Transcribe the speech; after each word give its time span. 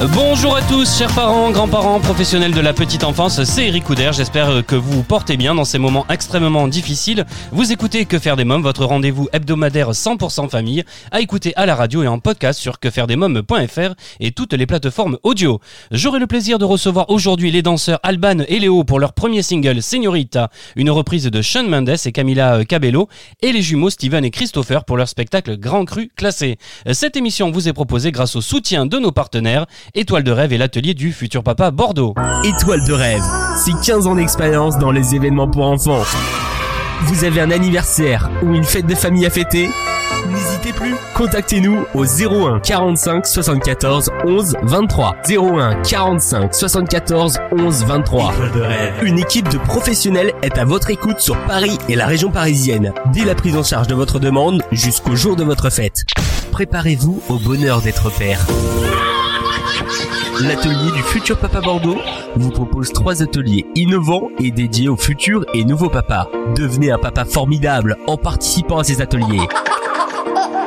Bonjour 0.00 0.54
à 0.54 0.62
tous, 0.62 0.96
chers 0.96 1.12
parents, 1.12 1.50
grands-parents, 1.50 1.98
professionnels 1.98 2.52
de 2.52 2.60
la 2.60 2.72
petite 2.72 3.02
enfance, 3.02 3.42
c'est 3.42 3.66
Eric 3.66 3.82
Couder, 3.82 4.10
j'espère 4.12 4.64
que 4.64 4.76
vous 4.76 4.92
vous 4.92 5.02
portez 5.02 5.36
bien 5.36 5.56
dans 5.56 5.64
ces 5.64 5.78
moments 5.78 6.06
extrêmement 6.08 6.68
difficiles. 6.68 7.26
Vous 7.50 7.72
écoutez 7.72 8.04
Que 8.04 8.20
faire 8.20 8.36
des 8.36 8.44
mômes, 8.44 8.62
votre 8.62 8.84
rendez-vous 8.84 9.28
hebdomadaire 9.32 9.90
100% 9.90 10.48
famille, 10.50 10.84
à 11.10 11.20
écouter 11.20 11.52
à 11.56 11.66
la 11.66 11.74
radio 11.74 12.04
et 12.04 12.06
en 12.06 12.20
podcast 12.20 12.60
sur 12.60 12.78
quefairedesmômes.fr 12.78 13.94
et 14.20 14.30
toutes 14.30 14.52
les 14.52 14.66
plateformes 14.66 15.18
audio. 15.24 15.58
J'aurai 15.90 16.20
le 16.20 16.28
plaisir 16.28 16.60
de 16.60 16.64
recevoir 16.64 17.10
aujourd'hui 17.10 17.50
les 17.50 17.62
danseurs 17.62 17.98
Alban 18.04 18.44
et 18.46 18.60
Léo 18.60 18.84
pour 18.84 19.00
leur 19.00 19.14
premier 19.14 19.42
single 19.42 19.82
Señorita, 19.82 20.48
une 20.76 20.90
reprise 20.90 21.24
de 21.24 21.42
Sean 21.42 21.64
Mendes 21.64 21.96
et 22.04 22.12
Camila 22.12 22.64
Cabello, 22.64 23.08
et 23.42 23.50
les 23.50 23.62
jumeaux 23.62 23.90
Steven 23.90 24.24
et 24.24 24.30
Christopher 24.30 24.84
pour 24.84 24.96
leur 24.96 25.08
spectacle 25.08 25.56
Grand 25.56 25.84
Cru 25.84 26.12
classé. 26.14 26.56
Cette 26.92 27.16
émission 27.16 27.50
vous 27.50 27.68
est 27.68 27.72
proposée 27.72 28.12
grâce 28.12 28.36
au 28.36 28.40
soutien 28.40 28.86
de 28.86 29.00
nos 29.00 29.10
partenaires 29.10 29.66
Étoile 29.94 30.22
de 30.22 30.30
rêve 30.30 30.52
et 30.52 30.58
l'atelier 30.58 30.92
du 30.92 31.12
futur 31.12 31.42
papa 31.42 31.70
Bordeaux. 31.70 32.14
Étoile 32.44 32.84
de 32.86 32.92
rêve, 32.92 33.22
c'est 33.56 33.72
15 33.86 34.06
ans 34.06 34.16
d'expérience 34.16 34.78
dans 34.78 34.90
les 34.90 35.14
événements 35.14 35.48
pour 35.48 35.64
enfants. 35.64 36.02
Vous 37.04 37.24
avez 37.24 37.40
un 37.40 37.50
anniversaire 37.50 38.30
ou 38.42 38.52
une 38.54 38.64
fête 38.64 38.86
de 38.86 38.94
famille 38.94 39.24
à 39.24 39.30
fêter? 39.30 39.70
N'hésitez 40.30 40.72
plus, 40.72 40.94
contactez-nous 41.14 41.84
au 41.94 42.04
01 42.04 42.60
45 42.60 43.24
74 43.26 44.10
11 44.26 44.56
23. 44.62 45.16
01 45.26 45.82
45 45.82 46.54
74 46.54 47.38
11 47.52 47.84
23. 47.84 48.34
Une 49.02 49.18
équipe 49.18 49.48
de 49.48 49.58
professionnels 49.58 50.32
est 50.42 50.58
à 50.58 50.66
votre 50.66 50.90
écoute 50.90 51.20
sur 51.20 51.38
Paris 51.46 51.78
et 51.88 51.96
la 51.96 52.06
région 52.06 52.30
parisienne, 52.30 52.92
dès 53.14 53.24
la 53.24 53.34
prise 53.34 53.56
en 53.56 53.62
charge 53.62 53.86
de 53.86 53.94
votre 53.94 54.18
demande 54.18 54.62
jusqu'au 54.70 55.16
jour 55.16 55.34
de 55.34 55.44
votre 55.44 55.70
fête. 55.70 56.04
Préparez-vous 56.52 57.22
au 57.30 57.38
bonheur 57.38 57.80
d'être 57.80 58.10
père. 58.10 58.46
L'atelier 60.40 60.92
du 60.94 61.02
futur 61.02 61.36
papa 61.38 61.60
Bordeaux 61.60 61.98
vous 62.36 62.50
propose 62.50 62.92
trois 62.92 63.22
ateliers 63.22 63.66
innovants 63.74 64.28
et 64.38 64.50
dédiés 64.50 64.88
aux 64.88 64.96
futurs 64.96 65.44
et 65.52 65.64
nouveaux 65.64 65.88
papas. 65.88 66.28
Devenez 66.56 66.90
un 66.90 66.98
papa 66.98 67.24
formidable 67.24 67.96
en 68.06 68.16
participant 68.16 68.78
à 68.78 68.84
ces 68.84 69.00
ateliers. 69.00 69.46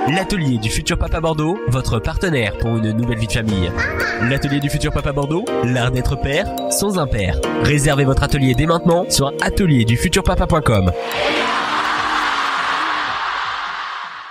L'atelier 0.09 0.57
du 0.57 0.69
futur 0.69 0.97
papa 0.97 1.21
Bordeaux, 1.21 1.57
votre 1.67 1.99
partenaire 1.99 2.57
pour 2.57 2.75
une 2.75 2.91
nouvelle 2.91 3.19
vie 3.19 3.27
de 3.27 3.31
famille. 3.31 3.71
L'atelier 4.29 4.59
du 4.59 4.69
futur 4.69 4.91
papa 4.91 5.11
Bordeaux, 5.11 5.45
l'art 5.63 5.91
d'être 5.91 6.15
père 6.19 6.47
sans 6.69 6.99
un 6.99 7.07
père. 7.07 7.39
Réservez 7.63 8.03
votre 8.03 8.23
atelier 8.23 8.53
dès 8.53 8.65
maintenant 8.65 9.05
sur 9.09 9.31
atelierdufuturpapa.com. 9.41 10.91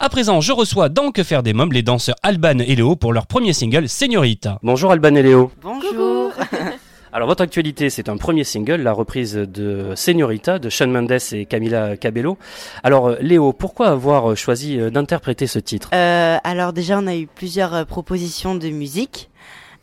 À 0.02 0.08
présent, 0.08 0.40
je 0.40 0.52
reçois 0.52 0.88
dans 0.88 1.12
Que 1.12 1.22
faire 1.22 1.42
des 1.42 1.52
mômes 1.52 1.74
les 1.74 1.82
danseurs 1.82 2.16
Alban 2.22 2.58
et 2.60 2.74
Léo 2.74 2.96
pour 2.96 3.12
leur 3.12 3.26
premier 3.26 3.52
single 3.52 3.86
Señorita. 3.86 4.58
Bonjour 4.62 4.92
Alban 4.92 5.14
et 5.14 5.22
Léo. 5.22 5.52
Bonjour. 5.60 6.32
Alors 7.12 7.28
votre 7.28 7.42
actualité, 7.42 7.90
c'est 7.90 8.08
un 8.08 8.16
premier 8.16 8.44
single, 8.44 8.76
la 8.76 8.92
reprise 8.92 9.34
de 9.34 9.92
Señorita 9.94 10.58
de 10.58 10.70
Sean 10.70 10.86
Mendes 10.86 11.18
et 11.32 11.44
Camila 11.44 11.98
Cabello. 11.98 12.38
Alors 12.82 13.08
euh, 13.08 13.16
Léo, 13.20 13.52
pourquoi 13.52 13.88
avoir 13.88 14.34
choisi 14.38 14.80
euh, 14.80 14.88
d'interpréter 14.88 15.46
ce 15.46 15.58
titre? 15.58 15.90
Euh, 15.92 16.38
alors 16.44 16.72
déjà, 16.72 16.98
on 16.98 17.06
a 17.06 17.14
eu 17.14 17.26
plusieurs 17.26 17.74
euh, 17.74 17.84
propositions 17.84 18.54
de 18.54 18.70
musique 18.70 19.28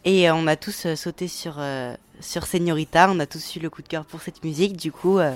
et 0.03 0.27
euh, 0.27 0.33
on 0.33 0.47
a 0.47 0.55
tous 0.55 0.87
euh, 0.87 0.95
sauté 0.95 1.27
sur 1.27 1.57
euh, 1.59 1.93
sur 2.21 2.47
Señorita. 2.47 3.07
On 3.11 3.19
a 3.19 3.27
tous 3.27 3.55
eu 3.55 3.59
le 3.59 3.69
coup 3.69 3.83
de 3.83 3.87
cœur 3.87 4.03
pour 4.03 4.21
cette 4.21 4.43
musique. 4.43 4.77
Du 4.77 4.91
coup, 4.91 5.19
euh, 5.19 5.31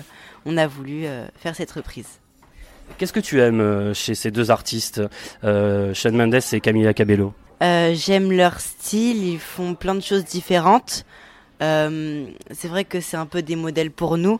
on 0.47 0.57
a 0.57 0.66
voulu 0.66 1.06
euh, 1.06 1.27
faire 1.38 1.56
cette 1.56 1.72
reprise. 1.72 2.20
Qu'est-ce 2.97 3.13
que 3.13 3.19
tu 3.19 3.41
aimes 3.41 3.62
euh, 3.62 3.94
chez 3.94 4.16
ces 4.16 4.31
deux 4.31 4.52
artistes, 4.52 5.02
euh, 5.44 5.94
Sean 5.94 6.12
Mendes 6.12 6.40
et 6.52 6.62
Camila 6.62 6.94
Cabello? 6.94 7.34
Euh, 7.62 7.94
J'aime 7.96 8.31
leur 8.31 8.59
style. 8.59 9.24
Ils 9.24 9.40
font 9.40 9.75
plein 9.75 9.96
de 9.96 10.02
choses 10.02 10.25
différentes. 10.25 11.06
Euh, 11.62 12.25
c'est 12.51 12.68
vrai 12.68 12.85
que 12.85 13.00
c'est 13.00 13.18
un 13.18 13.25
peu 13.28 13.41
des 13.41 13.56
modèles 13.56 13.91
pour 13.91 14.18
nous 14.18 14.40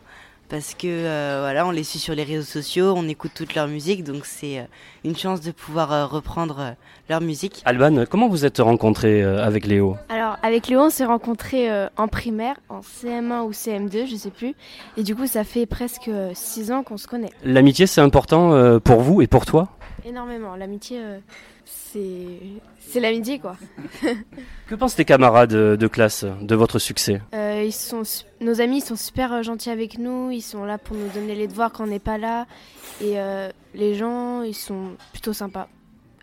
parce 0.52 0.74
que 0.74 0.86
euh, 0.86 1.38
voilà, 1.40 1.66
on 1.66 1.70
les 1.70 1.82
suit 1.82 1.98
sur 1.98 2.14
les 2.14 2.24
réseaux 2.24 2.42
sociaux, 2.42 2.92
on 2.94 3.08
écoute 3.08 3.30
toute 3.34 3.54
leur 3.54 3.68
musique, 3.68 4.04
donc 4.04 4.26
c'est 4.26 4.58
euh, 4.58 4.64
une 5.02 5.16
chance 5.16 5.40
de 5.40 5.50
pouvoir 5.50 5.90
euh, 5.90 6.04
reprendre 6.04 6.58
euh, 6.60 6.70
leur 7.08 7.22
musique. 7.22 7.62
Alban, 7.64 8.04
comment 8.04 8.28
vous 8.28 8.44
êtes 8.44 8.58
rencontré 8.58 9.22
euh, 9.22 9.42
avec 9.42 9.64
Léo? 9.64 9.96
Alors, 10.10 10.36
avec 10.42 10.68
Léo, 10.68 10.82
on 10.82 10.90
s'est 10.90 11.06
rencontrés 11.06 11.70
euh, 11.70 11.88
en 11.96 12.06
primaire, 12.06 12.56
en 12.68 12.80
CM1 12.80 13.44
ou 13.46 13.52
CM2, 13.52 14.06
je 14.06 14.14
sais 14.14 14.30
plus. 14.30 14.54
Et 14.98 15.04
du 15.04 15.16
coup, 15.16 15.26
ça 15.26 15.42
fait 15.42 15.64
presque 15.64 16.10
6 16.34 16.70
ans 16.70 16.82
qu'on 16.82 16.98
se 16.98 17.08
connaît. 17.08 17.30
L'amitié, 17.44 17.86
c'est 17.86 18.02
important 18.02 18.52
euh, 18.52 18.78
pour 18.78 19.00
vous 19.00 19.22
et 19.22 19.26
pour 19.26 19.46
toi? 19.46 19.68
Énormément. 20.04 20.54
L'amitié, 20.56 20.98
euh, 21.00 21.18
c'est 21.64 22.38
c'est 22.80 23.00
l'amitié, 23.00 23.38
quoi. 23.38 23.56
Que 24.68 24.74
pensent 24.74 24.94
tes 24.96 25.04
camarades 25.04 25.52
de 25.52 25.86
classe 25.86 26.24
de 26.24 26.54
votre 26.54 26.78
succès? 26.78 27.20
Euh, 27.34 27.62
ils 27.64 27.72
sont, 27.72 28.02
nos 28.40 28.60
amis 28.60 28.78
ils 28.78 28.84
sont 28.84 28.96
super 28.96 29.32
euh, 29.32 29.42
gentils 29.42 29.70
avec 29.70 29.98
nous. 29.98 30.30
Ils 30.30 30.42
sont 30.42 30.64
là 30.64 30.78
pour 30.78 30.96
nous 30.96 31.08
donner 31.08 31.34
les 31.34 31.46
devoirs 31.46 31.72
quand 31.72 31.84
on 31.84 31.88
n'est 31.88 31.98
pas 31.98 32.18
là. 32.18 32.46
Et 33.00 33.18
euh, 33.18 33.50
les 33.74 33.94
gens, 33.94 34.42
ils 34.42 34.54
sont 34.54 34.96
plutôt 35.12 35.32
sympas. 35.32 35.68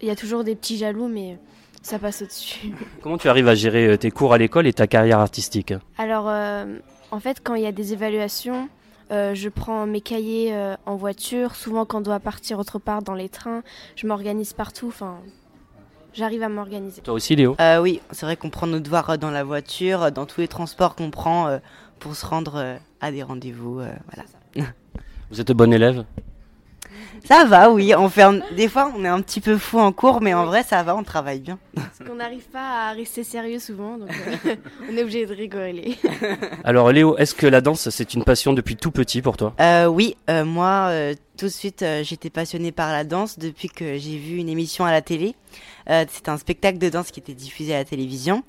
Il 0.02 0.08
y 0.08 0.12
a 0.12 0.16
toujours 0.16 0.44
des 0.44 0.56
petits 0.56 0.78
jaloux, 0.78 1.08
mais 1.08 1.38
ça 1.82 2.00
passe 2.00 2.22
au-dessus. 2.22 2.72
Comment 3.02 3.18
tu 3.18 3.30
arrives 3.30 3.48
à 3.48 3.56
gérer 3.56 3.98
tes 3.98 4.12
cours 4.12 4.34
à 4.34 4.38
l'école 4.38 4.68
et 4.68 4.74
ta 4.74 4.88
carrière 4.88 5.20
artistique? 5.20 5.74
Alors, 5.98 6.26
euh, 6.28 6.66
en 7.12 7.20
fait, 7.20 7.42
quand 7.44 7.56
il 7.56 7.64
y 7.64 7.68
a 7.68 7.72
des 7.72 7.94
évaluations, 7.94 8.70
euh, 9.12 9.34
je 9.36 9.50
prends 9.50 9.86
mes 9.86 10.02
cahiers 10.02 10.54
euh, 10.54 10.76
en 10.86 10.96
voiture. 10.96 11.56
Souvent, 11.56 11.86
quand 11.86 12.00
on 12.00 12.02
doit 12.02 12.20
partir 12.20 12.60
autre 12.60 12.80
part 12.80 13.02
dans 13.02 13.16
les 13.16 13.30
trains, 13.30 13.64
je 13.96 14.08
m'organise 14.08 14.54
partout. 14.54 14.88
Enfin, 14.88 15.18
j'arrive 16.14 16.44
à 16.44 16.50
m'organiser. 16.50 17.02
Toi 17.02 17.14
aussi 17.14 17.36
Léo? 17.36 17.56
Euh, 17.60 17.82
oui, 17.82 18.02
c'est 18.12 18.26
vrai 18.26 18.36
qu'on 18.36 18.50
prend 18.50 18.68
nos 18.68 18.80
devoirs 18.80 19.18
dans 19.18 19.32
la 19.32 19.44
voiture, 19.44 20.12
dans 20.12 20.26
tous 20.26 20.42
les 20.42 20.48
transports 20.48 20.96
qu'on 20.96 21.12
prend 21.12 21.48
euh, 21.48 21.60
pour 22.00 22.16
se 22.16 22.26
rendre 22.26 22.56
euh, 22.56 22.78
à 23.02 23.12
des 23.12 23.24
rendez-vous. 23.24 23.80
euh, 23.80 23.92
voilà. 24.14 24.70
Vous 25.32 25.40
êtes 25.40 25.52
bon 25.52 25.72
élève? 25.74 26.06
Ça 27.26 27.46
va, 27.46 27.70
oui. 27.72 27.94
On 27.96 28.10
fait 28.10 28.22
un- 28.24 28.40
des 28.56 28.68
fois, 28.68 28.92
on 28.96 29.04
est 29.04 29.08
un 29.10 29.22
petit 29.22 29.42
peu 29.42 29.58
fou 29.58 29.80
en 29.80 29.92
cours, 29.92 30.22
mais 30.22 30.34
en 30.34 30.46
vrai, 30.46 30.64
ça 30.64 30.82
va, 30.84 30.96
on 30.96 31.04
travaille 31.04 31.40
bien. 31.40 31.60
Parce 31.76 32.00
qu'on 32.08 32.16
n'arrive 32.16 32.48
pas 32.50 32.90
à 32.90 32.92
rester 32.94 33.24
sérieux 33.24 33.60
souvent, 33.60 33.98
donc 33.98 34.10
euh, 34.46 34.56
on 34.92 34.96
est 34.98 35.02
obligé 35.04 35.26
de 35.26 35.34
rigoler. 35.34 35.98
Alors 36.64 36.92
Léo, 36.92 37.18
est-ce 37.18 37.36
que 37.36 37.46
la 37.48 37.62
danse 37.62 37.90
c'est 37.90 38.14
une 38.14 38.24
passion 38.24 38.54
depuis 38.54 38.76
tout 38.76 38.92
petit 38.92 39.22
pour 39.22 39.38
toi? 39.38 39.54
Euh, 39.60 39.86
oui, 39.88 40.16
euh, 40.30 40.46
moi, 40.46 40.88
euh, 40.90 41.14
tout 41.38 41.46
de 41.46 41.52
suite, 41.52 41.82
euh, 41.84 42.04
j'étais 42.04 42.30
passionnée 42.30 42.72
par 42.72 42.92
la 42.92 43.04
danse 43.04 43.38
depuis 43.38 43.70
que 43.70 43.98
j'ai 43.98 44.18
vu 44.18 44.38
une 44.38 44.50
émission 44.50 44.86
à 44.86 44.92
la 44.92 45.02
télé. 45.02 45.36
Euh, 45.90 46.06
C'était 46.10 46.30
un 46.30 46.38
spectacle 46.38 46.78
de 46.78 46.90
danse 46.90 47.12
qui 47.12 47.20
était 47.20 47.34
diffusé 47.34 47.74
à 47.76 47.80
la 47.80 47.86
télévision. 47.86 48.44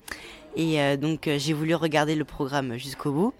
Et 0.55 0.81
euh, 0.81 0.97
donc, 0.97 1.27
euh, 1.27 1.37
j'ai 1.39 1.53
voulu 1.53 1.75
regarder 1.75 2.15
le 2.15 2.25
programme 2.25 2.77
jusqu'au 2.77 3.11
bout. 3.11 3.33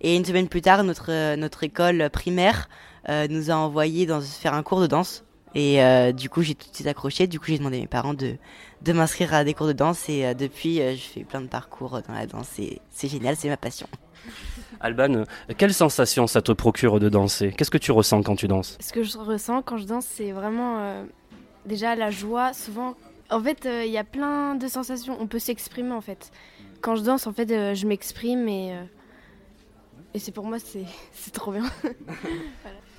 Et 0.00 0.16
une 0.16 0.24
semaine 0.24 0.48
plus 0.48 0.62
tard, 0.62 0.82
notre, 0.84 1.06
euh, 1.10 1.36
notre 1.36 1.62
école 1.64 2.08
primaire 2.10 2.68
nous 3.08 3.50
a 3.50 3.54
envoyé 3.54 4.06
dans, 4.06 4.20
faire 4.20 4.54
un 4.54 4.62
cours 4.62 4.80
de 4.80 4.86
danse. 4.86 5.24
Et 5.54 5.82
euh, 5.82 6.12
du 6.12 6.30
coup, 6.30 6.42
j'ai 6.42 6.54
tout 6.54 6.68
de 6.70 6.74
suite 6.74 6.86
accroché. 6.86 7.26
Du 7.26 7.38
coup, 7.38 7.46
j'ai 7.48 7.58
demandé 7.58 7.76
à 7.76 7.80
mes 7.80 7.86
parents 7.86 8.14
de, 8.14 8.36
de 8.80 8.92
m'inscrire 8.92 9.34
à 9.34 9.44
des 9.44 9.52
cours 9.52 9.66
de 9.66 9.72
danse. 9.72 10.08
Et 10.08 10.24
euh, 10.24 10.34
depuis, 10.34 10.80
euh, 10.80 10.94
je 10.94 11.00
fais 11.02 11.24
plein 11.24 11.42
de 11.42 11.46
parcours 11.46 12.00
dans 12.06 12.14
la 12.14 12.26
danse. 12.26 12.58
Et 12.58 12.80
c'est 12.90 13.08
génial, 13.08 13.36
c'est 13.36 13.48
ma 13.48 13.58
passion. 13.58 13.86
Alban, 14.80 15.14
euh, 15.14 15.24
quelle 15.56 15.74
sensation 15.74 16.26
ça 16.26 16.42
te 16.42 16.52
procure 16.52 17.00
de 17.00 17.08
danser? 17.08 17.52
Qu'est-ce 17.52 17.70
que 17.70 17.78
tu 17.78 17.92
ressens 17.92 18.22
quand 18.22 18.36
tu 18.36 18.48
danses? 18.48 18.78
Ce 18.80 18.92
que 18.92 19.02
je 19.02 19.18
ressens 19.18 19.62
quand 19.62 19.76
je 19.76 19.84
danse, 19.84 20.06
c'est 20.06 20.32
vraiment 20.32 20.78
euh, 20.78 21.04
déjà 21.66 21.94
la 21.94 22.10
joie. 22.10 22.52
Souvent, 22.52 22.94
en 23.30 23.42
fait, 23.42 23.66
euh, 23.66 23.84
il 23.84 23.92
y 23.92 23.98
a 23.98 24.04
plein 24.04 24.54
de 24.54 24.68
sensations. 24.68 25.16
On 25.20 25.26
peut 25.26 25.38
s'exprimer 25.38 25.92
en 25.92 26.00
fait. 26.00 26.30
Quand 26.80 26.96
je 26.96 27.02
danse, 27.02 27.26
en 27.26 27.32
fait, 27.32 27.50
euh, 27.50 27.74
je 27.74 27.86
m'exprime 27.86 28.48
et, 28.48 28.72
euh, 28.72 28.82
et 30.14 30.18
c'est 30.18 30.32
pour 30.32 30.44
moi, 30.44 30.58
c'est 30.58 30.84
c'est 31.12 31.32
trop 31.32 31.52
bien. 31.52 31.64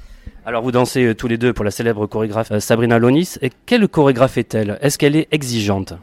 Alors 0.46 0.64
vous 0.64 0.72
dansez 0.72 1.06
euh, 1.06 1.16
tous 1.16 1.28
les 1.28 1.38
deux 1.38 1.54
pour 1.54 1.66
la 1.66 1.72
célèbre 1.72 2.06
chorégraphe 2.08 2.52
euh, 2.52 2.60
Sabrina 2.60 3.00
Lonis. 3.00 3.38
Et 3.42 3.52
quelle 3.66 3.88
chorégraphe 3.88 4.38
est-elle? 4.38 4.78
Est-ce 4.82 4.98
qu'elle 4.98 5.16
est 5.16 5.28
exigeante? 5.32 5.94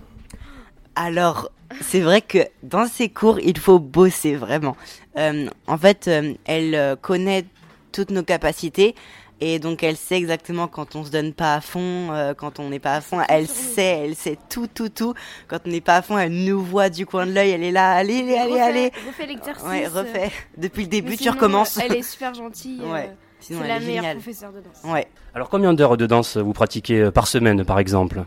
Alors, 0.97 1.51
c'est 1.81 2.01
vrai 2.01 2.21
que 2.21 2.39
dans 2.63 2.87
ces 2.87 3.09
cours, 3.09 3.39
il 3.41 3.59
faut 3.59 3.79
bosser 3.79 4.35
vraiment. 4.35 4.77
Euh, 5.17 5.47
en 5.67 5.79
fait, 5.79 6.09
euh, 6.09 6.35
elle 6.47 6.97
connaît 7.01 7.45
toutes 7.93 8.11
nos 8.11 8.23
capacités 8.23 8.95
et 9.41 9.59
donc 9.59 9.83
elle 9.83 9.97
sait 9.97 10.17
exactement 10.17 10.69
quand 10.69 10.97
on 10.97 11.05
se 11.05 11.11
donne 11.11 11.33
pas 11.33 11.55
à 11.55 11.61
fond, 11.61 12.13
euh, 12.13 12.35
quand 12.35 12.59
on 12.61 12.69
n'est 12.69 12.79
pas 12.79 12.95
à 12.95 13.01
fond. 13.01 13.21
Elle 13.29 13.49
sait, 13.49 14.03
elle 14.05 14.15
sait 14.15 14.39
tout, 14.51 14.67
tout, 14.67 14.91
tout. 14.91 15.15
Quand 15.49 15.61
on 15.67 15.71
n'est 15.71 15.81
pas 15.81 15.97
à 15.97 16.03
fond, 16.03 16.19
elle 16.19 16.33
nous 16.33 16.63
voit 16.63 16.91
du 16.91 17.07
coin 17.07 17.27
de 17.27 17.33
l'œil. 17.33 17.51
Elle 17.51 17.65
est 17.65 17.73
là, 17.73 17.93
allez, 17.93 18.21
allez, 18.21 18.37
allez, 18.37 18.61
allez. 18.61 18.93
refais 19.07 19.27
l'exercice. 19.27 19.67
Ouais, 19.67 19.87
refais. 19.87 20.31
Depuis 20.59 20.83
le 20.83 20.89
début, 20.89 21.11
Mais 21.13 21.17
tu 21.17 21.31
recommences. 21.31 21.79
Elle 21.79 21.97
est 21.97 22.03
super 22.03 22.35
gentille. 22.35 22.83
euh. 22.85 23.07
Sinon, 23.41 23.61
C'est 23.63 23.69
la 23.69 23.77
est 23.77 23.81
meilleure 23.81 23.95
géniale. 24.03 24.17
professeure 24.17 24.53
de 24.53 24.61
danse. 24.61 24.93
Ouais. 24.93 25.07
Alors 25.35 25.49
combien 25.49 25.73
d'heures 25.75 25.97
de 25.97 26.07
danse 26.07 26.37
vous 26.37 26.53
pratiquez 26.53 27.01
euh, 27.01 27.11
par 27.11 27.27
semaine 27.27 27.65
par 27.65 27.79
exemple? 27.79 28.25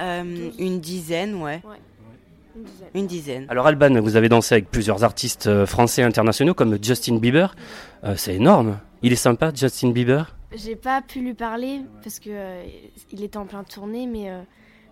Euh, 0.00 0.50
une 0.58 0.80
dizaine, 0.80 1.34
ouais. 1.36 1.60
Une 2.56 2.64
dizaine. 2.64 2.88
Une 2.94 3.06
dizaine. 3.06 3.46
Alors 3.48 3.66
Alban, 3.66 4.00
vous 4.00 4.16
avez 4.16 4.28
dansé 4.28 4.54
avec 4.56 4.70
plusieurs 4.70 5.04
artistes 5.04 5.46
euh, 5.46 5.66
français 5.66 6.02
et 6.02 6.04
internationaux 6.04 6.54
comme 6.54 6.78
Justin 6.82 7.16
Bieber. 7.18 7.54
Euh, 8.04 8.14
c'est 8.16 8.34
énorme. 8.34 8.78
Il 9.02 9.12
est 9.12 9.16
sympa 9.16 9.52
Justin 9.54 9.90
Bieber? 9.90 10.34
J'ai 10.52 10.74
pas 10.74 11.00
pu 11.00 11.20
lui 11.20 11.34
parler 11.34 11.82
parce 12.02 12.18
que 12.18 12.30
euh, 12.30 12.64
il 13.12 13.22
était 13.22 13.36
en 13.36 13.44
plein 13.46 13.62
tournée, 13.62 14.06
mais 14.06 14.30
euh, 14.30 14.40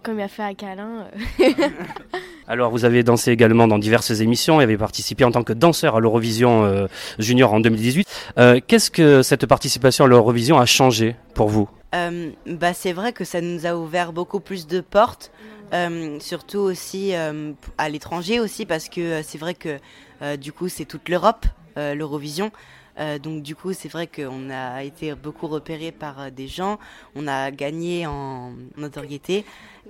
comme 0.03 0.19
il 0.19 0.23
a 0.23 0.29
fait 0.29 0.43
un 0.43 0.55
câlin, 0.55 1.07
euh, 1.41 1.45
Alors 2.49 2.71
vous 2.71 2.85
avez 2.85 3.03
dansé 3.03 3.31
également 3.31 3.69
dans 3.69 3.79
diverses 3.79 4.11
émissions 4.21 4.61
et 4.61 4.65
avez 4.65 4.79
participé 4.79 5.25
en 5.25 5.31
tant 5.31 5.43
que 5.43 5.53
danseur 5.53 5.97
à 5.97 6.01
l'Eurovision 6.01 6.65
euh, 6.65 6.87
Junior 7.19 7.53
en 7.53 7.61
2018. 7.61 8.09
Euh, 8.39 8.61
Qu'est-ce 8.67 8.91
que 8.91 9.23
cette 9.23 9.47
participation 9.47 10.05
à 10.05 10.09
l'Eurovision 10.09 10.59
a 10.59 10.67
changé 10.67 11.17
pour 11.35 11.49
vous? 11.49 11.69
Euh, 11.95 12.31
bah, 12.47 12.75
c'est 12.75 12.93
vrai 12.93 13.13
que 13.13 13.25
ça 13.25 13.41
nous 13.41 13.67
a 13.67 13.75
ouvert 13.75 14.13
beaucoup 14.13 14.41
plus 14.41 14.67
de 14.67 14.81
portes, 14.81 15.31
euh, 15.75 16.19
surtout 16.21 16.59
aussi 16.59 17.15
euh, 17.15 17.53
à 17.77 17.89
l'étranger 17.89 18.41
aussi, 18.41 18.67
parce 18.67 18.89
que 18.89 19.01
euh, 19.01 19.23
c'est 19.23 19.39
vrai 19.39 19.55
que 19.55 19.79
euh, 20.23 20.37
du 20.37 20.53
coup 20.53 20.69
c'est 20.69 20.85
toute 20.85 21.09
l'Europe, 21.09 21.47
euh, 21.77 21.95
l'Eurovision. 21.95 22.51
Euh, 22.99 23.19
donc 23.19 23.43
du 23.43 23.55
coup 23.55 23.73
c'est 23.73 23.89
vrai 23.89 24.07
qu'on 24.07 24.51
a 24.51 24.83
été 24.83 25.15
beaucoup 25.15 25.47
repéré 25.47 25.93
par 25.93 26.21
euh, 26.21 26.31
des 26.31 26.49
gens, 26.49 26.79
on 27.15 27.27
a 27.29 27.51
gagné 27.51 28.07
en 28.07 28.53
notoriété 28.77 29.45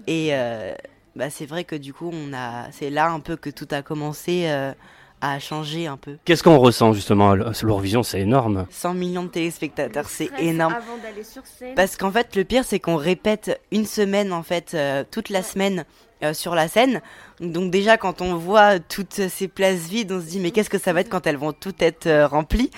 et 0.07 0.29
euh, 0.33 0.75
bah, 1.17 1.31
c'est 1.31 1.47
vrai 1.47 1.65
que 1.65 1.75
du 1.77 1.93
coup 1.93 2.11
on 2.13 2.33
a, 2.33 2.71
c'est 2.71 2.91
là 2.91 3.11
un 3.11 3.21
peu 3.21 3.37
que 3.37 3.51
tout 3.51 3.69
a 3.71 3.83
commencé 3.83 4.45
euh, 4.47 4.73
à 5.21 5.39
changer 5.39 5.87
un 5.87 5.97
peu. 5.97 6.17
Qu'est-ce 6.25 6.43
qu'on 6.43 6.59
ressent 6.59 6.93
justement 6.93 7.31
à 7.31 7.37
l'Eurovision? 7.37 8.03
C'est 8.03 8.21
énorme. 8.21 8.67
100 8.71 8.95
millions 8.95 9.25
de 9.25 9.29
téléspectateurs, 9.29 10.09
c'est 10.09 10.31
énorme. 10.39 10.75
Avant 10.75 10.97
d'aller 10.99 11.25
sur 11.25 11.45
scène. 11.45 11.75
Parce 11.75 11.97
qu'en 11.97 12.11
fait, 12.11 12.37
le 12.37 12.45
pire, 12.45 12.65
c'est 12.65 12.79
qu'on 12.79 12.97
répète 12.97 13.61
une 13.73 13.87
semaine, 13.87 14.33
en 14.33 14.43
fait, 14.43 14.73
euh, 14.75 15.05
toute 15.11 15.29
la 15.29 15.43
semaine 15.43 15.85
euh, 16.23 16.35
sur 16.35 16.55
la 16.55 16.69
scène. 16.69 17.01
Donc 17.41 17.71
déjà, 17.71 17.97
quand 17.97 18.21
on 18.23 18.37
voit 18.37 18.79
toutes 18.81 19.29
ces 19.29 19.49
places 19.49 19.89
vides, 19.89 20.13
on 20.13 20.21
se 20.21 20.27
dit, 20.27 20.41
mais 20.41 20.51
qu'est-ce 20.51 20.71
que 20.71 20.79
ça 20.79 20.93
va 20.93 21.01
être 21.01 21.09
quand 21.09 21.27
elles 21.27 21.37
vont 21.37 21.53
toutes 21.53 21.83
être 21.83 22.07
euh, 22.07 22.27
remplies? 22.27 22.71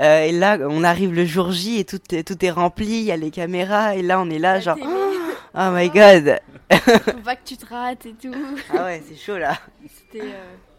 Euh, 0.00 0.24
Et 0.24 0.32
là, 0.32 0.58
on 0.60 0.82
arrive 0.84 1.12
le 1.14 1.24
jour 1.24 1.52
J 1.52 1.78
et 1.80 1.84
tout 1.84 2.00
est, 2.12 2.24
tout 2.24 2.44
est 2.44 2.50
rempli, 2.50 2.86
il 2.86 3.04
y 3.04 3.12
a 3.12 3.16
les 3.16 3.30
caméras, 3.30 3.94
et 3.96 4.02
là, 4.02 4.20
on 4.20 4.28
est 4.30 4.38
là, 4.38 4.60
genre, 4.60 4.78
oh 5.54 5.70
my 5.72 5.88
god 5.90 6.38
Faut 6.72 7.12
pas 7.24 7.36
que 7.36 7.44
tu 7.44 7.56
te 7.56 7.66
rates 7.66 8.06
et 8.06 8.14
tout. 8.14 8.34
Ah 8.76 8.84
ouais, 8.84 9.02
c'est 9.08 9.16
chaud 9.16 9.38
là 9.38 9.58
C'était 9.86 10.26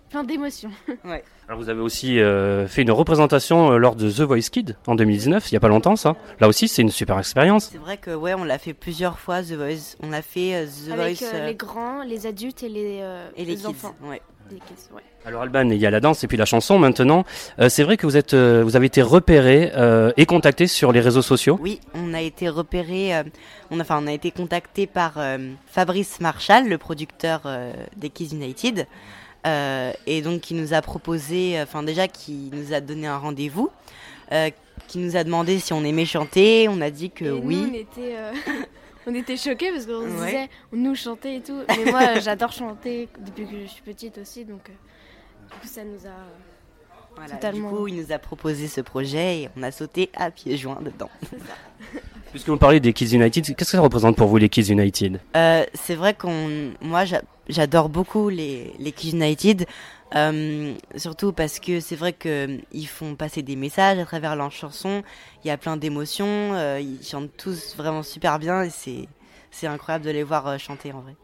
plein 0.09 0.23
d'émotions. 0.23 0.71
Alors 1.47 1.59
vous 1.59 1.69
avez 1.69 1.81
aussi 1.81 2.19
euh, 2.19 2.67
fait 2.67 2.81
une 2.83 2.91
représentation 2.91 3.71
euh, 3.71 3.77
lors 3.77 3.95
de 3.95 4.09
The 4.09 4.21
Voice 4.21 4.49
Kid 4.51 4.75
en 4.87 4.95
2019, 4.95 5.51
il 5.51 5.53
y 5.53 5.57
a 5.57 5.59
pas 5.59 5.67
longtemps 5.67 5.95
ça. 5.95 6.15
Là 6.39 6.47
aussi 6.47 6.67
c'est 6.67 6.81
une 6.81 6.91
super 6.91 7.17
expérience. 7.17 7.69
C'est 7.71 7.77
vrai 7.79 7.97
que, 7.97 8.11
ouais, 8.11 8.33
on 8.33 8.43
l'a 8.43 8.57
fait 8.59 8.73
plusieurs 8.73 9.17
fois, 9.19 9.41
The 9.41 9.53
Voice. 9.53 9.95
On 10.03 10.13
a 10.13 10.21
fait 10.21 10.55
euh, 10.55 10.65
The 10.65 10.91
Avec 10.91 11.17
Voice 11.19 11.27
euh, 11.33 11.37
euh, 11.37 11.47
les 11.47 11.55
grands, 11.55 12.03
les 12.03 12.27
adultes 12.27 12.63
et 12.63 12.69
les, 12.69 12.99
euh, 13.01 13.29
et 13.35 13.45
les, 13.45 13.55
kids. 13.55 13.67
enfants. 13.67 13.95
Ouais. 14.03 14.21
Les 14.51 14.57
kids, 14.57 14.93
ouais. 14.95 15.01
Alors 15.25 15.41
Alban, 15.41 15.69
il 15.69 15.77
y 15.77 15.85
a 15.85 15.91
la 15.91 15.99
danse 15.99 16.23
et 16.23 16.27
puis 16.27 16.37
la 16.37 16.45
chanson 16.45 16.79
maintenant. 16.79 17.25
Euh, 17.59 17.67
c'est 17.69 17.83
vrai 17.83 17.97
que 17.97 18.05
vous 18.07 18.15
êtes, 18.17 18.33
euh, 18.33 18.63
vous 18.63 18.75
avez 18.75 18.85
été 18.85 19.01
repéré 19.01 19.71
euh, 19.75 20.11
et 20.17 20.25
contacté 20.25 20.65
sur 20.65 20.91
les 20.91 21.01
réseaux 21.01 21.21
sociaux. 21.21 21.59
Oui, 21.61 21.79
on 21.93 22.13
a 22.13 22.21
été 22.21 22.47
repéré, 22.49 23.15
euh, 23.15 23.23
on, 23.69 23.79
a, 23.79 23.81
enfin, 23.81 23.99
on 24.01 24.07
a 24.07 24.11
été 24.13 24.31
contacté 24.31 24.87
par 24.87 25.13
euh, 25.17 25.37
Fabrice 25.67 26.19
Marshall, 26.21 26.67
le 26.67 26.77
producteur 26.77 27.41
euh, 27.45 27.71
des 27.97 28.09
Kids 28.09 28.33
United, 28.33 28.79
euh, 28.79 28.83
et 29.45 30.21
donc 30.21 30.41
qui 30.41 30.53
nous 30.53 30.73
a 30.73 30.81
proposé, 30.81 31.57
euh, 31.59 31.63
enfin 31.63 31.83
déjà 31.83 32.07
qui 32.07 32.49
nous 32.53 32.73
a 32.73 32.81
donné 32.81 33.07
un 33.07 33.17
rendez-vous, 33.17 33.69
euh, 34.31 34.49
qui 34.87 34.97
nous 34.99 35.15
a 35.15 35.23
demandé 35.23 35.59
si 35.59 35.73
on 35.73 35.83
aimait 35.83 36.05
chanter, 36.05 36.67
on 36.69 36.81
a 36.81 36.89
dit 36.89 37.09
que 37.11 37.25
et 37.25 37.31
oui. 37.31 37.55
nous, 37.57 37.69
on 37.69 37.73
était, 37.73 38.15
euh, 38.15 38.31
on 39.07 39.13
était 39.15 39.37
choqués 39.37 39.71
parce 39.71 39.85
qu'on 39.85 40.01
se 40.01 40.19
Ouais. 40.21 40.25
disait, 40.25 40.49
nous 40.73 40.95
chanter 40.95 41.35
et 41.37 41.41
tout. 41.41 41.61
Mais 41.69 41.91
moi, 41.91 42.01
euh, 42.17 42.19
j'adore 42.21 42.51
chanter 42.51 43.07
depuis 43.19 43.45
que 43.45 43.59
je 43.61 43.67
suis 43.67 43.81
petite 43.81 44.17
aussi, 44.17 44.45
donc 44.45 44.69
euh, 44.69 44.73
du 45.53 45.59
coup, 45.59 45.67
ça 45.67 45.83
nous 45.83 46.05
a. 46.05 46.15
Voilà, 47.19 47.35
totalement. 47.35 47.69
Du 47.69 47.75
coup, 47.75 47.87
il 47.87 47.95
nous 47.97 48.11
a 48.13 48.17
proposé 48.17 48.67
ce 48.67 48.79
projet 48.81 49.41
et 49.41 49.49
on 49.57 49.63
a 49.63 49.71
sauté 49.71 50.09
à 50.15 50.31
pieds 50.31 50.55
joints 50.55 50.79
dedans. 50.81 51.09
Puisque 52.31 52.47
vous 52.47 52.57
parlez 52.57 52.79
des 52.79 52.93
Kids 52.93 53.13
United, 53.15 53.43
qu'est-ce 53.43 53.71
que 53.71 53.77
ça 53.77 53.81
représente 53.81 54.15
pour 54.15 54.27
vous 54.27 54.37
les 54.37 54.47
Kids 54.49 54.71
United? 54.71 55.19
Euh, 55.35 55.65
c'est 55.73 55.95
vrai 55.95 56.13
qu'on, 56.13 56.71
moi, 56.79 57.03
j'a- 57.03 57.23
j'adore 57.49 57.89
beaucoup 57.89 58.29
les 58.29 58.71
les 58.79 58.91
Kids 58.93 59.15
United, 59.17 59.65
euh, 60.15 60.73
surtout 60.95 61.33
parce 61.33 61.59
que 61.59 61.79
c'est 61.81 61.95
vrai 61.95 62.13
que 62.13 62.47
euh, 62.47 62.85
font 62.87 63.15
passer 63.15 63.41
des 63.41 63.55
messages 63.55 63.97
à 63.99 64.05
travers 64.05 64.35
leurs 64.35 64.51
chansons. 64.51 65.01
Il 65.43 65.47
y 65.47 65.51
a 65.51 65.57
plein 65.57 65.75
d'émotions, 65.75 66.53
euh, 66.53 66.79
ils 66.79 67.03
chantent 67.05 67.35
tous 67.35 67.75
vraiment 67.75 68.03
super 68.03 68.39
bien 68.39 68.61
et 68.63 68.69
c'est 68.69 69.07
c'est 69.51 69.67
incroyable 69.67 70.05
de 70.05 70.11
les 70.11 70.23
voir 70.23 70.57
chanter 70.59 70.93
en 70.93 71.01
vrai. 71.01 71.15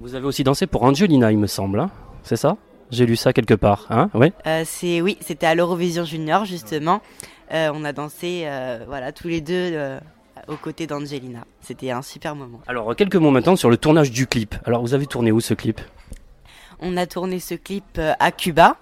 Vous 0.00 0.14
avez 0.16 0.26
aussi 0.26 0.42
dansé 0.44 0.66
pour 0.66 0.82
Angelina, 0.82 1.30
il 1.30 1.38
me 1.38 1.46
semble, 1.46 1.78
hein? 1.80 1.90
C'est 2.24 2.36
ça? 2.36 2.56
J'ai 2.90 3.06
lu 3.06 3.16
ça 3.16 3.32
quelque 3.32 3.54
part, 3.54 3.86
hein 3.90 4.10
Oui. 4.14 4.32
Euh, 4.46 4.64
c'est 4.66 5.00
oui, 5.00 5.16
c'était 5.20 5.46
à 5.46 5.54
l'Eurovision 5.54 6.04
Junior 6.04 6.44
justement. 6.44 7.00
Euh, 7.52 7.70
on 7.72 7.84
a 7.84 7.92
dansé, 7.92 8.42
euh, 8.44 8.84
voilà, 8.86 9.12
tous 9.12 9.28
les 9.28 9.40
deux 9.40 9.98
aux 10.48 10.56
côtés 10.56 10.86
d'Angelina. 10.86 11.44
C'était 11.60 11.90
un 11.90 12.02
super 12.02 12.34
moment. 12.34 12.60
Alors 12.66 12.94
quelques 12.96 13.16
mots 13.16 13.30
maintenant 13.30 13.56
sur 13.56 13.70
le 13.70 13.76
tournage 13.76 14.10
du 14.10 14.26
clip. 14.26 14.56
Alors 14.64 14.82
vous 14.82 14.94
avez 14.94 15.06
tourné 15.06 15.30
où 15.30 15.40
ce 15.40 15.54
clip? 15.54 15.80
On 16.80 16.96
a 16.96 17.06
tourné 17.06 17.38
ce 17.38 17.54
clip 17.54 18.00
à 18.18 18.32
Cuba, 18.32 18.76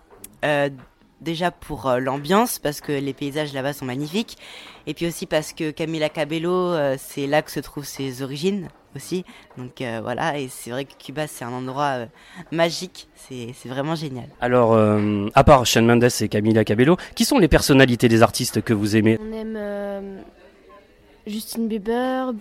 déjà 1.21 1.51
pour 1.51 1.91
l'ambiance, 1.99 2.59
parce 2.59 2.81
que 2.81 2.93
les 2.93 3.13
paysages 3.13 3.53
là-bas 3.53 3.73
sont 3.73 3.85
magnifiques, 3.85 4.39
et 4.87 4.95
puis 4.95 5.07
aussi 5.07 5.27
parce 5.27 5.53
que 5.53 5.73
Camila 5.73 6.09
Cabello, 6.09 6.75
c'est 6.97 7.27
là 7.27 7.43
que 7.43 7.51
se 7.51 7.61
trouvent 7.61 7.85
ses 7.85 8.23
origines 8.23 8.69
aussi. 8.99 9.25
Donc 9.57 9.81
euh, 9.81 10.01
voilà, 10.03 10.39
et 10.39 10.49
c'est 10.49 10.71
vrai 10.75 10.85
que 10.85 10.93
Cuba, 10.99 11.27
c'est 11.27 11.45
un 11.45 11.53
endroit 11.53 11.93
euh, 12.03 12.07
magique, 12.53 13.09
c'est 13.15 13.55
c'est 13.59 13.69
vraiment 13.71 13.95
génial. 13.95 14.29
Alors, 14.41 14.73
euh, 14.75 15.29
à 15.35 15.43
part 15.45 15.65
Shawn 15.65 15.87
Mendes 15.87 16.09
et 16.21 16.29
Camila 16.29 16.65
Cabello, 16.65 16.97
qui 17.15 17.25
sont 17.25 17.39
les 17.39 17.49
personnalités 17.49 18.09
des 18.09 18.23
artistes 18.23 18.61
que 18.63 18.75
vous 18.75 18.97
aimez? 18.97 19.19
On 19.23 19.33
aime 19.33 19.55
euh, 19.57 20.01
Justin 21.27 21.67
Bieber. 21.67 22.33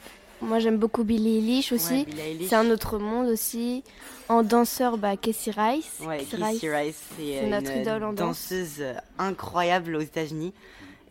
Moi, 0.42 0.60
j'aime 0.60 0.78
beaucoup 0.78 1.04
Billie 1.04 1.38
Eilish 1.38 1.72
aussi. 1.72 2.06
Ouais. 2.16 2.38
C'est 2.48 2.56
un 2.56 2.70
autre 2.70 3.00
monde 3.00 3.28
aussi. 3.28 3.84
En 4.30 4.44
danseur, 4.44 4.98
bah, 4.98 5.16
Casey 5.18 5.52
Rice. 5.58 6.00
Ouais, 6.06 6.20
Casey 6.30 6.38
Casey 6.60 6.76
Rice, 6.78 7.02
c'est 7.18 7.40
euh, 7.40 7.50
notre 7.50 7.72
une 7.72 7.82
idole 7.82 8.04
en 8.04 8.14
danse. 8.14 8.52
danseuse 8.52 8.84
incroyable 9.18 9.96
aux 9.96 10.02
États-Unis, 10.02 10.54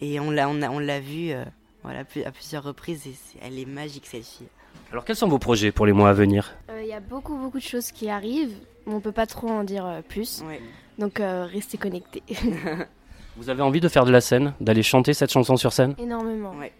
et 0.00 0.20
on 0.20 0.30
l'a 0.30 0.48
on 0.48 0.60
a- 0.62 0.68
on 0.68 0.78
l'a 0.78 1.00
vue 1.00 1.32
euh, 1.32 1.42
voilà, 1.82 2.00
à 2.00 2.30
plusieurs 2.30 2.62
reprises, 2.62 3.06
et 3.06 3.14
elle 3.42 3.58
est 3.58 3.64
magique 3.64 4.06
cette 4.06 4.26
fille. 4.26 4.46
Alors, 4.92 5.04
quels 5.04 5.16
sont 5.16 5.28
vos 5.28 5.38
projets 5.38 5.72
pour 5.72 5.86
les 5.86 5.92
mois 5.92 6.10
à 6.10 6.12
venir 6.12 6.54
Euh, 6.70 6.80
Il 6.82 6.88
y 6.88 6.92
a 6.92 7.00
beaucoup, 7.00 7.36
beaucoup 7.36 7.58
de 7.58 7.62
choses 7.62 7.90
qui 7.92 8.08
arrivent. 8.08 8.54
mais 8.86 8.94
On 8.94 9.00
peut 9.00 9.12
pas 9.12 9.26
trop 9.26 9.48
en 9.48 9.64
dire 9.64 9.84
euh, 9.86 10.00
plus. 10.02 10.42
Ouais. 10.46 10.60
Donc, 10.98 11.20
euh, 11.20 11.46
restez 11.50 11.76
connectés. 11.76 12.22
Vous 13.36 13.50
avez 13.50 13.62
envie 13.62 13.80
de 13.80 13.88
faire 13.88 14.04
de 14.06 14.12
la 14.12 14.20
scène, 14.22 14.54
d'aller 14.60 14.82
chanter 14.82 15.12
cette 15.12 15.30
chanson 15.30 15.56
sur 15.56 15.72
scène 15.72 15.94
Énormément. 15.98 16.52
Ouais. 16.58 16.72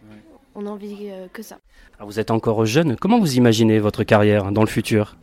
On 0.55 0.65
a 0.67 0.71
envie 0.71 1.11
euh, 1.11 1.27
que 1.33 1.43
ça. 1.43 1.59
Alors, 1.99 2.09
Vous 2.09 2.19
êtes 2.19 2.31
encore 2.31 2.65
jeune, 2.65 2.97
comment 2.97 3.19
vous 3.19 3.37
imaginez 3.37 3.79
votre 3.79 4.05
carrière 4.05 4.51
dans 4.53 4.63
le 4.63 4.69
futur 4.69 5.17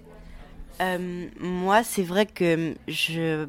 Euh, 0.82 1.26
moi, 1.40 1.84
c'est 1.84 2.04
vrai 2.04 2.26
que 2.26 2.76
je 2.88 3.48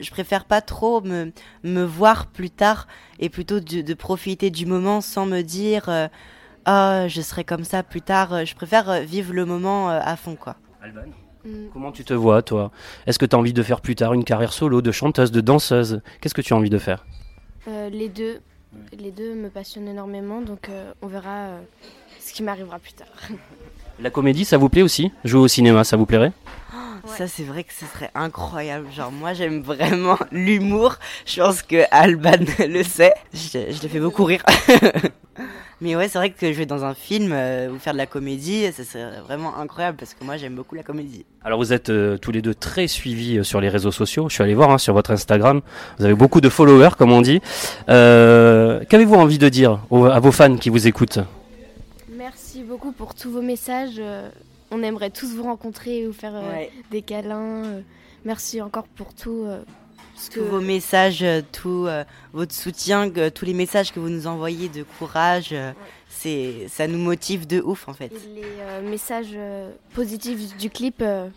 je 0.00 0.10
préfère 0.10 0.46
pas 0.46 0.62
trop 0.62 1.02
me 1.02 1.30
me 1.62 1.84
voir 1.84 2.26
plus 2.28 2.48
tard 2.50 2.88
et 3.18 3.28
plutôt 3.28 3.60
de, 3.60 3.82
de 3.82 3.94
profiter 3.94 4.48
du 4.50 4.64
moment 4.64 5.02
sans 5.02 5.26
me 5.26 5.42
dire 5.42 5.90
euh, 5.90 6.08
ah 6.64 7.08
je 7.08 7.20
serai 7.20 7.44
comme 7.44 7.64
ça 7.64 7.82
plus 7.82 8.02
tard. 8.02 8.44
Je 8.44 8.54
préfère 8.54 8.88
euh, 8.90 9.00
vivre 9.00 9.32
le 9.32 9.44
moment 9.44 9.90
euh, 9.90 10.00
à 10.02 10.16
fond 10.16 10.36
quoi. 10.36 10.56
Alban 10.82 11.10
Mm. 11.44 11.68
Comment 11.72 11.92
tu 11.92 12.04
te 12.04 12.14
vois, 12.14 12.42
toi? 12.42 12.70
Est-ce 13.06 13.18
que 13.18 13.26
tu 13.26 13.34
as 13.34 13.38
envie 13.38 13.52
de 13.52 13.62
faire 13.62 13.80
plus 13.80 13.94
tard 13.94 14.12
une 14.12 14.24
carrière 14.24 14.52
solo, 14.52 14.82
de 14.82 14.92
chanteuse, 14.92 15.30
de 15.30 15.40
danseuse? 15.40 16.00
Qu'est-ce 16.20 16.34
que 16.34 16.42
tu 16.42 16.52
as 16.52 16.56
envie 16.56 16.70
de 16.70 16.78
faire? 16.78 17.04
Euh, 17.68 17.88
les 17.90 18.08
deux. 18.08 18.40
Les 18.98 19.10
deux 19.10 19.34
me 19.34 19.48
passionnent 19.48 19.88
énormément. 19.88 20.42
Donc, 20.42 20.68
euh, 20.68 20.92
on 21.02 21.06
verra 21.06 21.30
euh, 21.30 21.60
ce 22.20 22.32
qui 22.32 22.42
m'arrivera 22.42 22.78
plus 22.78 22.92
tard. 22.92 23.08
La 23.98 24.10
comédie, 24.10 24.44
ça 24.44 24.58
vous 24.58 24.68
plaît 24.68 24.82
aussi? 24.82 25.12
Jouer 25.24 25.40
au 25.40 25.48
cinéma, 25.48 25.84
ça 25.84 25.96
vous 25.96 26.06
plairait? 26.06 26.32
Ouais. 27.02 27.16
Ça 27.16 27.26
c'est 27.26 27.44
vrai 27.44 27.64
que 27.64 27.72
ce 27.72 27.86
serait 27.86 28.10
incroyable. 28.14 28.86
Genre 28.92 29.10
moi 29.10 29.32
j'aime 29.32 29.62
vraiment 29.62 30.18
l'humour. 30.32 30.96
Je 31.24 31.40
pense 31.40 31.62
que 31.62 31.84
Alban 31.90 32.44
le 32.58 32.82
sait. 32.82 33.14
Je, 33.32 33.72
je 33.72 33.82
le 33.82 33.88
fais 33.88 34.00
beaucoup 34.00 34.24
rire. 34.24 34.44
Mais 35.82 35.96
ouais, 35.96 36.08
c'est 36.08 36.18
vrai 36.18 36.30
que 36.30 36.52
jouer 36.52 36.66
dans 36.66 36.84
un 36.84 36.92
film 36.92 37.30
euh, 37.32 37.70
ou 37.70 37.78
faire 37.78 37.94
de 37.94 37.98
la 37.98 38.04
comédie, 38.06 38.70
ça 38.70 38.84
serait 38.84 39.20
vraiment 39.20 39.56
incroyable 39.56 39.96
parce 39.96 40.12
que 40.12 40.22
moi 40.24 40.36
j'aime 40.36 40.54
beaucoup 40.54 40.74
la 40.74 40.82
comédie. 40.82 41.24
Alors 41.42 41.58
vous 41.58 41.72
êtes 41.72 41.88
euh, 41.88 42.18
tous 42.18 42.32
les 42.32 42.42
deux 42.42 42.54
très 42.54 42.86
suivis 42.86 43.38
euh, 43.38 43.44
sur 43.44 43.62
les 43.62 43.70
réseaux 43.70 43.90
sociaux. 43.90 44.28
Je 44.28 44.34
suis 44.34 44.42
allé 44.42 44.54
voir 44.54 44.70
hein, 44.70 44.76
sur 44.78 44.92
votre 44.92 45.10
Instagram. 45.10 45.62
Vous 45.98 46.04
avez 46.04 46.14
beaucoup 46.14 46.42
de 46.42 46.50
followers, 46.50 46.90
comme 46.98 47.12
on 47.12 47.22
dit. 47.22 47.40
Euh, 47.88 48.80
Qu'avez-vous 48.90 49.14
envie 49.14 49.38
de 49.38 49.48
dire 49.48 49.80
aux- 49.88 50.04
à 50.04 50.20
vos 50.20 50.32
fans 50.32 50.56
qui 50.56 50.68
vous 50.68 50.86
écoutent? 50.86 51.20
Merci 52.16 52.62
beaucoup 52.62 52.92
pour 52.92 53.14
tous 53.14 53.30
vos 53.30 53.42
messages. 53.42 53.96
euh, 53.98 54.28
on 54.70 54.82
aimerait 54.82 55.10
tous 55.10 55.34
vous 55.34 55.42
rencontrer 55.44 56.00
et 56.00 56.06
vous 56.06 56.12
faire 56.12 56.34
euh, 56.34 56.52
Ouais. 56.52 56.70
des 56.90 57.02
câlins. 57.02 57.64
euh, 57.64 57.80
merci 58.26 58.60
encore 58.60 58.84
pour 58.96 59.14
tout. 59.14 59.44
Euh, 60.00 60.30
tous 60.34 60.44
vos 60.44 60.60
messages, 60.60 61.22
euh, 61.22 61.40
tout 61.52 61.86
euh, 61.86 62.04
votre 62.32 62.54
soutien, 62.54 63.10
que- 63.10 63.28
tous 63.28 63.44
les 63.44 63.54
messages 63.54 63.92
que 63.92 64.00
vous 64.00 64.08
nous 64.10 64.26
envoyez 64.26 64.68
de 64.68 64.84
courage, 64.98 65.50
euh, 65.52 65.72
c'est 66.08 66.66
ça 66.68 66.86
nous 66.86 66.98
motive 66.98 67.46
de 67.46 67.60
ouf 67.60 67.88
en 67.88 67.94
fait. 67.94 68.12
Et 68.12 68.34
les 68.40 68.42
euh, 68.60 68.88
messages 68.90 69.32
euh, 69.34 69.70
positifs 69.94 70.56
du 70.56 70.70
clip. 70.70 70.96
euh, 71.02 71.28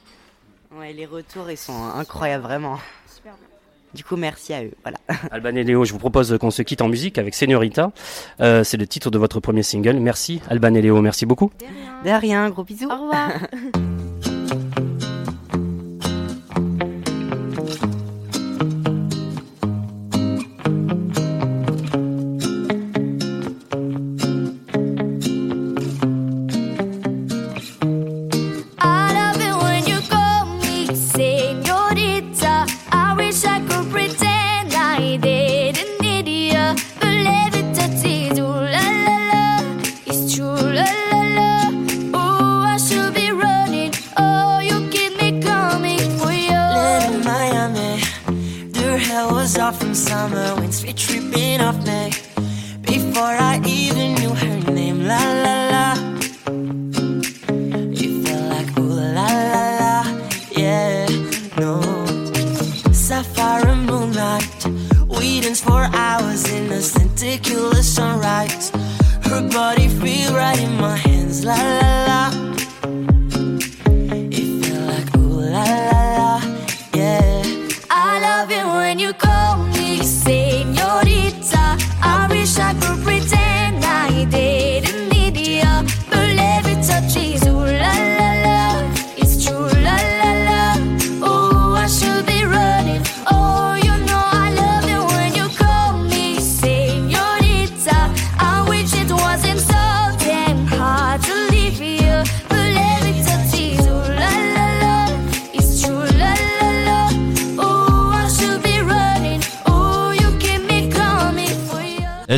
Ouais, 0.77 0.91
les 0.93 1.05
retours 1.05 1.49
ils 1.51 1.57
sont 1.57 1.83
incroyables 1.95 2.43
vraiment. 2.43 2.77
super 3.07 3.33
bien. 3.33 3.47
Du 3.93 4.03
coup, 4.03 4.15
merci 4.15 4.53
à 4.55 4.63
eux. 4.63 4.71
Voilà. 4.81 4.97
Alban 5.31 5.55
et 5.55 5.63
Léo, 5.63 5.85
je 5.85 5.93
vous 5.93 5.99
propose 5.99 6.35
qu'on 6.39 6.49
se 6.49 6.63
quitte 6.63 6.81
en 6.81 6.87
musique 6.87 7.19
avec 7.19 7.35
Señorita. 7.35 7.91
Euh, 8.41 8.63
c'est 8.63 8.77
le 8.77 8.87
titre 8.87 9.11
de 9.11 9.19
votre 9.19 9.39
premier 9.39 9.61
single. 9.61 9.97
Merci 9.99 10.41
Alban 10.49 10.73
et 10.73 10.81
Léo, 10.81 10.99
merci 11.01 11.27
beaucoup. 11.27 11.51
De 11.59 11.65
rien. 11.65 12.17
De 12.17 12.19
rien, 12.21 12.49
gros 12.49 12.63
bisous. 12.63 12.89
Au 12.89 12.95
revoir. 13.03 13.29
tripping 51.53 51.65
off 51.65 51.85
me. 51.85 52.11
Before 52.81 53.23
I 53.23 53.61
even 53.65 54.15
knew 54.15 54.33
her 54.33 54.71
name, 54.71 55.05
la 55.05 55.17
la 55.17 55.55
la. 55.73 55.95
You 57.91 58.23
felt 58.23 58.49
like 58.49 58.77
ooh 58.77 58.93
la 59.17 59.27
la 59.53 59.63
la, 59.81 60.03
yeah, 60.51 61.07
no. 61.57 61.81
Sapphire 62.91 63.75
moonlight, 63.75 64.65
we 65.07 65.41
for 65.53 65.89
hours 65.93 66.49
in 66.49 66.71
a 66.71 66.81
tentacular 66.81 67.83
sunrise. 67.83 68.71
Her 69.23 69.47
body 69.49 69.87
feel 69.87 70.33
right 70.33 70.59
in 70.59 70.77
my 70.77 70.97
hands, 70.97 71.43
la 71.45 71.55
la 71.55 71.82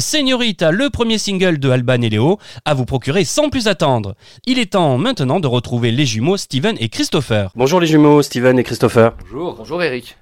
Señorita, 0.06 0.70
le 0.72 0.92
premier 0.92 1.18
single 1.18 1.58
de 1.58 1.68
Alban 1.72 2.00
et 2.04 2.10
Léo, 2.10 2.38
à 2.64 2.76
vous 2.76 2.86
procurer 2.86 3.24
sans 3.24 3.50
plus 3.50 3.68
attendre. 3.68 4.14
Il 4.46 4.60
est 4.60 4.74
temps 4.74 5.00
maintenant 5.00 5.40
de 5.40 5.48
retrouver 5.48 5.92
les 5.92 6.06
jumeaux 6.06 6.38
Steven 6.38 6.78
et 6.80 6.90
Christopher. 6.90 7.50
Bonjour 7.56 7.80
les 7.80 7.88
jumeaux 7.88 8.22
Steven 8.22 8.60
et 8.60 8.64
Christopher. 8.64 9.14
Bonjour, 9.24 9.56
bonjour 9.56 9.82
Eric. 9.82 10.16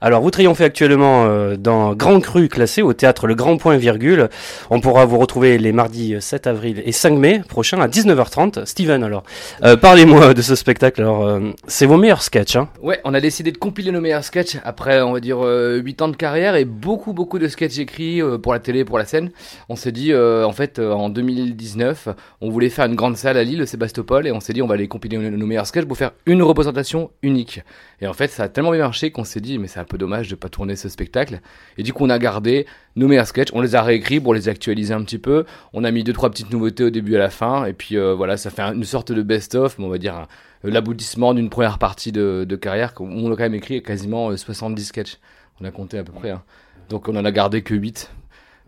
Alors 0.00 0.22
vous 0.22 0.30
triomphez 0.30 0.64
actuellement 0.64 1.26
euh, 1.26 1.56
dans 1.56 1.94
Grand 1.94 2.20
Cru 2.20 2.48
classé 2.48 2.82
au 2.82 2.92
théâtre 2.92 3.26
Le 3.26 3.34
Grand 3.34 3.56
Point 3.56 3.76
Virgule? 3.76 4.28
On 4.70 4.80
pourra 4.80 5.04
vous 5.06 5.18
retrouver 5.18 5.58
les 5.58 5.72
mardis 5.72 6.16
7 6.20 6.46
avril 6.46 6.82
et 6.84 6.92
5 6.92 7.10
mai 7.10 7.42
prochains 7.48 7.80
à 7.80 7.88
19h30. 7.88 8.64
Steven 8.64 9.02
alors, 9.02 9.24
euh, 9.64 9.76
parlez-moi 9.76 10.34
de 10.34 10.42
ce 10.42 10.54
spectacle. 10.54 11.00
Alors 11.00 11.26
euh, 11.26 11.52
c'est 11.66 11.86
vos 11.86 11.96
meilleurs 11.96 12.22
sketchs. 12.22 12.56
Hein? 12.56 12.68
Ouais, 12.82 13.00
on 13.04 13.14
a 13.14 13.20
décidé 13.20 13.52
de 13.52 13.58
compiler 13.58 13.90
nos 13.90 14.00
meilleurs 14.00 14.24
sketchs 14.24 14.56
après, 14.64 15.00
on 15.00 15.12
va 15.12 15.20
dire, 15.20 15.44
euh, 15.44 15.80
8 15.82 16.02
ans 16.02 16.08
de 16.08 16.16
carrière 16.16 16.56
et 16.56 16.64
beaucoup, 16.64 17.12
beaucoup 17.12 17.38
de 17.38 17.48
sketchs 17.48 17.78
écrits 17.78 18.22
euh, 18.22 18.38
pour 18.38 18.52
la 18.52 18.60
télé, 18.60 18.84
pour 18.84 18.98
la 18.98 19.04
scène. 19.04 19.30
On 19.68 19.76
s'est 19.76 19.92
dit, 19.92 20.12
euh, 20.12 20.44
en 20.44 20.52
fait, 20.52 20.78
euh, 20.78 20.92
en 20.92 21.08
2019, 21.08 22.08
on 22.40 22.50
voulait 22.50 22.70
faire 22.70 22.86
une 22.86 22.94
grande 22.94 23.16
salle 23.16 23.36
à 23.36 23.44
Lille, 23.44 23.58
le 23.58 23.66
Sébastopol, 23.66 24.26
et 24.26 24.32
on 24.32 24.40
s'est 24.40 24.52
dit, 24.52 24.62
on 24.62 24.66
va 24.66 24.74
aller 24.74 24.88
compiler 24.88 25.18
nos 25.18 25.46
meilleurs 25.46 25.66
sketchs 25.66 25.86
pour 25.86 25.96
faire 25.96 26.12
une 26.26 26.42
représentation 26.42 27.10
unique. 27.22 27.62
Et 28.00 28.06
en 28.06 28.12
fait, 28.12 28.28
ça 28.28 28.44
a 28.44 28.48
tellement 28.48 28.70
bien 28.70 28.80
marché 28.80 29.10
qu'on 29.10 29.24
s'est 29.24 29.40
dit, 29.40 29.57
mais 29.58 29.68
c'est 29.68 29.80
un 29.80 29.84
peu 29.84 29.98
dommage 29.98 30.28
de 30.28 30.34
pas 30.34 30.48
tourner 30.48 30.76
ce 30.76 30.88
spectacle. 30.88 31.40
Et 31.76 31.82
du 31.82 31.92
coup, 31.92 32.04
on 32.04 32.10
a 32.10 32.18
gardé 32.18 32.66
nos 32.96 33.08
meilleurs 33.08 33.26
sketchs, 33.26 33.48
on 33.52 33.60
les 33.60 33.74
a 33.74 33.82
réécrits 33.82 34.20
pour 34.20 34.34
les 34.34 34.48
actualiser 34.48 34.94
un 34.94 35.02
petit 35.02 35.18
peu. 35.18 35.44
On 35.72 35.84
a 35.84 35.90
mis 35.90 36.04
deux 36.04 36.12
trois 36.12 36.30
petites 36.30 36.50
nouveautés 36.52 36.84
au 36.84 36.90
début 36.90 37.12
et 37.14 37.16
à 37.16 37.20
la 37.20 37.30
fin, 37.30 37.64
et 37.66 37.72
puis 37.72 37.96
euh, 37.96 38.14
voilà, 38.14 38.36
ça 38.36 38.50
fait 38.50 38.62
un- 38.62 38.74
une 38.74 38.84
sorte 38.84 39.12
de 39.12 39.22
best-of, 39.22 39.78
mais 39.78 39.84
on 39.84 39.90
va 39.90 39.98
dire 39.98 40.26
euh, 40.64 40.70
l'aboutissement 40.70 41.34
d'une 41.34 41.50
première 41.50 41.78
partie 41.78 42.12
de, 42.12 42.44
de 42.48 42.56
carrière. 42.56 42.92
où 43.00 43.04
On 43.06 43.26
a 43.32 43.36
quand 43.36 43.42
même 43.42 43.54
écrit 43.54 43.82
quasiment 43.82 44.30
euh, 44.30 44.36
70 44.36 44.84
sketchs. 44.84 45.18
On 45.60 45.64
a 45.64 45.70
compté 45.70 45.98
à 45.98 46.04
peu 46.04 46.12
près. 46.12 46.30
hein. 46.30 46.42
Donc 46.88 47.08
on 47.08 47.16
en 47.16 47.24
a 47.24 47.30
gardé 47.32 47.62
que 47.62 47.74
8. 47.74 48.10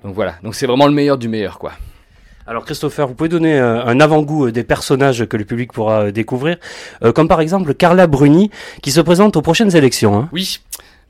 Donc 0.04 0.14
voilà, 0.14 0.36
donc 0.42 0.54
c'est 0.54 0.66
vraiment 0.66 0.86
le 0.86 0.92
meilleur 0.92 1.18
du 1.18 1.28
meilleur, 1.28 1.58
quoi. 1.58 1.72
Alors 2.46 2.64
Christopher, 2.64 3.06
vous 3.06 3.14
pouvez 3.14 3.28
donner 3.28 3.60
euh, 3.60 3.84
un 3.84 4.00
avant-goût 4.00 4.46
euh, 4.46 4.50
des 4.52 4.64
personnages 4.64 5.24
que 5.26 5.36
le 5.36 5.44
public 5.44 5.72
pourra 5.72 6.06
euh, 6.06 6.10
découvrir, 6.10 6.56
Euh, 7.04 7.12
comme 7.12 7.28
par 7.28 7.40
exemple 7.40 7.74
Carla 7.74 8.06
Bruni 8.06 8.50
qui 8.82 8.90
se 8.92 9.00
présente 9.00 9.36
aux 9.36 9.42
prochaines 9.42 9.76
élections. 9.76 10.18
Hein. 10.18 10.28
Oui. 10.32 10.58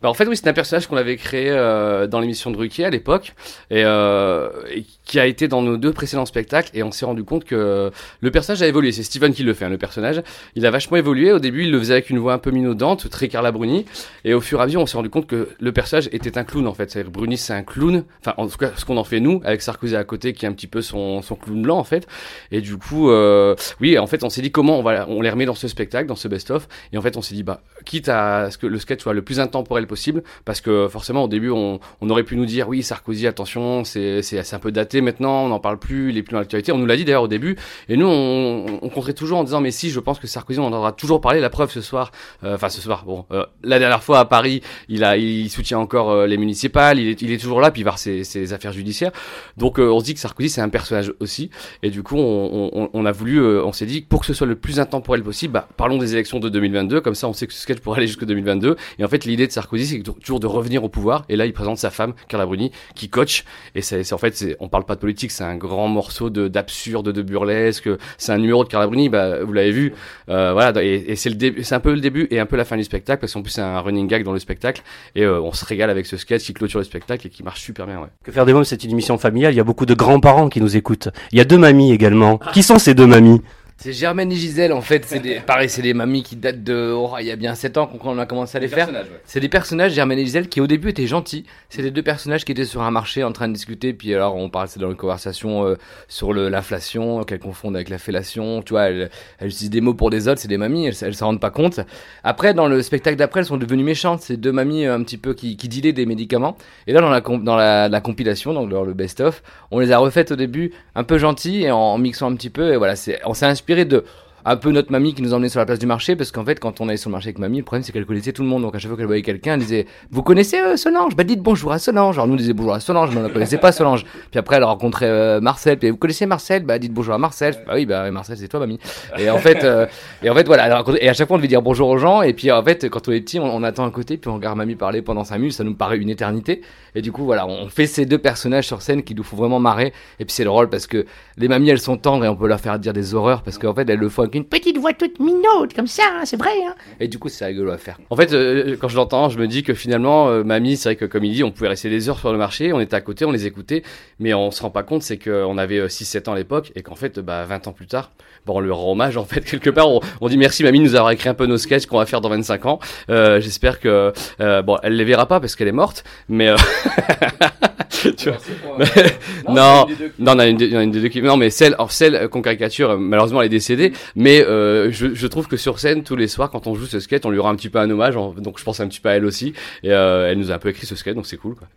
Bah 0.02 0.08
en 0.08 0.14
fait 0.14 0.26
oui 0.26 0.34
c'est 0.34 0.48
un 0.48 0.54
personnage 0.54 0.86
qu'on 0.86 0.96
avait 0.96 1.16
créé 1.16 1.50
euh, 1.50 2.06
dans 2.06 2.20
l'émission 2.20 2.50
de 2.50 2.56
Ruquier 2.56 2.86
à 2.86 2.90
l'époque 2.90 3.34
et, 3.70 3.84
euh, 3.84 4.48
et 4.70 4.86
qui 5.04 5.20
a 5.20 5.26
été 5.26 5.46
dans 5.46 5.60
nos 5.60 5.76
deux 5.76 5.92
précédents 5.92 6.24
spectacles 6.24 6.70
et 6.72 6.82
on 6.82 6.90
s'est 6.90 7.04
rendu 7.04 7.22
compte 7.22 7.44
que 7.44 7.90
le 8.20 8.30
personnage 8.30 8.62
a 8.62 8.66
évolué. 8.66 8.92
C'est 8.92 9.02
Steven 9.02 9.34
qui 9.34 9.42
le 9.42 9.52
fait 9.52 9.66
hein, 9.66 9.68
le 9.68 9.76
personnage. 9.76 10.22
Il 10.54 10.64
a 10.64 10.70
vachement 10.70 10.96
évolué. 10.96 11.32
Au 11.32 11.38
début 11.38 11.64
il 11.64 11.70
le 11.70 11.78
faisait 11.78 11.92
avec 11.92 12.08
une 12.08 12.18
voix 12.18 12.32
un 12.32 12.38
peu 12.38 12.50
minaudante 12.50 13.10
très 13.10 13.28
Carla 13.28 13.52
Bruni 13.52 13.84
et 14.24 14.32
au 14.32 14.40
fur 14.40 14.58
et 14.60 14.62
à 14.62 14.66
mesure 14.66 14.80
on 14.80 14.86
s'est 14.86 14.96
rendu 14.96 15.10
compte 15.10 15.26
que 15.26 15.50
le 15.60 15.72
personnage 15.72 16.08
était 16.12 16.38
un 16.38 16.44
clown 16.44 16.66
en 16.66 16.72
fait. 16.72 16.90
C'est 16.90 17.04
Bruni 17.04 17.36
c'est 17.36 17.52
un 17.52 17.62
clown. 17.62 18.04
Enfin 18.20 18.32
en 18.38 18.46
tout 18.46 18.56
cas 18.56 18.70
ce 18.76 18.86
qu'on 18.86 18.96
en 18.96 19.04
fait 19.04 19.20
nous 19.20 19.42
avec 19.44 19.60
Sarkozy 19.60 19.96
à 19.96 20.04
côté 20.04 20.32
qui 20.32 20.46
est 20.46 20.48
un 20.48 20.52
petit 20.52 20.66
peu 20.66 20.80
son, 20.80 21.20
son 21.20 21.34
clown 21.34 21.60
blanc 21.60 21.76
en 21.76 21.84
fait. 21.84 22.06
Et 22.52 22.62
du 22.62 22.78
coup 22.78 23.10
euh, 23.10 23.54
oui 23.82 23.98
en 23.98 24.06
fait 24.06 24.24
on 24.24 24.30
s'est 24.30 24.40
dit 24.40 24.50
comment 24.50 24.78
on 24.78 24.82
va 24.82 25.06
on 25.10 25.20
les 25.20 25.28
remet 25.28 25.44
dans 25.44 25.54
ce 25.54 25.68
spectacle 25.68 26.08
dans 26.08 26.16
ce 26.16 26.26
best-of. 26.26 26.68
Et 26.94 26.96
en 26.96 27.02
fait 27.02 27.18
on 27.18 27.22
s'est 27.22 27.34
dit 27.34 27.42
bah 27.42 27.60
quitte 27.84 28.08
à 28.08 28.50
ce 28.50 28.56
que 28.56 28.66
le 28.66 28.78
sketch 28.78 29.02
soit 29.02 29.12
le 29.12 29.20
plus 29.20 29.40
intemporel 29.40 29.86
possible 29.90 30.22
parce 30.44 30.60
que 30.60 30.86
forcément 30.88 31.24
au 31.24 31.28
début 31.28 31.50
on, 31.50 31.80
on 32.00 32.10
aurait 32.10 32.22
pu 32.22 32.36
nous 32.36 32.46
dire 32.46 32.68
oui 32.68 32.82
Sarkozy 32.82 33.26
attention 33.26 33.84
c'est 33.84 34.22
un 34.52 34.58
peu 34.58 34.70
daté 34.72 35.00
maintenant 35.00 35.44
on 35.44 35.48
n'en 35.48 35.58
parle 35.60 35.78
plus 35.78 36.10
il 36.10 36.16
est 36.18 36.22
plus 36.22 36.32
dans 36.32 36.38
l'actualité. 36.38 36.72
On 36.72 36.78
nous 36.78 36.86
l'a 36.86 36.96
dit 36.96 37.04
d'ailleurs 37.04 37.24
au 37.24 37.28
début. 37.28 37.56
Et 37.88 37.96
nous 37.96 38.06
on, 38.06 38.66
on 38.82 38.88
compterait 38.88 39.12
toujours 39.12 39.38
en 39.38 39.44
disant 39.44 39.60
mais 39.60 39.72
si 39.72 39.90
je 39.90 40.00
pense 40.00 40.18
que 40.18 40.26
Sarkozy 40.26 40.60
on 40.60 40.66
en 40.66 40.72
aura 40.72 40.92
toujours 40.92 41.20
parlé. 41.20 41.40
La 41.40 41.50
preuve 41.50 41.70
ce 41.70 41.80
soir 41.80 42.12
euh, 42.44 42.54
enfin 42.54 42.68
ce 42.68 42.80
soir 42.80 43.04
bon 43.04 43.24
euh, 43.32 43.44
la 43.62 43.78
dernière 43.78 44.02
fois 44.02 44.20
à 44.20 44.24
Paris 44.24 44.62
il 44.88 45.04
a 45.04 45.16
il 45.16 45.50
soutient 45.50 45.78
encore 45.78 46.10
euh, 46.10 46.26
les 46.26 46.36
municipales 46.36 46.98
il 46.98 47.08
est 47.08 47.22
il 47.22 47.32
est 47.32 47.38
toujours 47.38 47.60
là 47.60 47.70
puis 47.70 47.82
il 47.82 47.84
va 47.84 47.96
ses, 47.96 48.24
ses 48.24 48.52
affaires 48.52 48.72
judiciaires. 48.72 49.12
Donc 49.56 49.78
euh, 49.78 49.90
on 49.90 50.00
se 50.00 50.04
dit 50.04 50.14
que 50.14 50.20
Sarkozy 50.20 50.48
c'est 50.48 50.60
un 50.60 50.68
personnage 50.68 51.12
aussi. 51.20 51.50
Et 51.82 51.90
du 51.90 52.02
coup 52.02 52.16
on, 52.16 52.70
on, 52.72 52.90
on 52.92 53.06
a 53.06 53.12
voulu 53.12 53.40
euh, 53.40 53.64
on 53.64 53.72
s'est 53.72 53.86
dit 53.86 54.00
pour 54.00 54.20
que 54.20 54.26
ce 54.26 54.34
soit 54.34 54.46
le 54.46 54.56
plus 54.56 54.80
intemporel 54.80 55.22
possible 55.22 55.54
bah, 55.54 55.68
parlons 55.76 55.98
des 55.98 56.12
élections 56.14 56.40
de 56.40 56.48
2022 56.48 57.00
comme 57.00 57.14
ça 57.14 57.28
on 57.28 57.32
sait 57.32 57.46
que 57.46 57.52
ce 57.52 57.60
sketch 57.60 57.80
pourrait 57.80 57.98
aller 57.98 58.06
jusque 58.06 58.24
2022 58.24 58.76
et 58.98 59.04
en 59.04 59.08
fait 59.08 59.24
l'idée 59.24 59.46
de 59.46 59.52
Sarkozy 59.52 59.79
c'est 59.84 60.02
toujours 60.20 60.40
de 60.40 60.46
revenir 60.46 60.84
au 60.84 60.88
pouvoir 60.88 61.24
et 61.28 61.36
là 61.36 61.46
il 61.46 61.52
présente 61.52 61.78
sa 61.78 61.90
femme 61.90 62.14
Carla 62.28 62.46
Bruni 62.46 62.72
qui 62.94 63.08
coach 63.08 63.44
et 63.74 63.82
c'est 63.82 64.12
en 64.12 64.18
fait 64.18 64.56
on 64.60 64.68
parle 64.68 64.84
pas 64.84 64.94
de 64.94 65.00
politique 65.00 65.30
c'est 65.30 65.44
un 65.44 65.56
grand 65.56 65.88
morceau 65.88 66.30
de 66.30 66.48
d'absurde 66.48 67.12
de 67.12 67.22
burlesque 67.22 67.88
c'est 68.18 68.32
un 68.32 68.38
numéro 68.38 68.64
de 68.64 68.68
Carla 68.68 68.86
Bruni 68.86 69.08
bah 69.08 69.42
vous 69.42 69.52
l'avez 69.52 69.72
vu 69.72 69.94
euh, 70.28 70.52
voilà 70.52 70.72
et, 70.82 71.12
et 71.12 71.16
c'est 71.16 71.72
un 71.72 71.80
peu 71.80 71.94
le 71.94 72.00
début 72.00 72.28
et 72.30 72.38
un 72.38 72.46
peu 72.46 72.56
la 72.56 72.64
fin 72.64 72.76
du 72.76 72.84
spectacle 72.84 73.20
parce 73.20 73.32
qu'en 73.32 73.42
plus 73.42 73.52
c'est 73.52 73.62
un 73.62 73.80
running 73.80 74.06
gag 74.06 74.24
dans 74.24 74.32
le 74.32 74.38
spectacle 74.38 74.82
et 75.14 75.24
euh, 75.24 75.40
on 75.40 75.52
se 75.52 75.64
régale 75.64 75.90
avec 75.90 76.06
ce 76.06 76.16
sketch 76.16 76.44
qui 76.44 76.54
clôture 76.54 76.78
le 76.78 76.84
spectacle 76.84 77.26
et 77.26 77.30
qui 77.30 77.42
marche 77.42 77.60
super 77.60 77.86
bien 77.86 78.00
ouais. 78.00 78.08
Que 78.24 78.32
faire 78.32 78.46
des 78.46 78.52
mômes, 78.52 78.64
c'est 78.64 78.84
une 78.84 78.90
émission 78.90 79.18
familiale. 79.18 79.54
Il 79.54 79.56
y 79.56 79.60
a 79.60 79.64
beaucoup 79.64 79.86
de 79.86 79.94
grands-parents 79.94 80.48
qui 80.48 80.60
nous 80.60 80.76
écoutent. 80.76 81.08
Il 81.32 81.38
y 81.38 81.40
a 81.40 81.44
deux 81.44 81.58
mamies 81.58 81.92
également. 81.92 82.38
Qui 82.52 82.62
sont 82.62 82.78
ces 82.78 82.94
deux 82.94 83.06
mamies? 83.06 83.40
C'est 83.82 83.94
Germaine 83.94 84.30
et 84.30 84.36
Gisèle 84.36 84.74
en 84.74 84.82
fait, 84.82 85.06
c'est 85.06 85.20
des, 85.20 85.36
pareil, 85.46 85.70
c'est 85.70 85.80
des 85.80 85.94
mamies 85.94 86.22
qui 86.22 86.36
datent 86.36 86.62
de, 86.62 86.92
oh, 86.94 87.12
il 87.18 87.24
y 87.24 87.30
a 87.30 87.36
bien 87.36 87.54
7 87.54 87.78
ans 87.78 87.86
qu'on 87.86 88.18
a 88.18 88.26
commencé 88.26 88.58
à 88.58 88.60
les 88.60 88.68
faire. 88.68 88.88
C'est 89.24 89.40
des 89.40 89.48
personnages, 89.48 89.92
Germaine 89.94 90.18
et 90.18 90.24
Gisèle, 90.26 90.50
qui 90.50 90.60
au 90.60 90.66
début 90.66 90.90
étaient 90.90 91.06
gentils. 91.06 91.46
C'est 91.70 91.80
des 91.80 91.90
deux 91.90 92.02
personnages 92.02 92.44
qui 92.44 92.52
étaient 92.52 92.66
sur 92.66 92.82
un 92.82 92.90
marché 92.90 93.24
en 93.24 93.32
train 93.32 93.48
de 93.48 93.54
discuter, 93.54 93.94
puis 93.94 94.14
alors 94.14 94.36
on 94.36 94.50
parlait 94.50 94.68
dans 94.76 94.90
une 94.90 94.96
conversation 94.98 95.64
euh, 95.66 95.76
sur 96.08 96.34
le- 96.34 96.50
l'inflation, 96.50 97.24
qu'elles 97.24 97.38
confondent 97.38 97.74
avec 97.74 97.88
la 97.88 97.96
fellation, 97.96 98.60
tu 98.60 98.74
vois, 98.74 98.90
elles, 98.90 99.08
elles 99.38 99.48
utilisent 99.48 99.70
des 99.70 99.80
mots 99.80 99.94
pour 99.94 100.10
des 100.10 100.28
autres, 100.28 100.40
c'est 100.42 100.48
des 100.48 100.58
mamies, 100.58 100.84
elles, 100.84 100.96
elles 101.00 101.14
s'en 101.14 101.28
rendent 101.28 101.40
pas 101.40 101.48
compte. 101.50 101.80
Après, 102.22 102.52
dans 102.52 102.66
le 102.68 102.82
spectacle 102.82 103.16
d'après, 103.16 103.40
elles 103.40 103.46
sont 103.46 103.56
devenues 103.56 103.82
méchantes, 103.82 104.20
c'est 104.20 104.36
deux 104.36 104.52
mamies 104.52 104.84
euh, 104.84 104.94
un 104.94 105.02
petit 105.04 105.16
peu 105.16 105.32
qui, 105.32 105.56
qui 105.56 105.70
dealaient 105.70 105.94
des 105.94 106.04
médicaments. 106.04 106.58
Et 106.86 106.92
là, 106.92 107.00
dans 107.00 107.08
la, 107.08 107.22
com- 107.22 107.42
dans 107.42 107.56
la, 107.56 107.88
la 107.88 108.00
compilation, 108.02 108.52
donc 108.52 108.68
dans 108.68 108.84
le 108.84 108.92
best-of, 108.92 109.42
on 109.70 109.78
les 109.78 109.90
a 109.90 109.96
refaites 109.96 110.32
au 110.32 110.36
début 110.36 110.70
un 110.94 111.02
peu 111.02 111.16
gentilles 111.16 111.64
et 111.64 111.70
en, 111.70 111.78
en 111.78 111.96
mixant 111.96 112.30
un 112.30 112.34
petit 112.36 112.50
peu, 112.50 112.74
et 112.74 112.76
voilà, 112.76 112.94
c'est, 112.94 113.20
on 113.24 113.32
s'est 113.32 113.46
inspiré 113.46 113.69
de 113.74 114.04
un 114.44 114.56
peu 114.56 114.70
notre 114.70 114.90
mamie 114.90 115.14
qui 115.14 115.22
nous 115.22 115.34
emmenait 115.34 115.48
sur 115.48 115.60
la 115.60 115.66
place 115.66 115.78
du 115.78 115.86
marché 115.86 116.16
parce 116.16 116.32
qu'en 116.32 116.44
fait 116.44 116.58
quand 116.58 116.80
on 116.80 116.88
allait 116.88 116.96
sur 116.96 117.10
le 117.10 117.12
marché 117.12 117.28
avec 117.28 117.38
mamie 117.38 117.58
le 117.58 117.64
problème 117.64 117.82
c'est 117.82 117.92
qu'elle 117.92 118.06
connaissait 118.06 118.32
tout 118.32 118.42
le 118.42 118.48
monde. 118.48 118.62
Donc 118.62 118.74
à 118.74 118.78
chaque 118.78 118.88
fois 118.88 118.96
qu'elle 118.96 119.06
voyait 119.06 119.22
quelqu'un 119.22 119.54
elle 119.54 119.60
disait 119.60 119.86
vous 120.10 120.22
connaissez 120.22 120.58
euh, 120.60 120.76
Solange? 120.76 121.16
Bah 121.16 121.24
dites 121.24 121.42
bonjour 121.42 121.72
à 121.72 121.78
Solange. 121.78 122.16
Alors 122.16 122.26
nous 122.26 122.34
on 122.34 122.36
disait 122.36 122.52
bonjour 122.52 122.74
à 122.74 122.80
Solange 122.80 123.10
mais 123.12 123.20
on 123.20 123.24
ne 123.24 123.28
connaissait 123.28 123.58
pas 123.58 123.72
Solange. 123.72 124.04
Puis 124.30 124.38
après 124.38 124.56
elle 124.56 124.64
rencontrait 124.64 125.08
euh, 125.08 125.40
Marcel. 125.40 125.78
Puis 125.78 125.90
vous 125.90 125.96
connaissez 125.96 126.26
Marcel? 126.26 126.64
Bah 126.64 126.78
dites 126.78 126.92
bonjour 126.92 127.14
à 127.14 127.18
Marcel. 127.18 127.62
Bah 127.66 127.72
oui 127.74 127.86
bah 127.86 128.10
Marcel 128.10 128.36
c'est 128.36 128.48
toi 128.48 128.60
mamie. 128.60 128.78
Et 129.18 129.30
en 129.30 129.38
fait 129.38 129.64
euh, 129.64 129.86
et 130.22 130.30
en 130.30 130.34
fait 130.34 130.46
voilà 130.46 130.82
et 131.00 131.08
à 131.08 131.12
chaque 131.12 131.28
fois 131.28 131.36
on 131.36 131.38
devait 131.38 131.48
dire 131.48 131.62
bonjour 131.62 131.88
aux 131.88 131.98
gens. 131.98 132.22
Et 132.22 132.32
puis 132.32 132.50
en 132.50 132.62
fait 132.62 132.88
quand 132.88 133.08
on 133.08 133.12
est 133.12 133.20
petit 133.20 133.38
on, 133.38 133.62
attend 133.62 133.86
à 133.86 133.90
côté 133.90 134.16
puis 134.16 134.30
on 134.30 134.34
regarde 134.34 134.56
mamie 134.56 134.76
parler 134.76 135.02
pendant 135.02 135.24
5 135.24 135.38
minutes. 135.38 135.54
Ça 135.54 135.64
nous 135.64 135.74
paraît 135.74 135.98
une 135.98 136.10
éternité. 136.10 136.62
Et 136.94 137.02
du 137.02 137.12
coup 137.12 137.24
voilà 137.24 137.46
on 137.46 137.68
fait 137.68 137.86
ces 137.86 138.06
deux 138.06 138.18
personnages 138.18 138.66
sur 138.66 138.82
scène 138.82 139.02
qui 139.02 139.14
nous 139.14 139.22
font 139.22 139.36
vraiment 139.36 139.60
marrer. 139.60 139.92
Et 140.18 140.24
puis 140.24 140.32
c'est 140.32 140.44
drôle 140.44 140.68
parce 140.68 140.86
que 140.86 141.04
les 141.36 141.48
mamies 141.48 141.70
elles 141.70 141.80
sont 141.80 141.96
tendres 141.96 142.24
et 142.24 142.28
on 142.28 142.36
peut 142.36 142.48
leur 142.48 142.60
faire 142.60 142.78
dire 142.78 142.92
des 142.92 143.14
horreurs 143.14 143.42
parce 143.42 143.58
qu'en 143.58 143.74
fait 143.74 143.88
elles 143.88 143.98
le 143.98 144.08
font 144.08 144.29
avec 144.30 144.34
une 144.36 144.44
petite 144.44 144.78
voix 144.78 144.92
toute 144.92 145.18
minaude 145.18 145.74
comme 145.74 145.86
ça 145.86 146.02
hein, 146.12 146.24
c'est 146.24 146.36
vrai 146.36 146.50
hein. 146.66 146.74
Et 147.00 147.08
du 147.08 147.18
coup 147.18 147.28
c'est 147.28 147.44
rigolo 147.44 147.70
à 147.72 147.78
faire. 147.78 147.98
En 148.10 148.16
fait 148.16 148.32
euh, 148.32 148.76
quand 148.80 148.88
je 148.88 148.96
l'entends 148.96 149.28
je 149.28 149.38
me 149.38 149.46
dis 149.46 149.62
que 149.62 149.74
finalement 149.74 150.28
euh, 150.28 150.44
mamie 150.44 150.76
c'est 150.76 150.90
vrai 150.90 150.96
que 150.96 151.04
comme 151.04 151.24
il 151.24 151.34
dit 151.34 151.44
on 151.44 151.50
pouvait 151.50 151.68
rester 151.68 151.90
des 151.90 152.08
heures 152.08 152.18
sur 152.18 152.32
le 152.32 152.38
marché 152.38 152.72
on 152.72 152.80
était 152.80 152.96
à 152.96 153.00
côté 153.00 153.24
on 153.24 153.32
les 153.32 153.46
écoutait 153.46 153.82
mais 154.18 154.32
on 154.34 154.50
se 154.50 154.62
rend 154.62 154.70
pas 154.70 154.82
compte 154.82 155.02
c'est 155.02 155.18
qu'on 155.18 155.58
avait 155.58 155.86
6-7 155.86 156.28
ans 156.28 156.32
à 156.34 156.36
l'époque 156.36 156.72
et 156.76 156.82
qu'en 156.82 156.94
fait 156.94 157.18
bah 157.18 157.44
20 157.44 157.66
ans 157.66 157.72
plus 157.72 157.86
tard 157.86 158.12
bon 158.46 158.56
on 158.56 158.60
lui 158.60 158.70
rend 158.70 158.92
hommage 158.92 159.16
en 159.16 159.24
fait 159.24 159.40
quelque 159.44 159.70
part 159.70 159.88
on, 159.90 160.00
on 160.20 160.28
dit 160.28 160.36
merci 160.38 160.62
mamie 160.62 160.78
de 160.80 160.84
nous 160.84 160.94
avoir 160.94 161.10
écrit 161.10 161.28
un 161.28 161.34
peu 161.34 161.46
nos 161.46 161.58
sketchs 161.58 161.86
qu'on 161.86 161.98
va 161.98 162.06
faire 162.06 162.20
dans 162.20 162.28
25 162.30 162.66
ans 162.66 162.78
euh, 163.10 163.40
j'espère 163.40 163.80
que 163.80 164.12
euh, 164.40 164.62
bon 164.62 164.76
elle 164.82 164.96
les 164.96 165.04
verra 165.04 165.26
pas 165.26 165.40
parce 165.40 165.56
qu'elle 165.56 165.68
est 165.68 165.72
morte 165.72 166.04
mais 166.28 166.48
euh, 166.48 166.56
tu 168.16 168.30
vois 168.30 168.38
non, 169.48 169.86
non, 170.18 170.32
on 170.34 170.38
a 170.38 170.46
une, 170.46 170.56
des- 170.56 170.66
il 170.66 170.72
y 170.72 170.76
en 170.76 170.80
a 170.80 170.82
une 170.84 170.90
des 170.90 171.00
deux 171.00 171.08
qui. 171.08 171.20
Non, 171.22 171.36
mais 171.36 171.50
celle, 171.50 171.74
alors 171.74 171.92
celle 171.92 172.14
euh, 172.14 172.28
qu'on 172.28 172.40
caricature, 172.40 172.90
euh, 172.90 172.96
malheureusement, 172.96 173.40
elle 173.42 173.46
est 173.46 173.50
décédée. 173.50 173.92
Mais 174.16 174.42
euh, 174.42 174.90
je, 174.90 175.14
je 175.14 175.26
trouve 175.26 175.48
que 175.48 175.56
sur 175.56 175.78
scène, 175.78 176.02
tous 176.02 176.16
les 176.16 176.28
soirs, 176.28 176.50
quand 176.50 176.66
on 176.66 176.74
joue 176.74 176.86
ce 176.86 177.00
sketch, 177.00 177.22
on 177.24 177.30
lui 177.30 177.40
rend 177.40 177.50
un 177.50 177.56
petit 177.56 177.68
peu 177.68 177.78
un 177.78 177.90
hommage. 177.90 178.14
donc 178.14 178.58
je 178.58 178.64
pense 178.64 178.80
un 178.80 178.88
petit 178.88 179.00
peu 179.00 179.08
à 179.10 179.12
elle 179.16 179.24
aussi. 179.26 179.52
Et 179.82 179.92
euh, 179.92 180.30
elle 180.30 180.38
nous 180.38 180.50
a 180.50 180.54
un 180.54 180.58
peu 180.58 180.68
écrit 180.70 180.86
ce 180.86 180.94
sketch, 180.96 181.14
donc 181.14 181.26
c'est 181.26 181.36
cool. 181.36 181.56
Quoi. 181.56 181.68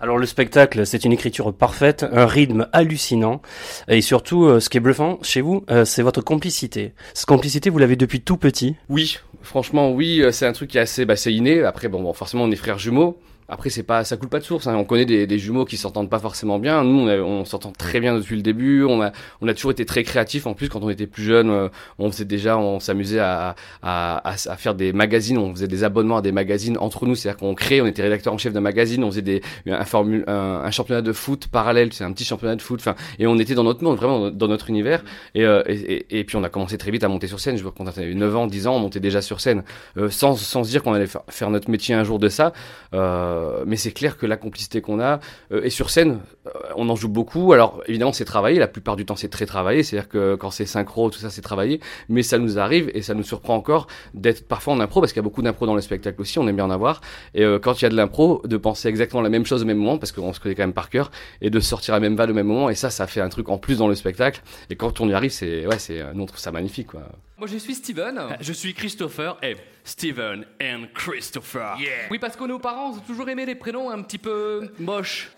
Alors 0.00 0.18
le 0.18 0.26
spectacle, 0.26 0.86
c'est 0.86 1.04
une 1.04 1.12
écriture 1.12 1.54
parfaite, 1.54 2.04
un 2.12 2.26
rythme 2.26 2.68
hallucinant, 2.72 3.40
et 3.88 4.02
surtout, 4.02 4.44
euh, 4.44 4.60
ce 4.60 4.68
qui 4.68 4.76
est 4.76 4.80
bluffant 4.80 5.18
chez 5.22 5.40
vous, 5.40 5.64
euh, 5.70 5.86
c'est 5.86 6.02
votre 6.02 6.20
complicité. 6.20 6.92
Cette 7.14 7.26
complicité, 7.26 7.70
vous 7.70 7.78
l'avez 7.78 7.96
depuis 7.96 8.20
tout 8.20 8.36
petit. 8.36 8.76
Oui, 8.90 9.18
franchement, 9.42 9.90
oui, 9.92 10.20
euh, 10.20 10.32
c'est 10.32 10.46
un 10.46 10.52
truc 10.52 10.70
qui 10.70 10.78
est 10.78 10.82
assez, 10.82 11.06
bah, 11.06 11.16
c'est 11.16 11.32
inné. 11.32 11.62
Après, 11.62 11.88
bon, 11.88 12.02
bon, 12.02 12.12
forcément, 12.12 12.44
on 12.44 12.50
est 12.50 12.56
frères 12.56 12.78
jumeaux. 12.78 13.18
Après, 13.48 13.70
c'est 13.70 13.82
pas, 13.84 14.02
ça 14.04 14.16
coule 14.16 14.28
pas 14.28 14.38
de 14.40 14.44
source. 14.44 14.66
hein. 14.66 14.74
On 14.76 14.84
connaît 14.84 15.04
des, 15.04 15.26
des 15.26 15.38
jumeaux 15.38 15.64
qui 15.64 15.76
s'entendent 15.76 16.10
pas 16.10 16.18
forcément 16.18 16.58
bien. 16.58 16.82
Nous, 16.82 17.08
on, 17.08 17.44
s'entend 17.44 17.70
très 17.72 18.00
bien 18.00 18.16
depuis 18.16 18.34
le 18.36 18.42
début. 18.42 18.84
On 18.84 19.00
a, 19.02 19.12
on 19.40 19.46
a 19.48 19.54
toujours 19.54 19.70
été 19.70 19.84
très 19.86 20.02
créatifs. 20.02 20.46
En 20.46 20.54
plus, 20.54 20.68
quand 20.68 20.82
on 20.82 20.90
était 20.90 21.06
plus 21.06 21.22
jeunes, 21.22 21.50
euh, 21.50 21.68
on 21.98 22.10
faisait 22.10 22.24
déjà, 22.24 22.58
on 22.58 22.80
s'amusait 22.80 23.20
à, 23.20 23.54
à, 23.82 24.20
à, 24.28 24.56
faire 24.56 24.74
des 24.74 24.92
magazines. 24.92 25.38
On 25.38 25.52
faisait 25.54 25.68
des 25.68 25.84
abonnements 25.84 26.16
à 26.16 26.22
des 26.22 26.32
magazines 26.32 26.76
entre 26.78 27.06
nous. 27.06 27.14
C'est-à-dire 27.14 27.38
qu'on 27.38 27.54
créait, 27.54 27.80
on 27.80 27.86
était 27.86 28.02
rédacteur 28.02 28.32
en 28.32 28.38
chef 28.38 28.52
d'un 28.52 28.60
magazine. 28.60 29.04
On 29.04 29.10
faisait 29.10 29.22
des, 29.22 29.42
un 29.68 29.84
formule, 29.84 30.24
un, 30.26 30.70
championnat 30.70 31.02
de 31.02 31.12
foot 31.12 31.46
parallèle. 31.46 31.92
C'est 31.92 32.04
un 32.04 32.12
petit 32.12 32.24
championnat 32.24 32.56
de 32.56 32.62
foot. 32.62 32.80
Enfin, 32.80 32.94
et 33.18 33.26
on 33.26 33.38
était 33.38 33.54
dans 33.54 33.64
notre 33.64 33.84
monde, 33.84 33.96
vraiment 33.96 34.30
dans 34.30 34.48
notre 34.48 34.70
univers. 34.70 35.04
Et, 35.34 35.44
euh, 35.44 35.62
et, 35.68 36.24
puis, 36.24 36.36
on 36.36 36.42
a 36.44 36.48
commencé 36.48 36.78
très 36.78 36.90
vite 36.90 37.04
à 37.04 37.08
monter 37.08 37.26
sur 37.28 37.38
scène. 37.38 37.56
Je 37.56 37.62
vois 37.62 37.72
qu'on 37.72 37.86
avait 37.86 38.12
9 38.14 38.36
ans, 38.36 38.46
10 38.46 38.66
ans, 38.66 38.74
on 38.76 38.80
montait 38.80 39.00
déjà 39.00 39.22
sur 39.22 39.40
scène, 39.40 39.62
euh, 39.98 40.10
sans, 40.10 40.34
sans 40.36 40.62
dire 40.62 40.82
qu'on 40.82 40.94
allait 40.94 41.06
fa- 41.06 41.24
faire 41.28 41.50
notre 41.50 41.70
métier 41.70 41.94
un 41.94 42.02
jour 42.04 42.18
de 42.18 42.28
ça. 42.28 42.52
Euh, 42.94 43.35
mais 43.66 43.76
c'est 43.76 43.92
clair 43.92 44.16
que 44.16 44.26
la 44.26 44.36
complicité 44.36 44.80
qu'on 44.80 45.00
a 45.00 45.20
euh, 45.52 45.62
et 45.62 45.70
sur 45.70 45.90
scène, 45.90 46.20
euh, 46.46 46.50
on 46.76 46.88
en 46.88 46.96
joue 46.96 47.08
beaucoup. 47.08 47.52
Alors 47.52 47.82
évidemment, 47.86 48.12
c'est 48.12 48.24
travaillé. 48.24 48.58
La 48.58 48.68
plupart 48.68 48.96
du 48.96 49.04
temps, 49.04 49.16
c'est 49.16 49.28
très 49.28 49.46
travaillé. 49.46 49.82
C'est-à-dire 49.82 50.08
que 50.08 50.34
quand 50.34 50.50
c'est 50.50 50.66
synchro, 50.66 51.10
tout 51.10 51.18
ça, 51.18 51.30
c'est 51.30 51.42
travaillé. 51.42 51.80
Mais 52.08 52.22
ça 52.22 52.38
nous 52.38 52.58
arrive 52.58 52.90
et 52.94 53.02
ça 53.02 53.14
nous 53.14 53.22
surprend 53.22 53.54
encore 53.54 53.86
d'être 54.14 54.46
parfois 54.46 54.74
en 54.74 54.80
impro 54.80 55.00
parce 55.00 55.12
qu'il 55.12 55.20
y 55.20 55.24
a 55.24 55.28
beaucoup 55.28 55.42
d'impro 55.42 55.66
dans 55.66 55.74
le 55.74 55.80
spectacle 55.80 56.20
aussi. 56.20 56.38
On 56.38 56.48
aime 56.48 56.56
bien 56.56 56.64
en 56.64 56.70
avoir. 56.70 57.00
Et 57.34 57.42
euh, 57.42 57.58
quand 57.58 57.80
il 57.80 57.84
y 57.84 57.86
a 57.86 57.90
de 57.90 57.96
l'impro, 57.96 58.42
de 58.44 58.56
penser 58.56 58.88
exactement 58.88 59.22
la 59.22 59.30
même 59.30 59.46
chose 59.46 59.62
au 59.62 59.66
même 59.66 59.78
moment 59.78 59.98
parce 59.98 60.12
qu'on 60.12 60.32
se 60.32 60.40
connaît 60.40 60.54
quand 60.54 60.64
même 60.64 60.72
par 60.72 60.90
cœur 60.90 61.10
et 61.40 61.50
de 61.50 61.60
sortir 61.60 61.94
la 61.94 62.00
même 62.00 62.16
vanne 62.16 62.30
au 62.30 62.34
même 62.34 62.46
moment. 62.46 62.70
Et 62.70 62.74
ça, 62.74 62.90
ça 62.90 63.06
fait 63.06 63.20
un 63.20 63.28
truc 63.28 63.48
en 63.48 63.58
plus 63.58 63.78
dans 63.78 63.88
le 63.88 63.94
spectacle. 63.94 64.42
Et 64.70 64.76
quand 64.76 65.00
on 65.00 65.08
y 65.08 65.14
arrive, 65.14 65.30
c'est 65.30 65.66
ouais, 65.66 65.78
c'est 65.78 66.02
nous 66.14 66.22
on 66.22 66.26
trouve 66.26 66.40
ça 66.40 66.52
magnifique 66.52 66.88
quoi. 66.88 67.02
Moi 67.38 67.46
je 67.46 67.58
suis 67.58 67.74
Steven. 67.74 68.18
Je 68.40 68.52
suis 68.52 68.72
Christopher 68.74 69.36
et 69.42 69.56
Steven 69.86 70.44
and 70.60 70.88
Christopher. 70.94 71.76
Oui, 72.10 72.18
parce 72.18 72.36
que 72.36 72.44
nos 72.44 72.58
parents 72.58 72.90
ont 72.90 72.98
toujours 72.98 73.28
aimé 73.28 73.46
les 73.46 73.54
prénoms 73.54 73.88
un 73.88 74.02
petit 74.02 74.18
peu 74.18 74.68
moches. 74.80 75.30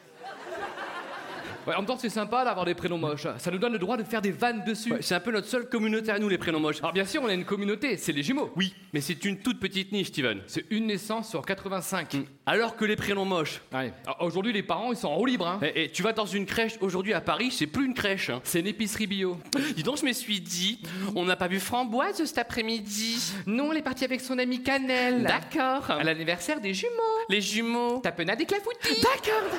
Ouais, 1.69 1.75
en 1.75 1.79
même 1.79 1.87
temps, 1.87 1.99
c'est 1.99 2.09
sympa 2.09 2.45
d'avoir 2.45 2.65
des 2.65 2.75
prénoms 2.75 2.99
moches. 2.99 3.27
Ça 3.39 3.51
nous 3.51 3.59
donne 3.59 3.73
le 3.75 3.79
droit 3.79 3.97
de 3.97 4.03
faire 4.05 4.23
des 4.23 4.31
vannes 4.33 4.65
dessus. 4.67 4.93
C'est 5.01 5.15
un 5.15 5.21
peu 5.21 5.31
notre 5.31 5.47
seule 5.47 5.69
communauté 5.69 6.11
à 6.11 6.19
nous, 6.19 6.29
les 6.29 6.39
prénoms 6.39 6.61
moches. 6.61 6.79
Alors, 6.79 6.93
bien 6.93 7.05
sûr, 7.05 7.23
on 7.23 7.29
a 7.29 7.35
une 7.35 7.45
communauté, 7.45 7.97
c'est 7.97 8.13
les 8.13 8.23
jumeaux. 8.23 8.51
Oui, 8.57 8.75
mais 8.93 9.01
c'est 9.01 9.25
une 9.25 9.39
toute 9.39 9.61
petite 9.61 9.93
niche, 9.93 10.09
Steven. 10.09 10.41
C'est 10.47 10.65
une 10.71 10.87
naissance 10.87 11.29
sur 11.31 11.45
85. 11.45 12.17
Alors 12.47 12.75
que 12.77 12.85
les 12.85 12.97
prénoms 12.97 13.25
moches. 13.27 13.61
Ouais. 13.73 13.93
Aujourd'hui, 14.21 14.53
les 14.53 14.63
parents, 14.63 14.93
ils 14.93 14.97
sont 14.97 15.09
en 15.09 15.17
roue 15.17 15.27
libre. 15.27 15.47
Hein. 15.47 15.61
Et, 15.63 15.85
et 15.85 15.91
tu 15.91 16.03
vas 16.03 16.13
dans 16.13 16.27
une 16.27 16.47
crèche 16.47 16.77
aujourd'hui 16.81 17.13
à 17.13 17.21
Paris, 17.21 17.51
c'est 17.51 17.67
plus 17.67 17.85
une 17.85 17.95
crèche. 17.95 18.31
hein. 18.31 18.41
C'est 18.45 18.61
une 18.61 18.67
épicerie 18.67 19.07
bio. 19.07 19.37
Dis 19.77 19.83
donc, 19.83 19.99
je 19.99 20.07
me 20.07 20.13
suis 20.13 20.41
dit, 20.41 20.81
on 21.15 21.25
n'a 21.25 21.37
pas 21.37 21.49
bu 21.49 21.61
framboise 21.61 22.25
cet 22.25 22.39
après-midi. 22.39 23.33
Non, 23.47 23.73
elle 23.73 23.79
est 23.79 23.83
partie 23.83 24.05
avec 24.05 24.21
son 24.21 24.39
ami 24.39 24.63
Cannelle. 24.63 25.23
D'accord. 25.25 25.91
À 25.91 26.03
l'anniversaire 26.03 26.61
des 26.61 26.73
jumeaux. 26.73 26.93
Les 27.29 27.41
jumeaux. 27.41 27.99
Tapenade 28.01 28.41
et 28.41 28.47
clafoutis. 28.47 29.01
D'accord. 29.03 29.59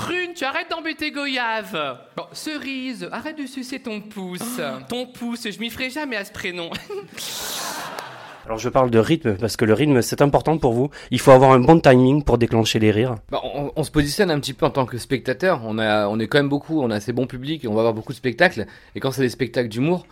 Prune, 0.00 0.32
tu 0.34 0.44
arrêtes 0.46 0.70
d'embêter 0.70 1.10
Goyave. 1.10 1.98
Bon, 2.16 2.22
cerise, 2.32 3.06
arrête 3.12 3.36
de 3.36 3.44
sucer 3.44 3.80
ton 3.80 4.00
pouce. 4.00 4.58
Ton 4.88 5.04
pouce, 5.04 5.46
je 5.50 5.60
m'y 5.60 5.68
ferai 5.68 5.90
jamais 5.90 6.16
à 6.16 6.24
ce 6.24 6.32
prénom. 6.32 6.70
Alors 8.46 8.56
je 8.56 8.70
parle 8.70 8.90
de 8.90 8.98
rythme, 8.98 9.36
parce 9.36 9.58
que 9.58 9.66
le 9.66 9.74
rythme, 9.74 10.00
c'est 10.00 10.22
important 10.22 10.56
pour 10.56 10.72
vous. 10.72 10.88
Il 11.10 11.20
faut 11.20 11.32
avoir 11.32 11.52
un 11.52 11.60
bon 11.60 11.78
timing 11.78 12.24
pour 12.24 12.38
déclencher 12.38 12.78
les 12.78 12.90
rires. 12.90 13.16
Bah, 13.30 13.42
on, 13.44 13.72
on 13.76 13.84
se 13.84 13.90
positionne 13.90 14.30
un 14.30 14.40
petit 14.40 14.54
peu 14.54 14.64
en 14.64 14.70
tant 14.70 14.86
que 14.86 14.96
spectateur. 14.96 15.60
On, 15.64 15.78
a, 15.78 16.08
on 16.08 16.18
est 16.18 16.28
quand 16.28 16.38
même 16.38 16.48
beaucoup, 16.48 16.80
on 16.80 16.90
a 16.90 16.96
assez 16.96 17.12
bon 17.12 17.26
public 17.26 17.66
on 17.68 17.74
va 17.74 17.80
avoir 17.80 17.92
beaucoup 17.92 18.12
de 18.12 18.16
spectacles. 18.16 18.64
Et 18.94 19.00
quand 19.00 19.12
c'est 19.12 19.20
des 19.20 19.28
spectacles 19.28 19.68
d'humour, 19.68 20.06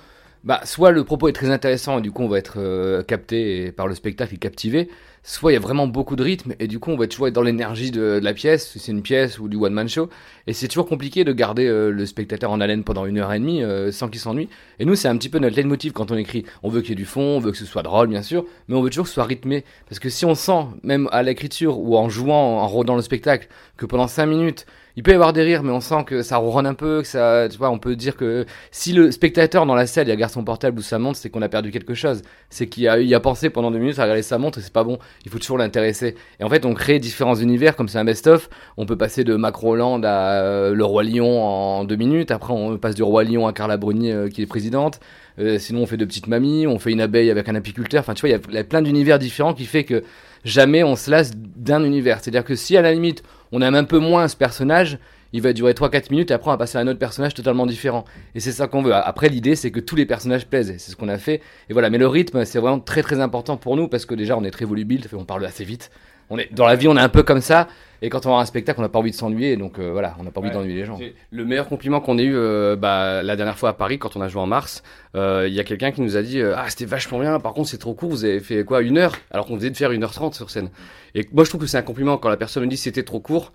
bah, 0.44 0.60
soit 0.64 0.90
le 0.90 1.02
propos 1.04 1.28
est 1.28 1.32
très 1.32 1.50
intéressant 1.50 1.98
et 1.98 2.02
du 2.02 2.12
coup 2.12 2.22
on 2.22 2.28
va 2.28 2.38
être 2.38 2.58
euh, 2.58 3.02
capté 3.02 3.72
par 3.72 3.88
le 3.88 3.94
spectacle 3.94 4.34
et 4.34 4.38
captivé, 4.38 4.88
soit 5.22 5.52
il 5.52 5.54
y 5.54 5.56
a 5.56 5.60
vraiment 5.60 5.86
beaucoup 5.86 6.16
de 6.16 6.22
rythme 6.22 6.54
et 6.58 6.66
du 6.66 6.78
coup 6.78 6.90
on 6.90 6.96
va 6.96 7.06
toujours 7.06 7.28
être 7.28 7.34
dans 7.34 7.42
l'énergie 7.42 7.90
de, 7.90 8.20
la 8.22 8.34
pièce, 8.34 8.70
si 8.70 8.78
c'est 8.78 8.92
une 8.92 9.02
pièce 9.02 9.38
ou 9.38 9.48
du 9.48 9.56
one-man 9.56 9.88
show. 9.88 10.08
Et 10.46 10.52
c'est 10.52 10.68
toujours 10.68 10.86
compliqué 10.86 11.24
de 11.24 11.32
garder 11.32 11.66
euh, 11.66 11.90
le 11.90 12.06
spectateur 12.06 12.50
en 12.50 12.60
haleine 12.60 12.84
pendant 12.84 13.04
une 13.06 13.18
heure 13.18 13.32
et 13.32 13.38
demie 13.38 13.62
euh, 13.62 13.92
sans 13.92 14.08
qu'il 14.08 14.20
s'ennuie. 14.20 14.48
Et 14.78 14.84
nous 14.84 14.94
c'est 14.94 15.08
un 15.08 15.16
petit 15.16 15.28
peu 15.28 15.38
notre 15.38 15.56
leitmotiv 15.56 15.92
quand 15.92 16.10
on 16.10 16.16
écrit. 16.16 16.44
On 16.62 16.68
veut 16.68 16.80
qu'il 16.80 16.90
y 16.90 16.92
ait 16.92 16.96
du 16.96 17.04
fond, 17.04 17.20
on 17.20 17.40
veut 17.40 17.52
que 17.52 17.58
ce 17.58 17.66
soit 17.66 17.82
drôle 17.82 18.08
bien 18.08 18.22
sûr, 18.22 18.44
mais 18.68 18.76
on 18.76 18.82
veut 18.82 18.90
toujours 18.90 19.04
que 19.04 19.10
ce 19.10 19.14
soit 19.14 19.24
rythmé. 19.24 19.64
Parce 19.88 19.98
que 19.98 20.08
si 20.08 20.24
on 20.24 20.34
sent, 20.34 20.66
même 20.82 21.08
à 21.12 21.22
l'écriture 21.22 21.78
ou 21.78 21.96
en 21.96 22.08
jouant, 22.08 22.60
en 22.60 22.66
rodant 22.66 22.96
le 22.96 23.02
spectacle, 23.02 23.48
que 23.76 23.86
pendant 23.86 24.08
5 24.08 24.26
minutes, 24.26 24.66
il 24.98 25.04
peut 25.04 25.12
y 25.12 25.14
avoir 25.14 25.32
des 25.32 25.42
rires, 25.42 25.62
mais 25.62 25.70
on 25.70 25.80
sent 25.80 26.02
que 26.04 26.22
ça 26.22 26.38
ronronne 26.38 26.66
un 26.66 26.74
peu, 26.74 27.02
que 27.02 27.06
ça, 27.06 27.46
tu 27.48 27.56
vois, 27.56 27.70
on 27.70 27.78
peut 27.78 27.94
dire 27.94 28.16
que 28.16 28.46
si 28.72 28.92
le 28.92 29.12
spectateur 29.12 29.64
dans 29.64 29.76
la 29.76 29.86
salle, 29.86 30.08
il 30.08 30.10
regarde 30.10 30.32
son 30.32 30.42
portable 30.42 30.76
ou 30.80 30.82
sa 30.82 30.98
montre, 30.98 31.16
c'est 31.16 31.30
qu'on 31.30 31.40
a 31.40 31.48
perdu 31.48 31.70
quelque 31.70 31.94
chose. 31.94 32.22
C'est 32.50 32.66
qu'il 32.66 32.88
a, 32.88 32.94
a 32.94 33.20
pensé 33.20 33.48
pendant 33.48 33.70
deux 33.70 33.78
minutes 33.78 34.00
à 34.00 34.02
regarder 34.02 34.22
sa 34.22 34.38
montre 34.38 34.58
et 34.58 34.60
c'est 34.60 34.72
pas 34.72 34.82
bon. 34.82 34.98
Il 35.24 35.30
faut 35.30 35.38
toujours 35.38 35.58
l'intéresser. 35.58 36.14
Et 36.40 36.44
en 36.44 36.48
fait, 36.48 36.64
on 36.64 36.74
crée 36.74 36.98
différents 36.98 37.34
univers, 37.34 37.76
comme 37.76 37.88
c'est 37.88 37.98
un 37.98 38.04
best-of. 38.04 38.48
On 38.76 38.86
peut 38.86 38.96
passer 38.96 39.24
de 39.24 39.34
Mac 39.36 39.54
Roland 39.56 40.00
à 40.02 40.42
euh, 40.42 40.74
le 40.74 40.84
Roi 40.84 41.02
Lion 41.04 41.42
en 41.42 41.84
deux 41.84 41.96
minutes. 41.96 42.30
Après, 42.30 42.52
on 42.52 42.76
passe 42.78 42.94
du 42.94 43.02
Roi 43.02 43.24
Lion 43.24 43.46
à 43.46 43.52
Carla 43.52 43.76
Bruni, 43.76 44.12
euh, 44.12 44.28
qui 44.28 44.42
est 44.42 44.46
présidente. 44.46 45.00
Euh, 45.38 45.58
sinon, 45.58 45.82
on 45.82 45.86
fait 45.86 45.96
de 45.96 46.04
petites 46.04 46.26
mamies, 46.26 46.66
on 46.66 46.78
fait 46.78 46.90
une 46.92 47.00
abeille 47.00 47.30
avec 47.30 47.48
un 47.48 47.54
apiculteur. 47.54 48.00
Enfin, 48.00 48.14
tu 48.14 48.20
vois, 48.22 48.30
il 48.30 48.32
y 48.32 48.34
a- 48.34 48.40
il 48.48 48.54
y, 48.54 48.58
a 48.58 48.64
plein 48.64 48.82
d'univers 48.82 49.18
différents 49.18 49.54
qui 49.54 49.66
fait 49.66 49.84
que 49.84 50.02
jamais 50.44 50.82
on 50.84 50.96
se 50.96 51.10
lasse 51.10 51.32
d'un 51.36 51.84
univers. 51.84 52.18
C'est-à-dire 52.20 52.44
que 52.44 52.54
si 52.54 52.76
à 52.76 52.82
la 52.82 52.92
limite, 52.92 53.22
on 53.52 53.62
aime 53.62 53.74
un 53.74 53.84
peu 53.84 53.98
moins 53.98 54.28
ce 54.28 54.36
personnage, 54.36 54.98
il 55.32 55.42
va 55.42 55.52
durer 55.52 55.72
3-4 55.72 56.10
minutes 56.10 56.30
et 56.30 56.34
après 56.34 56.48
on 56.48 56.52
va 56.54 56.58
passer 56.58 56.78
à 56.78 56.80
un 56.80 56.86
autre 56.88 56.98
personnage 56.98 57.34
totalement 57.34 57.66
différent. 57.66 58.04
Et 58.34 58.40
c'est 58.40 58.52
ça 58.52 58.66
qu'on 58.66 58.82
veut. 58.82 58.94
Après, 58.94 59.28
l'idée, 59.28 59.56
c'est 59.56 59.70
que 59.70 59.80
tous 59.80 59.96
les 59.96 60.06
personnages 60.06 60.46
plaisent. 60.46 60.74
C'est 60.78 60.90
ce 60.90 60.96
qu'on 60.96 61.08
a 61.08 61.18
fait. 61.18 61.40
Et 61.68 61.72
voilà. 61.72 61.90
Mais 61.90 61.98
le 61.98 62.06
rythme, 62.08 62.44
c'est 62.44 62.58
vraiment 62.58 62.80
très 62.80 63.02
très 63.02 63.20
important 63.20 63.56
pour 63.56 63.76
nous 63.76 63.88
parce 63.88 64.06
que 64.06 64.14
déjà, 64.14 64.36
on 64.38 64.44
est 64.44 64.50
très 64.50 64.64
volubile, 64.64 65.04
on 65.12 65.24
parle 65.24 65.44
assez 65.44 65.64
vite. 65.64 65.90
On 66.30 66.36
est 66.38 66.52
dans 66.52 66.66
la 66.66 66.76
vie, 66.76 66.88
on 66.88 66.96
est 66.96 67.00
un 67.00 67.08
peu 67.08 67.22
comme 67.22 67.40
ça. 67.40 67.68
Et 68.02 68.10
quand 68.10 68.26
on 68.26 68.30
va 68.30 68.36
un 68.36 68.44
spectacle, 68.44 68.78
on 68.78 68.82
n'a 68.82 68.90
pas 68.90 68.98
envie 68.98 69.10
de 69.10 69.16
s'ennuyer, 69.16 69.56
donc 69.56 69.78
euh, 69.78 69.90
voilà, 69.90 70.14
on 70.20 70.22
n'a 70.24 70.30
pas 70.30 70.40
envie 70.40 70.50
Ouais. 70.50 70.54
d'ennuyer 70.54 70.76
les 70.76 70.84
gens. 70.84 71.00
Le 71.32 71.44
meilleur 71.46 71.68
compliment 71.68 72.00
qu'on 72.00 72.16
ait 72.18 72.22
eu 72.24 72.36
euh, 72.36 72.76
bah, 72.76 73.22
la 73.22 73.34
dernière 73.34 73.58
fois 73.58 73.70
à 73.70 73.72
Paris, 73.72 73.98
quand 73.98 74.14
on 74.14 74.20
a 74.20 74.28
joué 74.28 74.40
en 74.42 74.46
mars, 74.46 74.82
euh, 75.16 75.46
il 75.48 75.54
y 75.54 75.58
a 75.58 75.64
quelqu'un 75.64 75.90
qui 75.90 76.02
nous 76.02 76.16
a 76.18 76.22
dit 76.22 76.38
euh, 76.40 76.52
Ah, 76.56 76.66
c'était 76.68 76.84
vachement 76.84 77.18
bien, 77.18 77.40
par 77.40 77.54
contre, 77.54 77.70
c'est 77.70 77.78
trop 77.78 77.94
court, 77.94 78.10
vous 78.10 78.24
avez 78.26 78.40
fait 78.40 78.62
quoi, 78.64 78.82
une 78.82 78.98
heure? 78.98 79.14
Alors 79.30 79.46
qu'on 79.46 79.56
faisait 79.56 79.70
de 79.70 79.76
faire 79.76 79.90
une 79.90 80.04
heure 80.04 80.12
trente 80.12 80.34
sur 80.34 80.50
scène. 80.50 80.68
Et 81.14 81.26
moi, 81.32 81.44
je 81.44 81.48
trouve 81.48 81.62
que 81.62 81.66
c'est 81.66 81.78
un 81.78 81.82
compliment 81.82 82.18
quand 82.18 82.28
la 82.28 82.36
personne 82.36 82.62
me 82.62 82.68
dit 82.68 82.76
c'était 82.76 83.02
trop 83.04 83.20
court. 83.20 83.52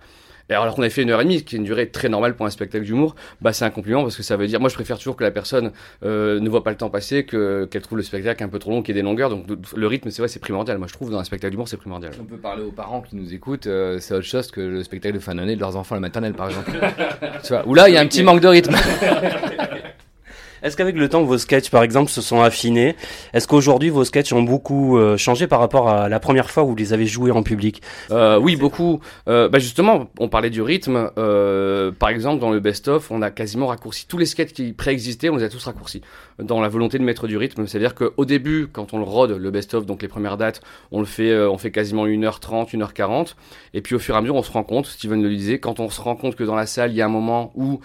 Alors 0.50 0.74
qu'on 0.74 0.82
avait 0.82 0.90
fait 0.90 1.02
une 1.02 1.10
heure 1.10 1.20
et 1.20 1.24
demie, 1.24 1.42
qui 1.42 1.56
est 1.56 1.58
une 1.58 1.64
durée 1.64 1.88
très 1.88 2.08
normale 2.08 2.34
pour 2.34 2.44
un 2.44 2.50
spectacle 2.50 2.84
d'humour, 2.84 3.14
bah 3.40 3.52
c'est 3.52 3.64
un 3.64 3.70
compliment 3.70 4.02
parce 4.02 4.16
que 4.16 4.22
ça 4.22 4.36
veut 4.36 4.46
dire, 4.46 4.60
moi 4.60 4.68
je 4.68 4.74
préfère 4.74 4.98
toujours 4.98 5.16
que 5.16 5.24
la 5.24 5.30
personne 5.30 5.72
euh, 6.04 6.38
ne 6.38 6.48
voit 6.50 6.62
pas 6.62 6.70
le 6.70 6.76
temps 6.76 6.90
passer, 6.90 7.24
que 7.24 7.66
qu'elle 7.70 7.82
trouve 7.82 7.98
le 7.98 8.04
spectacle 8.04 8.44
un 8.44 8.48
peu 8.48 8.58
trop 8.58 8.70
long, 8.70 8.82
qu'il 8.82 8.94
y 8.94 8.98
ait 8.98 9.02
des 9.02 9.06
longueurs. 9.06 9.30
Donc 9.30 9.46
le 9.74 9.86
rythme, 9.86 10.10
c'est 10.10 10.20
vrai, 10.20 10.28
c'est 10.28 10.40
primordial. 10.40 10.78
Moi 10.78 10.86
je 10.86 10.92
trouve 10.92 11.10
dans 11.10 11.18
un 11.18 11.24
spectacle 11.24 11.52
d'humour, 11.52 11.68
c'est 11.68 11.78
primordial. 11.78 12.12
On 12.20 12.24
peut 12.24 12.36
parler 12.36 12.62
aux 12.62 12.72
parents 12.72 13.00
qui 13.00 13.16
nous 13.16 13.32
écoutent, 13.32 13.66
euh, 13.66 13.98
c'est 14.00 14.14
autre 14.14 14.26
chose 14.26 14.50
que 14.50 14.60
le 14.60 14.82
spectacle 14.82 15.14
de 15.14 15.20
fin 15.20 15.34
d'année 15.34 15.56
de 15.56 15.60
leurs 15.60 15.76
enfants 15.76 15.94
à 15.94 15.96
la 15.96 16.02
maternelle, 16.02 16.34
par 16.34 16.48
exemple. 16.48 16.72
Tu 17.42 17.52
vois, 17.52 17.66
où 17.66 17.74
là 17.74 17.88
il 17.88 17.94
y 17.94 17.96
a 17.96 18.00
un 18.00 18.06
petit 18.06 18.22
manque 18.22 18.40
de 18.40 18.48
rythme. 18.48 18.74
Est-ce 20.64 20.78
qu'avec 20.78 20.96
le 20.96 21.10
temps, 21.10 21.22
vos 21.22 21.36
sketchs, 21.36 21.68
par 21.68 21.82
exemple, 21.82 22.10
se 22.10 22.22
sont 22.22 22.40
affinés? 22.40 22.96
Est-ce 23.34 23.46
qu'aujourd'hui, 23.46 23.90
vos 23.90 24.02
sketchs 24.02 24.32
ont 24.32 24.42
beaucoup 24.42 24.96
euh, 24.96 25.18
changé 25.18 25.46
par 25.46 25.60
rapport 25.60 25.90
à 25.90 26.08
la 26.08 26.18
première 26.20 26.50
fois 26.50 26.62
où 26.62 26.68
vous 26.68 26.74
les 26.74 26.94
avez 26.94 27.04
joués 27.04 27.30
en 27.30 27.42
public? 27.42 27.82
Euh, 28.10 28.38
oui, 28.38 28.56
beaucoup. 28.56 29.00
Euh, 29.28 29.46
bah 29.50 29.58
justement, 29.58 30.08
on 30.18 30.30
parlait 30.30 30.48
du 30.48 30.62
rythme. 30.62 31.10
Euh, 31.18 31.92
par 31.92 32.08
exemple, 32.08 32.40
dans 32.40 32.50
le 32.50 32.60
best-of, 32.60 33.10
on 33.10 33.20
a 33.20 33.30
quasiment 33.30 33.66
raccourci 33.66 34.06
tous 34.06 34.16
les 34.16 34.24
sketchs 34.24 34.54
qui 34.54 34.72
préexistaient, 34.72 35.28
on 35.28 35.36
les 35.36 35.44
a 35.44 35.50
tous 35.50 35.62
raccourcis. 35.62 36.00
Dans 36.38 36.62
la 36.62 36.68
volonté 36.68 36.98
de 36.98 37.04
mettre 37.04 37.26
du 37.26 37.36
rythme, 37.36 37.66
c'est-à-dire 37.66 37.94
qu'au 37.94 38.24
début, 38.24 38.66
quand 38.72 38.94
on 38.94 38.98
le 38.98 39.04
rôde, 39.04 39.32
le 39.32 39.50
best-of, 39.50 39.84
donc 39.84 40.00
les 40.00 40.08
premières 40.08 40.38
dates, 40.38 40.62
on 40.92 41.00
le 41.00 41.06
fait, 41.06 41.30
euh, 41.30 41.50
on 41.50 41.58
fait 41.58 41.72
quasiment 41.72 42.06
1h30, 42.06 42.70
1h40. 42.70 43.34
Et 43.74 43.82
puis 43.82 43.96
au 43.96 43.98
fur 43.98 44.14
et 44.14 44.18
à 44.18 44.22
mesure, 44.22 44.36
on 44.36 44.42
se 44.42 44.50
rend 44.50 44.64
compte, 44.64 44.86
Steven 44.86 45.22
le 45.22 45.28
disait, 45.28 45.58
quand 45.58 45.78
on 45.78 45.90
se 45.90 46.00
rend 46.00 46.16
compte 46.16 46.36
que 46.36 46.44
dans 46.44 46.54
la 46.54 46.64
salle, 46.64 46.90
il 46.90 46.96
y 46.96 47.02
a 47.02 47.04
un 47.04 47.10
moment 47.10 47.52
où 47.54 47.80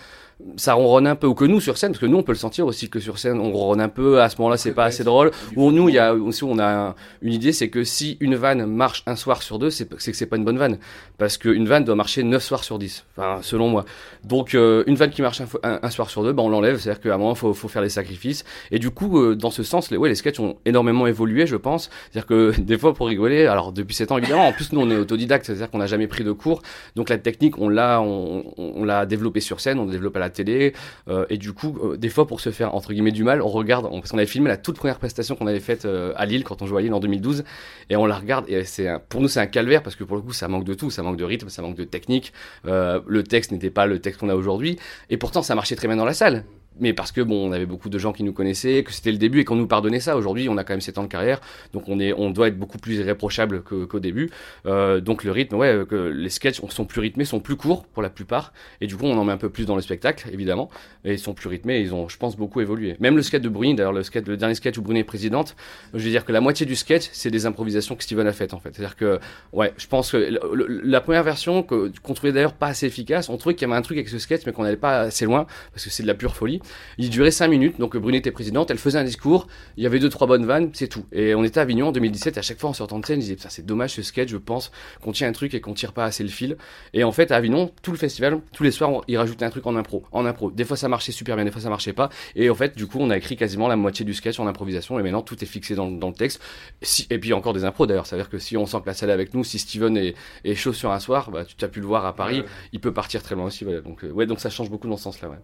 ça 0.56 0.74
ronronne 0.74 1.06
un 1.08 1.16
peu, 1.16 1.28
ou 1.28 1.34
que 1.34 1.44
nous 1.46 1.60
sur 1.60 1.78
scène, 1.78 1.92
parce 1.92 2.00
que 2.00 2.06
nous 2.06 2.18
on 2.18 2.24
peut 2.24 2.32
le 2.32 2.38
sentir 2.38 2.66
aussi 2.66 2.90
que 2.90 3.00
sur 3.00 3.20
scène 3.20 3.40
on 3.40 3.52
ronronne 3.52 3.82
un 3.82 3.90
peu, 3.90 4.22
à 4.22 4.30
ce 4.30 4.38
moment-là 4.40 4.56
c'est 4.58 4.72
pas 4.74 4.86
assez 4.86 5.04
drôle, 5.04 5.32
ou 5.58 5.72
nous 5.72 5.90
il 5.90 5.96
y 5.96 6.00
a 6.00 6.14
aussi 6.14 6.44
on 6.46 6.58
a 6.60 6.66
un- 6.90 6.96
une 7.22 7.34
idée, 7.34 7.52
c'est 7.52 7.70
que 7.70 7.84
si 7.84 8.16
une 8.22 8.36
vanne 8.36 8.66
marche 8.66 9.04
un 9.06 9.18
soir 9.18 9.44
sur 9.44 9.60
deux, 9.60 9.70
c'est 9.70 9.88
que 9.90 9.98
c'est 10.14 10.26
pas 10.28 10.38
une 10.38 10.46
bonne 10.46 10.58
vanne, 10.58 10.78
parce 11.18 11.38
qu'une 11.38 11.68
vanne 11.68 11.84
doit 11.84 11.96
marcher 11.96 12.24
9 12.24 12.42
soirs 12.42 12.64
sur 12.64 12.80
10, 12.80 13.06
enfin 13.18 13.40
selon 13.42 13.68
moi. 13.68 13.84
Donc 14.24 14.56
euh, 14.56 14.84
une 14.88 14.96
vanne 14.96 15.10
qui 15.12 15.22
marche 15.22 15.42
un, 15.42 15.46
fo- 15.46 15.60
un- 15.64 15.80
un 15.84 15.90
soir 15.90 16.10
sur 16.10 16.24
deux, 16.24 16.32
ben, 16.32 16.44
on 16.44 16.50
l'enlève, 16.50 16.78
c'est-à-dire 16.78 17.02
qu'à 17.02 17.16
un 17.16 17.18
moment 17.18 17.36
faut, 17.36 17.54
faut 17.54 17.68
faire 17.68 17.82
des 17.82 17.90
sacrifices, 17.90 18.46
et 18.72 18.80
du 18.80 18.92
coup 18.92 19.20
euh, 19.20 19.36
dans 19.36 19.52
ce 19.52 19.64
sens, 19.64 19.92
les, 19.92 19.98
ouais, 19.98 20.08
les 20.10 20.16
sketchs 20.16 20.40
ont 20.40 20.56
énormément 20.66 21.06
évolué 21.06 21.48
je 21.48 21.58
pense, 21.58 21.90
c'est-à-dire 22.12 22.26
que 22.28 22.54
des 22.62 22.78
fois 22.78 22.94
pour 22.94 23.08
rigoler, 23.08 23.46
alors 23.46 23.74
depuis 23.74 23.94
7 23.96 24.12
ans 24.14 24.18
évidemment, 24.18 24.48
en 24.48 24.54
plus 24.54 24.72
nous 24.72 24.80
on 24.80 24.90
est 24.90 24.96
autodidacte, 24.98 25.46
c'est-à-dire 25.46 25.70
qu'on 25.70 25.80
n'a 25.80 25.88
jamais 25.88 26.08
pris 26.08 26.24
de 26.24 26.32
cours, 26.32 26.62
donc 26.96 27.10
la 27.10 27.18
technique 27.18 27.58
on 27.58 27.68
l'a 27.68 28.02
on, 28.02 28.46
on- 28.58 28.74
on 28.78 28.84
l'a 28.86 29.06
développée 29.06 29.42
sur 29.42 29.60
scène, 29.60 29.80
on 29.80 29.86
la 29.86 29.92
développe 29.92 30.16
à 30.16 30.20
la 30.20 30.29
télé, 30.30 30.74
euh, 31.08 31.26
et 31.30 31.38
du 31.38 31.54
coup, 31.54 31.78
euh, 31.84 31.98
des 31.98 32.10
fois, 32.10 32.28
pour 32.28 32.42
se 32.42 32.52
faire 32.52 32.76
entre 32.76 32.94
guillemets 32.94 33.12
du 33.12 33.24
mal, 33.24 33.42
on 33.42 33.48
regarde, 33.48 33.88
on, 33.90 34.00
parce 34.00 34.12
qu'on 34.12 34.18
avait 34.18 34.28
filmé 34.28 34.50
la 34.50 34.58
toute 34.58 34.78
première 34.78 35.00
prestation 35.00 35.36
qu'on 35.36 35.48
avait 35.48 35.60
faite 35.60 35.86
euh, 35.86 36.14
à 36.16 36.26
Lille 36.26 36.44
quand 36.44 36.62
on 36.62 36.66
jouait 36.66 36.80
à 36.80 36.82
Lille 36.82 36.94
en 36.94 37.00
2012, 37.00 37.44
et 37.90 37.96
on 37.96 38.06
la 38.06 38.16
regarde, 38.16 38.46
et 38.48 38.64
c'est 38.64 38.90
pour 39.10 39.22
nous 39.22 39.28
c'est 39.28 39.40
un 39.40 39.48
calvaire 39.48 39.84
parce 39.84 39.96
que 39.96 40.04
pour 40.04 40.16
le 40.16 40.22
coup, 40.22 40.34
ça 40.34 40.48
manque 40.48 40.66
de 40.66 40.74
tout, 40.74 40.90
ça 40.90 41.04
manque 41.04 41.18
de 41.18 41.24
rythme, 41.24 41.50
ça 41.50 41.62
manque 41.62 41.76
de 41.76 41.84
technique. 41.84 42.34
le 42.64 43.22
texte 43.24 43.52
n'était 43.52 43.70
pas 43.70 43.86
le 43.86 44.00
texte 44.00 44.20
qu'on 44.20 44.30
a 44.30 44.36
aujourd'hui, 44.36 44.78
et 45.10 45.18
pourtant 45.18 45.42
ça 45.42 45.56
marchait 45.56 45.76
très 45.76 45.88
bien 45.88 45.98
dans 45.98 46.06
la 46.06 46.14
salle. 46.14 46.44
Mais 46.80 46.94
parce 46.94 47.12
que 47.12 47.22
bon, 47.22 47.50
on 47.50 47.52
avait 47.52 47.66
beaucoup 47.66 47.90
de 47.90 47.98
gens 47.98 48.14
qui 48.14 48.24
nous 48.24 48.32
connaissaient, 48.32 48.84
que 48.84 48.94
c'était 48.94 49.12
le 49.12 49.18
début 49.18 49.42
et 49.42 49.46
qu'on 49.46 49.56
nous 49.56 49.68
pardonnait 49.68 50.00
ça. 50.00 50.16
Aujourd'hui, 50.16 50.48
on 50.50 50.58
a 50.58 50.64
quand 50.64 50.74
même 50.74 50.82
7 50.82 50.98
ans 50.98 51.04
de 51.04 51.10
carrière, 51.10 51.42
donc 51.74 51.90
on 51.90 52.00
est, 52.00 52.14
on 52.14 52.30
doit 52.30 52.48
être 52.48 52.58
beaucoup 52.58 52.78
plus 52.78 52.96
irréprochable 52.96 53.64
qu'au 53.64 54.00
début. 54.00 54.30
Euh, 54.66 55.02
donc 55.02 55.24
le 55.24 55.32
rythme, 55.32 55.56
ouais, 55.56 55.84
que 55.90 55.96
les 55.96 56.30
sketchs 56.30 56.62
sont 56.70 56.86
plus 56.86 57.02
rythmés, 57.02 57.26
sont 57.26 57.40
plus 57.40 57.56
courts 57.56 57.86
pour 57.86 58.02
la 58.02 58.10
plupart, 58.10 58.54
et 58.82 58.88
du 58.88 58.96
coup 58.96 59.06
on 59.06 59.18
en 59.18 59.26
met 59.26 59.34
un 59.34 59.38
peu 59.38 59.50
plus 59.50 59.66
dans 59.66 59.76
le 59.76 59.82
spectacle, 59.82 60.30
évidemment. 60.32 60.70
Et 61.04 61.14
ils 61.14 61.20
sont 61.20 61.34
plus 61.34 61.50
rythmés, 61.50 61.80
ils 61.80 61.94
ont, 61.94 62.08
je 62.08 62.18
pense, 62.18 62.38
beaucoup 62.38 62.62
évolué. 62.62 62.96
Même 63.00 63.16
le 63.16 63.22
sketch 63.24 63.42
de 63.42 63.50
Bruni, 63.50 63.76
d'ailleurs 63.76 63.94
le 63.94 64.04
sketch, 64.04 64.26
le 64.26 64.38
dernier 64.38 64.56
sketch 64.56 64.78
où 64.78 64.82
Bruni 64.82 65.00
est 65.00 65.04
présidente, 65.04 65.56
je 65.94 66.00
veux 66.00 66.10
dire 66.10 66.24
que 66.24 66.32
la 66.32 66.42
moitié 66.42 66.66
du 66.66 66.76
sketch, 66.76 67.10
c'est 67.12 67.32
des 67.32 67.46
improvisations 67.46 67.96
que 67.96 68.04
Steven 68.04 68.28
a 68.28 68.34
faites 68.34 68.54
en 68.54 68.60
fait. 68.60 68.76
C'est-à-dire 68.76 68.96
que, 68.96 69.20
ouais, 69.52 69.74
je 69.78 69.88
pense 69.88 70.12
que 70.12 70.40
la 70.84 71.02
première 71.02 71.24
version 71.24 71.64
qu'on 71.64 72.14
trouvait 72.14 72.32
d'ailleurs 72.32 72.54
pas 72.54 72.68
assez 72.68 72.86
efficace, 72.86 73.30
on 73.30 73.38
trouvait 73.38 73.56
qu'il 73.56 73.68
y 73.68 73.72
avait 73.72 73.78
un 73.78 73.82
truc 73.82 73.98
avec 73.98 74.10
ce 74.10 74.20
sketch, 74.20 74.44
mais 74.46 74.54
qu'on 74.54 74.64
n'allait 74.64 74.78
pas 74.78 75.02
assez 75.02 75.26
loin 75.26 75.46
parce 75.74 75.84
que 75.84 75.90
c'est 75.90 76.04
de 76.04 76.08
la 76.08 76.14
pure 76.14 76.36
folie. 76.36 76.59
Il 76.98 77.10
durait 77.10 77.32
5 77.32 77.48
minutes, 77.48 77.80
donc 77.80 77.96
Bruni 77.98 78.18
était 78.18 78.32
présidente, 78.32 78.72
elle 78.72 78.78
faisait 78.78 79.00
un 79.00 79.04
discours, 79.04 79.48
il 79.78 79.84
y 79.84 79.86
avait 79.86 80.00
deux 80.00 80.10
trois 80.10 80.28
bonnes 80.28 80.46
vannes, 80.46 80.70
c'est 80.74 80.88
tout. 80.88 81.06
Et 81.12 81.36
on 81.36 81.44
était 81.44 81.60
à 81.60 81.64
Avignon 81.64 81.88
en 81.88 81.92
2017, 81.92 82.38
et 82.38 82.40
à 82.40 82.42
chaque 82.44 82.60
fois 82.60 82.70
en 82.70 82.74
sortant 82.74 83.00
de 83.00 83.06
scène, 83.06 83.18
je 83.18 83.22
disais 83.22 83.36
putain 83.36 83.50
c'est 83.50 83.66
dommage 83.66 83.92
ce 83.94 84.02
sketch, 84.02 84.30
je 84.30 84.38
pense 84.38 84.72
qu'on 85.02 85.12
tient 85.12 85.28
un 85.28 85.32
truc 85.32 85.54
et 85.54 85.62
qu'on 85.62 85.74
tire 85.74 85.94
pas 85.94 86.06
assez 86.06 86.24
le 86.24 86.30
fil. 86.30 86.58
Et 86.94 87.04
en 87.04 87.12
fait 87.12 87.32
à 87.32 87.36
Avignon, 87.36 87.72
tout 87.82 87.92
le 87.92 87.98
festival, 87.98 88.40
tous 88.54 88.64
les 88.64 88.72
soirs, 88.72 88.92
on- 88.92 89.02
ils 89.08 89.18
rajoutaient 89.18 89.46
un 89.46 89.50
truc 89.50 89.66
en 89.68 89.76
impro, 89.76 90.04
en 90.12 90.26
impro. 90.26 90.52
Des 90.52 90.66
fois 90.66 90.78
ça 90.78 90.88
marchait 90.88 91.12
super 91.12 91.36
bien, 91.36 91.46
des 91.46 91.52
fois 91.52 91.62
ça 91.62 91.70
marchait 91.70 91.94
pas. 91.94 92.10
Et 92.36 92.50
en 92.50 92.56
fait 92.56 92.76
du 92.78 92.88
coup 92.88 92.98
on 93.00 93.10
a 93.10 93.18
écrit 93.18 93.36
quasiment 93.38 93.68
la 93.68 93.76
moitié 93.76 94.06
du 94.06 94.14
sketch 94.14 94.40
en 94.40 94.48
improvisation, 94.48 95.00
et 95.00 95.04
maintenant 95.04 95.22
tout 95.22 95.42
est 95.44 95.48
fixé 95.48 95.76
dans, 95.76 95.90
dans 95.90 96.08
le 96.10 96.14
texte. 96.16 96.42
Si, 96.82 97.08
et 97.10 97.18
puis 97.20 97.34
encore 97.34 97.54
des 97.54 97.64
impros 97.66 97.88
d'ailleurs, 97.88 98.06
ça 98.08 98.16
veut 98.16 98.22
dire 98.22 98.30
que 98.30 98.40
si 98.40 98.58
on 98.58 98.66
sent 98.66 98.78
que 98.82 98.88
la 98.88 98.94
salle 98.94 99.10
est 99.10 99.14
avec 99.14 99.34
nous, 99.34 99.44
si 99.44 99.60
Steven 99.60 99.96
est, 99.98 100.16
est 100.46 100.56
chaud 100.56 100.74
sur 100.74 100.92
un 100.92 101.00
soir, 101.00 101.32
bah, 101.32 101.44
tu 101.46 101.64
as 101.64 101.68
pu 101.68 101.80
le 101.80 101.86
voir 101.88 102.06
à 102.06 102.16
Paris, 102.16 102.44
il 102.74 102.80
peut 102.80 102.94
partir 102.94 103.22
très 103.24 103.36
loin 103.36 103.46
aussi. 103.46 103.64
Voilà. 103.64 103.82
Donc 103.82 104.04
euh, 104.04 104.12
ouais, 104.12 104.26
donc 104.26 104.40
ça 104.40 104.50
change 104.50 104.70
beaucoup 104.70 104.88
dans 104.88 104.98
ce 104.98 105.04
sens-là. 105.04 105.30
Ouais. 105.30 105.38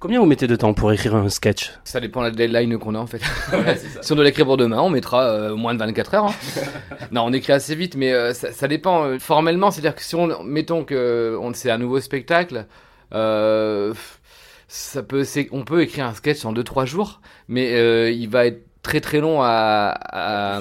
Combien 0.00 0.18
vous 0.18 0.24
mettez 0.24 0.46
de 0.46 0.56
temps 0.56 0.72
pour 0.72 0.90
écrire 0.92 1.14
un 1.14 1.28
sketch? 1.28 1.72
Ça 1.84 2.00
dépend 2.00 2.20
de 2.22 2.28
la 2.28 2.30
deadline 2.30 2.78
qu'on 2.78 2.94
a 2.94 2.98
en 2.98 3.06
fait. 3.06 3.20
si 4.00 4.12
on 4.12 4.14
doit 4.14 4.24
l'écrire 4.24 4.46
pour 4.46 4.56
demain, 4.56 4.80
on 4.80 4.88
mettra 4.88 5.24
euh, 5.24 5.54
moins 5.54 5.74
de 5.74 5.78
24 5.78 6.14
heures. 6.14 6.24
hein. 6.24 6.34
non, 7.12 7.24
on 7.26 7.32
écrit 7.34 7.52
assez 7.52 7.74
vite, 7.74 7.96
mais 7.96 8.10
euh, 8.14 8.32
ça, 8.32 8.50
ça 8.50 8.66
dépend 8.66 9.04
euh, 9.04 9.18
formellement. 9.18 9.70
C'est-à-dire 9.70 9.94
que 9.94 10.02
si 10.02 10.14
on, 10.14 10.42
mettons 10.42 10.84
que 10.84 11.36
on 11.38 11.52
c'est 11.52 11.70
un 11.70 11.76
nouveau 11.76 12.00
spectacle, 12.00 12.64
euh, 13.12 13.92
ça 14.68 15.02
peut, 15.02 15.24
on 15.52 15.64
peut 15.64 15.82
écrire 15.82 16.06
un 16.06 16.14
sketch 16.14 16.46
en 16.46 16.54
2-3 16.54 16.86
jours, 16.86 17.20
mais 17.48 17.74
euh, 17.74 18.10
il 18.10 18.30
va 18.30 18.46
être 18.46 18.64
très 18.82 19.02
très 19.02 19.20
long 19.20 19.42
à, 19.42 19.90
à, 19.90 20.60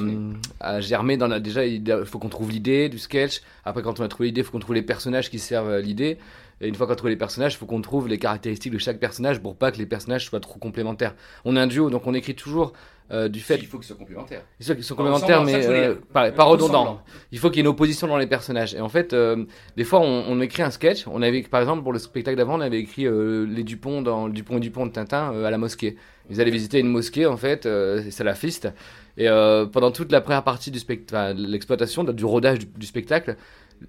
à 0.60 0.82
germer 0.82 1.16
dans 1.16 1.28
la, 1.28 1.40
déjà 1.40 1.66
il 1.66 1.82
faut 2.04 2.20
qu'on 2.20 2.28
trouve 2.28 2.52
l'idée 2.52 2.90
du 2.90 3.00
sketch 3.00 3.42
après 3.64 3.82
quand 3.82 4.02
on 4.02 4.04
a 4.04 4.10
trouvé 4.10 4.28
l'idée 4.28 4.42
il 4.42 4.44
faut 4.44 4.52
qu'on 4.52 4.60
trouve 4.60 4.76
les 4.76 4.82
personnages 4.82 5.30
qui 5.30 5.40
servent 5.40 5.72
à 5.72 5.80
l'idée 5.80 6.18
et 6.62 6.68
une 6.68 6.76
fois 6.76 6.88
qu'on 6.88 6.94
a 6.94 6.96
trouvé 6.96 7.12
les 7.12 7.18
personnages 7.18 7.54
il 7.54 7.58
faut 7.58 7.66
qu'on 7.66 7.82
trouve 7.82 8.08
les 8.08 8.18
caractéristiques 8.18 8.74
de 8.74 8.78
chaque 8.78 9.00
personnage 9.00 9.40
pour 9.40 9.56
pas 9.56 9.72
que 9.72 9.78
les 9.78 9.86
personnages 9.86 10.26
soient 10.26 10.40
trop 10.40 10.60
complémentaires 10.60 11.16
on 11.46 11.56
est 11.56 11.60
un 11.60 11.68
duo 11.68 11.90
donc 11.90 12.08
on 12.08 12.14
écrit 12.14 12.36
toujours 12.36 12.74
euh, 13.12 13.28
du 13.28 13.40
fait 13.40 13.56
Il 13.56 13.66
faut 13.66 13.80
que 13.80 13.84
ce 13.84 13.90
soit 13.90 13.98
complémentaire. 13.98 14.44
ils 14.60 14.66
sont, 14.66 14.76
ils 14.78 14.84
sont 14.84 14.96
Pas 14.96 15.04
complémentaires, 15.04 15.44
mais 15.44 15.66
euh, 15.66 15.96
pas, 16.14 16.30
redondants. 16.44 17.02
Il 17.32 17.40
faut 17.40 17.50
qu'il 17.50 17.58
y 17.58 17.60
ait 17.60 17.62
une 17.62 17.68
opposition 17.68 18.08
dans 18.08 18.18
les 18.18 18.28
personnages. 18.28 18.76
Et 18.76 18.82
en 18.82 18.90
fait, 18.90 19.14
euh, 19.14 19.46
des 19.78 19.84
fois, 19.84 20.00
on, 20.00 20.26
on 20.28 20.40
écrit 20.42 20.62
un 20.62 20.70
sketch. 20.70 21.08
On 21.08 21.22
avait, 21.24 21.42
par 21.42 21.62
exemple, 21.62 21.82
pour 21.82 21.92
le 21.92 21.98
spectacle 21.98 22.38
d'avant, 22.38 22.58
on 22.58 22.62
avait 22.62 22.80
écrit 22.80 23.08
euh, 23.08 23.48
les 23.50 23.64
Dupont 23.64 24.04
dans 24.04 24.30
Dupont 24.30 24.58
et 24.58 24.60
Dupont 24.60 24.86
de 24.86 24.92
Tintin 24.92 25.44
à 25.44 25.50
la 25.50 25.58
mosquée. 25.58 25.98
Ils 26.30 26.40
allaient 26.40 26.52
visiter 26.52 26.80
une 26.80 26.90
mosquée, 26.90 27.26
en 27.26 27.38
fait, 27.38 27.64
c'est 27.64 28.12
salafiste. 28.12 28.70
Et 29.18 29.28
pendant 29.74 29.90
toute 29.90 30.12
la 30.12 30.22
première 30.22 30.44
partie 30.44 30.70
du 30.70 30.78
spectacle, 30.78 31.40
l'exploitation, 31.42 32.04
du 32.04 32.24
rodage 32.24 32.60
du, 32.60 32.68
du 32.68 32.86
spectacle, 32.86 33.36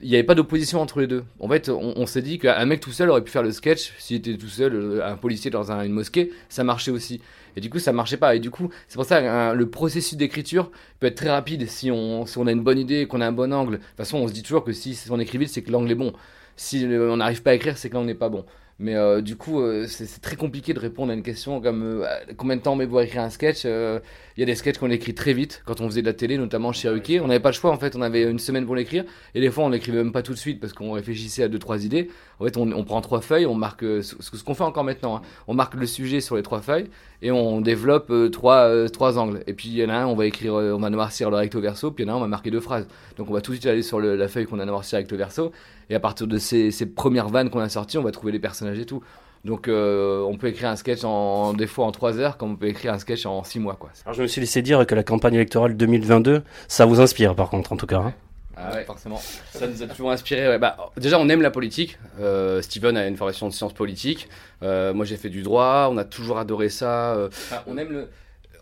il 0.00 0.09
n'y 0.09 0.14
avait 0.14 0.24
pas 0.24 0.35
d'opposition 0.35 0.81
entre 0.81 1.00
les 1.00 1.07
deux. 1.07 1.24
En 1.40 1.48
fait, 1.48 1.68
on, 1.68 2.07
s'est 2.07 2.22
dit 2.22 2.38
qu'un 2.38 2.64
mec 2.64 2.81
tout 2.81 2.92
seul 2.92 3.11
aurait 3.11 3.24
pu 3.24 3.31
faire 3.31 3.42
le 3.42 3.50
sketch 3.50 3.92
s'il 3.98 4.16
était 4.16 4.37
tout 4.37 4.48
seul, 4.48 4.74
euh, 4.74 5.05
un 5.07 5.16
policier 5.16 5.50
dans 5.50 5.72
un- 5.72 5.83
une 5.83 5.92
mosquée, 5.92 6.31
ça 6.48 6.62
marchait 6.62 6.90
aussi. 6.92 7.20
Et 7.57 7.61
du 7.61 7.70
coup, 7.70 7.81
ça 7.81 7.92
marchait 7.92 8.16
pas. 8.16 8.37
Et 8.37 8.38
du 8.38 8.50
coup, 8.50 8.70
c'est 8.87 8.94
pour 8.94 9.05
ça 9.05 9.20
que 9.20 9.55
le 9.57 9.68
processus 9.68 10.16
d'écriture 10.16 10.70
peut 11.00 11.09
être 11.09 11.16
très 11.16 11.31
rapide 11.31 11.68
si 11.68 11.90
on, 11.90 12.24
si 12.24 12.38
on 12.38 12.46
a 12.46 12.53
une 12.53 12.62
bonne 12.62 12.79
idée, 12.79 13.07
qu'on 13.07 13.20
a 13.20 13.26
un 13.26 13.33
bon 13.33 13.53
angle. 13.53 13.72
De 13.72 13.76
toute 13.79 13.96
façon, 13.96 14.18
on 14.18 14.29
se 14.29 14.33
dit 14.33 14.42
toujours 14.44 14.62
que 14.62 14.72
si 14.72 14.96
on 15.11 15.18
écrit 15.18 15.38
vite, 15.38 15.48
c'est 15.48 15.62
que 15.62 15.72
l'angle 15.72 15.90
est 15.90 15.96
bon. 15.96 16.12
Si 16.57 16.85
euh, 16.87 17.11
on 17.11 17.16
n'arrive 17.16 17.42
pas 17.42 17.50
à 17.50 17.55
écrire, 17.55 17.76
c'est 17.76 17.88
que 17.88 17.94
l'angle 17.94 18.07
n'est 18.07 18.14
pas 18.14 18.29
bon. 18.29 18.44
Mais 18.82 18.94
euh, 18.96 19.20
du 19.20 19.36
coup, 19.36 19.60
euh, 19.60 19.86
c'est 19.86 20.22
très 20.22 20.36
compliqué 20.36 20.72
de 20.72 20.80
répondre 20.80 21.12
à 21.12 21.14
une 21.14 21.22
question 21.22 21.60
comme 21.60 21.82
euh, 21.82 22.06
combien 22.38 22.56
de 22.56 22.62
temps 22.62 22.72
on 22.72 22.76
met 22.76 22.86
pour 22.86 23.02
écrire 23.02 23.20
un 23.20 23.28
sketch. 23.28 23.64
Euh, 23.66 24.00
Il 24.38 24.40
y 24.40 24.42
a 24.42 24.46
des 24.46 24.54
sketchs 24.54 24.78
qu'on 24.78 24.90
écrit 24.90 25.12
très 25.12 25.34
vite 25.34 25.62
quand 25.66 25.82
on 25.82 25.86
faisait 25.86 26.00
de 26.00 26.06
la 26.06 26.14
télé, 26.14 26.38
notamment 26.38 26.72
chez 26.72 26.88
Ruquier. 26.88 27.20
On 27.20 27.26
n'avait 27.26 27.40
pas 27.40 27.50
le 27.50 27.54
choix 27.54 27.72
en 27.72 27.76
fait, 27.78 27.94
on 27.94 28.00
avait 28.00 28.22
une 28.22 28.38
semaine 28.38 28.64
pour 28.64 28.74
l'écrire. 28.74 29.04
Et 29.34 29.40
des 29.42 29.50
fois, 29.50 29.64
on 29.64 29.68
l'écrivait 29.68 29.98
même 29.98 30.12
pas 30.12 30.22
tout 30.22 30.32
de 30.32 30.38
suite 30.38 30.60
parce 30.60 30.72
qu'on 30.72 30.92
réfléchissait 30.92 31.42
à 31.42 31.48
deux 31.48 31.58
trois 31.58 31.84
idées. 31.84 32.08
En 32.38 32.44
fait, 32.46 32.56
on, 32.56 32.72
on 32.72 32.84
prend 32.84 33.02
trois 33.02 33.20
feuilles, 33.20 33.44
on 33.44 33.54
marque 33.54 33.84
euh, 33.84 34.00
ce, 34.00 34.16
ce 34.18 34.42
qu'on 34.42 34.54
fait 34.54 34.64
encore 34.64 34.84
maintenant. 34.84 35.16
hein. 35.16 35.22
On 35.46 35.52
marque 35.52 35.74
le 35.74 35.86
sujet 35.86 36.22
sur 36.22 36.36
les 36.36 36.42
trois 36.42 36.62
feuilles 36.62 36.88
et 37.22 37.30
on 37.30 37.61
développe 37.61 38.11
euh, 38.11 38.28
trois, 38.28 38.68
euh, 38.68 38.88
trois 38.88 39.18
angles. 39.18 39.42
Et 39.46 39.52
puis 39.52 39.68
il 39.68 39.76
y 39.76 39.85
en 39.85 39.88
a 39.88 39.94
un, 39.94 40.06
on 40.06 40.14
va 40.14 40.26
écrire, 40.26 40.54
euh, 40.54 40.72
on 40.72 40.78
va 40.80 40.90
noircir 40.90 41.30
le 41.30 41.37
recto 41.37 41.61
verso, 41.61 41.90
puis 41.90 42.04
il 42.04 42.06
y 42.06 42.11
en 42.11 42.14
a 42.14 42.16
un, 42.16 42.18
on 42.18 42.22
va 42.22 42.28
marquer 42.28 42.50
deux 42.50 42.61
phrases. 42.61 42.87
Donc 43.16 43.28
on 43.30 43.33
va 43.33 43.40
tout 43.40 43.52
de 43.52 43.56
suite 43.56 43.66
aller 43.66 43.83
sur 43.83 44.00
la 44.00 44.28
feuille 44.28 44.46
qu'on 44.46 44.59
a 44.59 44.64
noirci 44.64 44.96
recto 44.96 45.16
verso, 45.16 45.52
et 45.88 45.94
à 45.94 46.00
partir 46.00 46.26
de 46.26 46.38
ces, 46.38 46.70
ces 46.70 46.87
premières 46.87 47.28
vannes 47.28 47.50
qu'on 47.50 47.61
a 47.61 47.68
sorties, 47.68 47.98
on 47.98 48.02
va 48.02 48.11
trouver 48.12 48.33
les 48.33 48.38
personnages 48.40 48.78
et 48.78 48.87
tout. 48.87 49.02
Donc 49.44 49.68
on 49.68 50.37
peut 50.38 50.48
écrire 50.48 50.68
un 50.68 50.76
sketch 50.76 51.02
en 51.02 51.54
des 51.54 51.66
fois 51.66 51.87
en 51.87 51.92
trois 51.92 52.18
heures, 52.18 52.37
comme 52.37 52.52
on 52.52 52.56
peut 52.56 52.68
écrire 52.68 52.92
un 52.92 52.98
sketch 52.98 53.24
en 53.24 53.42
six 53.42 53.59
mois, 53.59 53.74
quoi. 53.80 53.90
Alors 54.04 54.14
je 54.14 54.22
me 54.22 54.26
suis 54.26 54.40
laissé 54.42 54.61
dire 54.61 54.87
que 54.87 54.94
la 54.94 55.02
campagne 55.02 55.35
électorale 55.35 55.76
2022, 55.78 56.42
ça 56.68 56.85
vous 56.85 57.00
inspire 57.00 57.35
par 57.35 57.48
contre 57.48 57.72
en 57.72 57.76
tout 57.76 57.87
cas. 57.87 57.98
hein. 58.00 58.12
Ah 58.56 58.72
ouais. 58.74 58.84
Forcément. 58.84 59.20
Ça 59.52 59.66
nous 59.66 59.82
a 59.82 59.86
toujours 59.86 60.10
inspiré. 60.10 60.46
ouais. 60.48 60.58
Bah, 60.58 60.76
déjà, 60.96 61.18
on 61.18 61.28
aime 61.28 61.40
la 61.42 61.50
politique. 61.50 61.98
Euh, 62.20 62.60
Steven 62.62 62.96
a 62.96 63.06
une 63.06 63.16
formation 63.16 63.48
de 63.48 63.52
sciences 63.54 63.72
politiques. 63.72 64.28
Euh, 64.62 64.92
moi, 64.92 65.04
j'ai 65.04 65.16
fait 65.16 65.30
du 65.30 65.42
droit. 65.42 65.88
On 65.90 65.96
a 65.96 66.04
toujours 66.04 66.38
adoré 66.38 66.68
ça. 66.68 67.14
Euh, 67.14 67.28
enfin, 67.28 67.62
on 67.66 67.78
aime 67.78 67.90
le. 67.90 68.08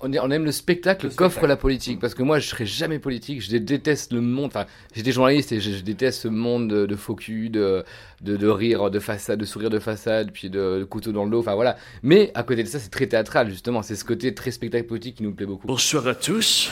on, 0.01 0.13
est- 0.13 0.21
on 0.21 0.31
aime 0.31 0.45
le 0.45 0.53
spectacle 0.53 1.09
qu'offre 1.09 1.47
la 1.47 1.57
politique. 1.57 1.99
Parce 2.01 2.15
que 2.15 2.23
moi, 2.23 2.39
je 2.39 2.47
serais 2.49 2.67
jamais 2.67 2.99
politique. 3.01 3.41
Je 3.43 3.57
déteste 3.57 4.13
le 4.13 4.21
monde. 4.21 4.47
Enfin, 4.49 4.67
j'étais 4.95 5.11
journaliste 5.11 5.51
et 5.53 5.61
je, 5.61 5.71
je 5.73 5.81
déteste 5.83 6.23
ce 6.23 6.29
monde 6.29 6.69
de, 6.69 6.87
de 6.87 6.95
faux 6.97 7.15
cul, 7.17 7.49
de, 7.51 7.83
de, 8.21 8.37
de 8.37 8.47
rire 8.47 8.91
de 8.91 9.01
façade, 9.01 9.41
de 9.41 9.45
sourire 9.47 9.71
de 9.71 9.79
façade, 9.81 10.31
puis 10.33 10.49
de, 10.51 10.79
de 10.81 10.85
couteau 10.85 11.11
dans 11.13 11.25
le 11.25 11.31
dos. 11.31 11.41
Enfin 11.41 11.55
voilà. 11.55 11.77
Mais 12.05 12.31
à 12.35 12.43
côté 12.45 12.63
de 12.63 12.69
ça, 12.69 12.79
c'est 12.79 12.91
très 12.91 13.07
théâtral 13.07 13.49
justement. 13.49 13.83
C'est 13.83 13.97
ce 13.97 14.05
côté 14.05 14.33
très 14.35 14.51
spectacle 14.53 14.87
politique 14.87 15.17
qui 15.17 15.23
nous 15.25 15.33
plaît 15.33 15.47
beaucoup. 15.47 15.67
Bonsoir 15.67 16.07
à 16.07 16.15
tous. 16.15 16.71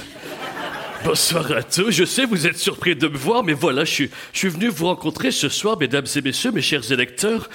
Bonsoir 1.07 1.53
à 1.53 1.63
tous. 1.63 1.93
Je 1.93 2.05
sais, 2.05 2.25
vous 2.25 2.49
êtes 2.49 2.59
surpris 2.59 2.97
de 2.97 3.07
me 3.07 3.17
voir, 3.17 3.45
mais 3.45 3.53
voilà, 3.53 3.85
je 3.85 3.93
suis, 3.93 4.11
je 4.33 4.39
suis 4.41 4.49
venu 4.49 4.67
vous 4.67 4.87
rencontrer 4.87 5.31
ce 5.31 5.49
soir, 5.49 5.77
mesdames 5.79 6.05
et 6.17 6.21
messieurs, 6.21 6.51
mes 6.51 6.63
chers 6.63 6.91
électeurs, 6.91 7.49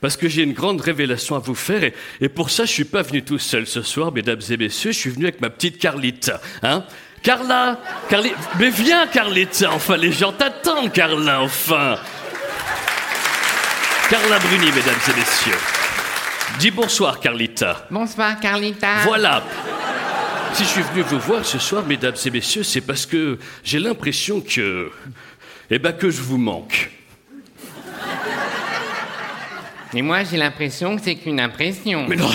parce 0.00 0.16
que 0.16 0.28
j'ai 0.28 0.44
une 0.44 0.52
grande 0.52 0.80
révélation 0.80 1.34
à 1.34 1.40
vous 1.40 1.56
faire, 1.56 1.82
et, 1.82 1.92
et 2.20 2.28
pour 2.28 2.50
ça, 2.50 2.66
je 2.66 2.70
suis 2.70 2.84
pas 2.84 3.02
venu 3.02 3.24
tout 3.24 3.40
seul 3.40 3.66
ce 3.66 3.82
soir, 3.82 4.12
mesdames 4.12 4.38
et 4.48 4.56
messieurs, 4.56 4.92
je 4.92 4.98
suis 4.98 5.10
venu 5.10 5.24
avec 5.24 5.40
ma 5.40 5.50
petite 5.50 5.78
Carlita, 5.78 6.40
hein. 6.62 6.84
Carla, 7.20 7.80
Carli... 8.08 8.32
mais 8.60 8.70
viens 8.70 9.08
Carlita, 9.08 9.72
enfin 9.72 9.96
les 9.96 10.12
gens 10.12 10.30
t'attendent 10.30 10.92
Carla, 10.92 11.40
enfin. 11.42 11.98
Carla 14.08 14.38
Bruni, 14.38 14.66
mesdames 14.66 14.94
et 15.08 15.18
messieurs. 15.18 15.58
Dis 16.60 16.70
bonsoir 16.70 17.18
Carlita. 17.18 17.88
Bonsoir, 17.90 18.38
Carlita. 18.38 18.98
Voilà. 19.02 19.42
Si 20.54 20.62
je 20.62 20.68
suis 20.68 20.82
venu 20.82 21.02
vous 21.02 21.18
voir 21.18 21.44
ce 21.44 21.58
soir, 21.58 21.84
mesdames 21.84 22.14
et 22.24 22.30
messieurs, 22.30 22.62
c'est 22.62 22.80
parce 22.80 23.06
que 23.06 23.40
j'ai 23.64 23.80
l'impression 23.80 24.40
que. 24.40 24.88
Eh 25.68 25.80
ben, 25.80 25.90
que 25.90 26.10
je 26.10 26.20
vous 26.20 26.38
manque. 26.38 26.92
Et 29.92 30.00
moi, 30.02 30.22
j'ai 30.22 30.36
l'impression 30.36 30.94
que 30.94 31.02
c'est 31.02 31.16
qu'une 31.16 31.40
impression. 31.40 32.06
Mais 32.08 32.14
non, 32.14 32.30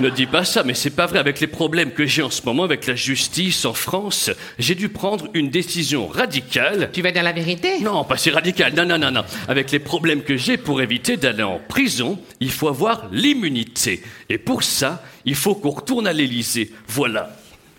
ne 0.00 0.08
dis 0.08 0.26
pas 0.26 0.44
ça, 0.44 0.62
mais 0.62 0.74
c'est 0.74 0.90
pas 0.90 1.06
vrai. 1.06 1.18
Avec 1.18 1.40
les 1.40 1.48
problèmes 1.48 1.90
que 1.90 2.06
j'ai 2.06 2.22
en 2.22 2.30
ce 2.30 2.42
moment 2.44 2.62
avec 2.62 2.86
la 2.86 2.94
justice 2.94 3.64
en 3.64 3.74
France, 3.74 4.30
j'ai 4.60 4.76
dû 4.76 4.88
prendre 4.88 5.26
une 5.34 5.50
décision 5.50 6.06
radicale. 6.06 6.90
Tu 6.92 7.02
vas 7.02 7.10
dire 7.10 7.24
la 7.24 7.32
vérité? 7.32 7.80
Non, 7.80 8.04
pas 8.04 8.18
si 8.18 8.30
radicale. 8.30 8.72
Non, 8.76 8.84
non, 8.84 8.98
non, 8.98 9.10
non. 9.10 9.24
Avec 9.48 9.72
les 9.72 9.80
problèmes 9.80 10.22
que 10.22 10.36
j'ai 10.36 10.58
pour 10.58 10.80
éviter 10.80 11.16
d'aller 11.16 11.42
en 11.42 11.58
prison, 11.58 12.20
il 12.38 12.52
faut 12.52 12.68
avoir 12.68 13.08
l'immunité. 13.10 14.00
Et 14.28 14.38
pour 14.38 14.62
ça, 14.62 15.02
il 15.24 15.34
faut 15.34 15.56
qu'on 15.56 15.70
retourne 15.70 16.06
à 16.06 16.12
l'Élysée. 16.12 16.70
Voilà. 16.86 17.36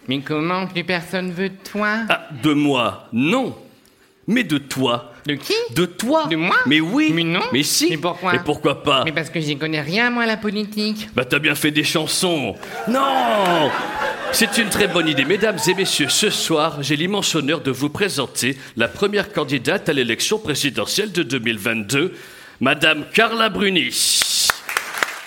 Mais 0.09 0.21
comment 0.21 0.65
plus 0.65 0.83
personne 0.83 1.31
veut 1.31 1.49
de 1.49 1.55
toi? 1.71 1.99
Ah, 2.09 2.29
de 2.41 2.51
moi, 2.51 3.07
non. 3.13 3.55
Mais 4.25 4.43
de 4.43 4.57
toi. 4.57 5.13
De 5.27 5.35
qui? 5.35 5.53
De 5.75 5.85
toi. 5.85 6.25
De 6.25 6.35
moi? 6.35 6.55
Mais 6.65 6.79
oui. 6.79 7.11
Mais 7.13 7.23
non. 7.23 7.43
Mais 7.53 7.61
si. 7.61 7.91
Mais 7.91 7.97
pourquoi? 7.97 8.33
Et 8.33 8.39
pourquoi 8.39 8.81
pas? 8.81 9.03
Mais 9.05 9.11
parce 9.11 9.29
que 9.29 9.39
j'y 9.39 9.55
connais 9.55 9.81
rien, 9.81 10.09
moi, 10.09 10.23
à 10.23 10.25
la 10.25 10.37
politique. 10.37 11.09
Bah 11.13 11.25
t'as 11.25 11.37
bien 11.37 11.53
fait 11.53 11.69
des 11.69 11.83
chansons. 11.83 12.55
Non. 12.87 13.69
C'est 14.31 14.57
une 14.57 14.69
très 14.69 14.87
bonne 14.87 15.07
idée. 15.07 15.25
Mesdames 15.25 15.59
et 15.67 15.75
messieurs, 15.75 16.09
ce 16.09 16.31
soir, 16.31 16.81
j'ai 16.81 16.95
l'immense 16.95 17.35
honneur 17.35 17.61
de 17.61 17.69
vous 17.69 17.89
présenter 17.89 18.57
la 18.77 18.87
première 18.87 19.31
candidate 19.31 19.89
à 19.89 19.93
l'élection 19.93 20.39
présidentielle 20.39 21.11
de 21.11 21.21
2022, 21.21 22.15
Madame 22.61 23.05
Carla 23.13 23.49
Bruni. 23.49 23.91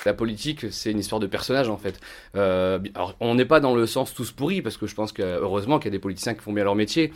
La 0.04 0.14
politique, 0.14 0.66
c'est 0.70 0.90
une 0.90 0.98
histoire 0.98 1.20
de 1.20 1.26
personnage 1.26 1.68
en 1.68 1.76
fait. 1.76 2.00
Euh, 2.36 2.78
alors, 2.94 3.14
on 3.20 3.34
n'est 3.34 3.44
pas 3.44 3.60
dans 3.60 3.74
le 3.74 3.86
sens 3.86 4.14
tous 4.14 4.32
pourris, 4.32 4.62
parce 4.62 4.76
que 4.76 4.86
je 4.86 4.94
pense 4.94 5.12
que 5.12 5.22
heureusement 5.22 5.78
qu'il 5.78 5.86
y 5.86 5.92
a 5.94 5.96
des 5.96 5.98
politiciens 5.98 6.34
qui 6.34 6.40
font 6.40 6.52
bien 6.52 6.64
leur 6.64 6.74
métier. 6.74 7.12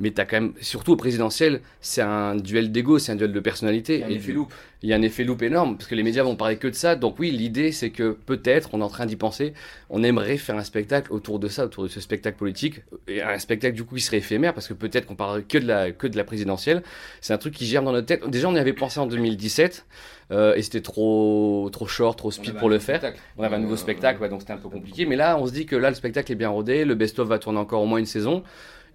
Mais 0.00 0.12
t'as 0.12 0.24
quand 0.24 0.40
même, 0.40 0.52
surtout 0.60 0.92
au 0.92 0.96
présidentiel, 0.96 1.60
c'est 1.80 2.02
un 2.02 2.36
duel 2.36 2.70
d'ego, 2.70 2.98
c'est 2.98 3.12
un 3.12 3.16
duel 3.16 3.32
de 3.32 3.40
personnalité. 3.40 3.94
Il 3.96 4.00
y 4.00 4.02
a 4.02 4.06
un 4.06 4.10
Et 4.10 4.14
effet 4.14 4.32
loupe. 4.32 4.54
Il 4.82 4.88
y 4.88 4.92
a 4.92 4.96
un 4.96 5.02
effet 5.02 5.24
loupe 5.24 5.42
énorme, 5.42 5.76
parce 5.76 5.88
que 5.88 5.96
les 5.96 6.04
médias 6.04 6.22
vont 6.22 6.36
parler 6.36 6.56
que 6.56 6.68
de 6.68 6.74
ça. 6.74 6.94
Donc 6.94 7.18
oui, 7.18 7.32
l'idée, 7.32 7.72
c'est 7.72 7.90
que 7.90 8.16
peut-être, 8.26 8.70
on 8.74 8.80
est 8.80 8.84
en 8.84 8.88
train 8.88 9.06
d'y 9.06 9.16
penser, 9.16 9.54
on 9.90 10.04
aimerait 10.04 10.36
faire 10.36 10.56
un 10.56 10.62
spectacle 10.62 11.12
autour 11.12 11.40
de 11.40 11.48
ça, 11.48 11.64
autour 11.64 11.82
de 11.82 11.88
ce 11.88 12.00
spectacle 12.00 12.36
politique. 12.38 12.82
Et 13.08 13.20
un 13.20 13.38
spectacle 13.40 13.74
du 13.74 13.82
coup 13.82 13.96
qui 13.96 14.02
serait 14.02 14.18
éphémère, 14.18 14.54
parce 14.54 14.68
que 14.68 14.74
peut-être 14.74 15.06
qu'on 15.06 15.16
parlerait 15.16 15.42
que 15.42 15.58
de 15.58 15.66
la, 15.66 15.90
que 15.90 16.06
de 16.06 16.16
la 16.16 16.22
présidentielle. 16.22 16.84
C'est 17.20 17.32
un 17.32 17.38
truc 17.38 17.54
qui 17.54 17.66
germe 17.66 17.86
dans 17.86 17.92
notre 17.92 18.06
tête. 18.06 18.28
Déjà, 18.28 18.48
on 18.48 18.54
y 18.54 18.58
avait 18.58 18.72
pensé 18.72 19.00
en 19.00 19.06
2017, 19.06 19.84
euh, 20.30 20.54
et 20.54 20.62
c'était 20.62 20.82
trop, 20.82 21.68
trop 21.72 21.86
short, 21.88 22.16
trop 22.16 22.30
speed 22.30 22.54
pour 22.54 22.68
le 22.68 22.78
faire. 22.78 22.98
spectacle. 22.98 23.20
On 23.36 23.42
avait 23.42 23.56
un 23.56 23.60
nouveau 23.60 23.76
spectacle, 23.76 24.22
ouais, 24.22 24.28
donc 24.28 24.42
c'était 24.42 24.52
un 24.52 24.58
peu 24.58 24.68
compliqué. 24.68 25.06
Mais 25.06 25.16
là, 25.16 25.36
on 25.40 25.46
se 25.46 25.52
dit 25.52 25.66
que 25.66 25.74
là, 25.74 25.88
le 25.88 25.96
spectacle 25.96 26.30
est 26.30 26.36
bien 26.36 26.50
rodé, 26.50 26.84
le 26.84 26.94
best-of 26.94 27.26
va 27.26 27.40
tourner 27.40 27.58
encore 27.58 27.82
au 27.82 27.86
moins 27.86 27.98
une 27.98 28.06
saison. 28.06 28.44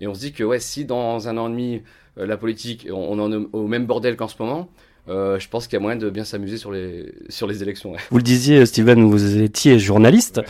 Et 0.02 0.08
on 0.08 0.14
se 0.14 0.20
dit 0.20 0.34
que 0.34 0.44
ouais, 0.44 0.60
si 0.60 0.86
dans 0.86 1.28
un 1.28 1.38
an 1.38 1.48
et 1.48 1.52
demi, 1.52 1.82
euh, 2.18 2.26
la 2.26 2.38
politique, 2.38 2.88
on, 2.92 2.96
on 2.96 3.20
en 3.20 3.32
est 3.32 3.48
au 3.54 3.68
même 3.68 3.86
bordel 3.86 4.16
qu'en 4.18 4.28
ce 4.28 4.36
moment, 4.42 4.70
euh, 5.10 5.40
je 5.40 5.50
pense 5.50 5.68
qu'il 5.68 5.74
y 5.74 5.78
a 5.78 5.80
moyen 5.82 5.98
de 5.98 6.10
bien 6.10 6.24
s'amuser 6.24 6.58
sur 6.58 6.72
les, 6.72 7.14
sur 7.30 7.48
les 7.48 7.62
élections. 7.62 7.92
ouais. 7.92 8.00
Vous 8.10 8.18
le 8.18 8.24
disiez, 8.24 8.66
Steven, 8.66 9.04
vous 9.04 9.38
étiez 9.42 9.80
journaliste 9.80 10.42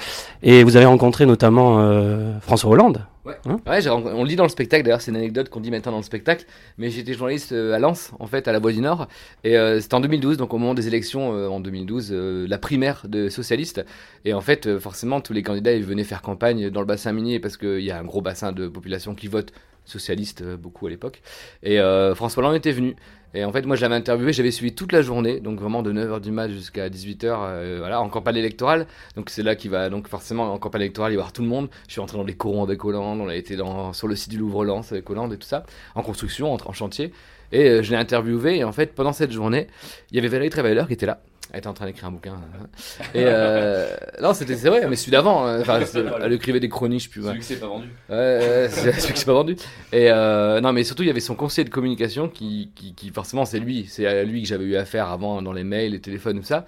et 0.41 0.63
vous 0.63 0.75
avez 0.75 0.85
rencontré 0.85 1.25
notamment 1.25 1.79
euh, 1.79 2.39
François 2.41 2.71
Hollande. 2.71 3.05
Ouais, 3.25 3.37
Hein 3.45 3.57
ouais 3.67 3.87
on 3.87 4.23
le 4.23 4.27
dit 4.27 4.35
dans 4.35 4.43
le 4.43 4.49
spectacle, 4.49 4.83
d'ailleurs 4.83 4.99
c'est 4.99 5.11
une 5.11 5.17
anecdote 5.17 5.47
qu'on 5.47 5.61
dit 5.61 5.71
maintenant 5.71 5.93
dans 5.93 5.99
le 5.99 6.03
spectacle, 6.03 6.45
mais 6.77 6.89
j'étais 6.89 7.13
journaliste 7.13 7.53
euh, 7.53 7.73
à 7.73 7.79
Lens, 7.79 8.11
en 8.19 8.27
fait, 8.27 8.49
à 8.49 8.51
la 8.51 8.59
Voix 8.59 8.73
du 8.73 8.81
Nord, 8.81 9.07
et 9.45 9.57
euh, 9.57 9.79
c'était 9.79 9.95
en 9.95 10.01
2012, 10.01 10.35
donc 10.35 10.53
au 10.53 10.57
moment 10.57 10.73
des 10.73 10.87
élections 10.87 11.29
en 11.29 11.61
2012, 11.61 12.09
euh, 12.11 12.45
la 12.49 12.57
primaire 12.57 13.05
de 13.07 13.29
socialistes, 13.29 13.85
et 14.25 14.33
en 14.33 14.41
fait, 14.41 14.77
forcément, 14.77 15.21
tous 15.21 15.31
les 15.31 15.41
candidats, 15.41 15.73
ils 15.73 15.85
venaient 15.85 16.03
faire 16.03 16.21
campagne 16.21 16.69
dans 16.69 16.81
le 16.81 16.85
bassin 16.85 17.13
minier, 17.13 17.39
parce 17.39 17.55
qu'il 17.55 17.79
y 17.79 17.91
a 17.91 17.97
un 17.97 18.03
gros 18.03 18.21
bassin 18.21 18.51
de 18.51 18.67
population 18.67 19.15
qui 19.15 19.27
vote 19.27 19.53
socialiste, 19.85 20.43
beaucoup 20.43 20.87
à 20.87 20.89
l'époque, 20.89 21.21
et 21.61 21.77
François 22.15 22.43
Hollande 22.43 22.55
était 22.55 22.71
venu. 22.71 22.95
Et 23.35 23.43
en 23.43 23.51
fait, 23.51 23.65
moi, 23.65 23.75
je 23.75 23.81
l'avais 23.81 23.95
interviewé, 23.95 24.31
j'avais 24.31 24.51
suivi 24.51 24.75
toute 24.75 24.91
la 24.91 25.01
journée, 25.01 25.39
donc 25.39 25.59
vraiment 25.59 25.81
de 25.81 25.91
9h 25.91 26.21
du 26.21 26.31
mat 26.31 26.49
jusqu'à 26.49 26.89
18h, 26.89 27.25
euh, 27.25 27.75
voilà, 27.79 27.99
en 27.99 28.09
campagne 28.09 28.37
électorale. 28.37 28.85
Donc 29.15 29.29
c'est 29.31 29.41
là 29.41 29.55
qu'il 29.55 29.71
va, 29.71 29.89
donc 29.89 30.07
forcément, 30.07 30.53
en 30.53 30.59
campagne 30.59 30.81
électorale, 30.81 31.13
il 31.13 31.15
va 31.15 31.21
y 31.21 31.21
avoir 31.21 31.33
tout 31.33 31.41
le 31.41 31.47
monde. 31.47 31.69
Je 31.87 31.93
suis 31.93 32.01
rentré 32.01 32.17
dans 32.17 32.23
les 32.23 32.35
corons 32.35 32.63
avec 32.63 32.85
Hollande, 32.85 33.21
on 33.21 33.27
a 33.27 33.35
été 33.35 33.55
dans, 33.55 33.91
sur 33.91 34.07
le 34.07 34.15
site 34.15 34.29
du 34.29 34.37
Louvre-Lens 34.37 34.91
avec 34.91 35.09
Hollande 35.09 35.33
et 35.33 35.37
tout 35.37 35.47
ça, 35.47 35.63
en 35.95 36.03
construction, 36.03 36.53
en, 36.53 36.57
en 36.63 36.73
chantier. 36.73 37.11
Et 37.51 37.69
euh, 37.69 37.83
je 37.83 37.91
l'ai 37.91 37.97
interviewé, 37.97 38.57
et 38.57 38.63
en 38.63 38.71
fait, 38.71 38.93
pendant 38.93 39.13
cette 39.13 39.31
journée, 39.31 39.67
il 40.11 40.15
y 40.15 40.19
avait 40.19 40.27
Valérie 40.27 40.49
Trierweiler 40.49 40.83
qui 40.87 40.93
était 40.93 41.05
là. 41.07 41.21
Elle 41.51 41.59
était 41.59 41.67
en 41.67 41.73
train 41.73 41.85
d'écrire 41.85 42.05
un 42.07 42.11
bouquin. 42.11 42.33
hein. 42.33 42.65
Et 43.13 43.25
euh, 43.27 43.95
non, 44.21 44.33
c'était 44.33 44.55
c'est 44.55 44.69
vrai, 44.69 44.87
mais 44.89 44.95
celui 44.95 45.11
d'avant. 45.11 45.45
hein. 45.45 45.59
Enfin, 45.61 45.81
c'est- 45.85 46.03
elle 46.23 46.33
écrivait 46.33 46.59
des 46.59 46.69
chroniques, 46.69 47.01
je 47.01 47.05
sais 47.05 47.09
plus. 47.11 47.21
Celui 47.23 47.39
qui 47.39 47.45
s'est 47.45 47.55
pas 47.59 47.67
vendu. 47.67 47.87
Ouais, 48.09 48.67
c'est 48.69 48.91
celui 48.93 49.13
qui 49.13 49.19
s'est 49.19 49.25
pas 49.25 49.33
vendu. 49.33 49.55
Et 49.91 50.09
euh, 50.09 50.61
non, 50.61 50.73
mais 50.73 50.83
surtout, 50.83 51.03
il 51.03 51.07
y 51.07 51.11
avait 51.11 51.19
son 51.19 51.35
conseiller 51.35 51.65
de 51.65 51.69
communication 51.69 52.27
qui, 52.29 52.71
qui, 52.73 52.95
qui 52.95 53.09
forcément, 53.09 53.45
c'est 53.45 53.59
lui. 53.59 53.85
C'est 53.87 54.07
à 54.07 54.23
lui 54.23 54.41
que 54.41 54.47
j'avais 54.47 54.63
eu 54.65 54.75
affaire 54.77 55.09
avant 55.09 55.41
dans 55.41 55.53
les 55.53 55.63
mails, 55.63 55.91
les 55.91 55.99
téléphones, 56.01 56.39
tout 56.39 56.45
ça. 56.45 56.65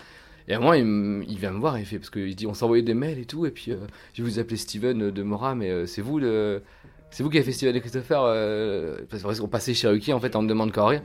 Et 0.47 0.53
à 0.53 0.59
moi, 0.59 0.77
il, 0.77 0.85
il 1.27 1.37
vient 1.39 1.51
me 1.51 1.59
voir, 1.59 1.79
il 1.79 1.85
fait, 1.85 1.97
parce 1.97 2.11
qu'il 2.11 2.35
dit, 2.35 2.45
on 2.45 2.53
s'envoyait 2.53 2.83
des 2.83 2.93
mails 2.93 3.17
et 3.17 3.25
tout, 3.25 3.47
et 3.47 3.51
puis 3.51 3.71
euh, 3.71 3.77
je 4.13 4.21
vais 4.21 4.29
vous 4.29 4.37
appeler 4.39 4.57
Steven 4.57 5.09
de 5.09 5.23
Mora, 5.23 5.55
mais 5.55 5.87
c'est 5.87 6.01
vous 6.01 6.19
le. 6.19 6.61
C'est 7.09 7.23
vous 7.23 7.29
qui 7.29 7.37
avez 7.37 7.45
fait 7.45 7.53
Steven 7.53 7.75
et 7.75 7.79
Christopher, 7.79 8.21
parce 9.09 9.39
qu'on 9.39 9.47
passait 9.47 9.73
chez 9.73 9.87
Ruki, 9.87 10.11
en 10.13 10.19
fait, 10.19 10.35
on 10.35 10.41
me 10.41 10.49
demande 10.49 10.71
qu'à 10.71 10.85
rire. 10.85 11.01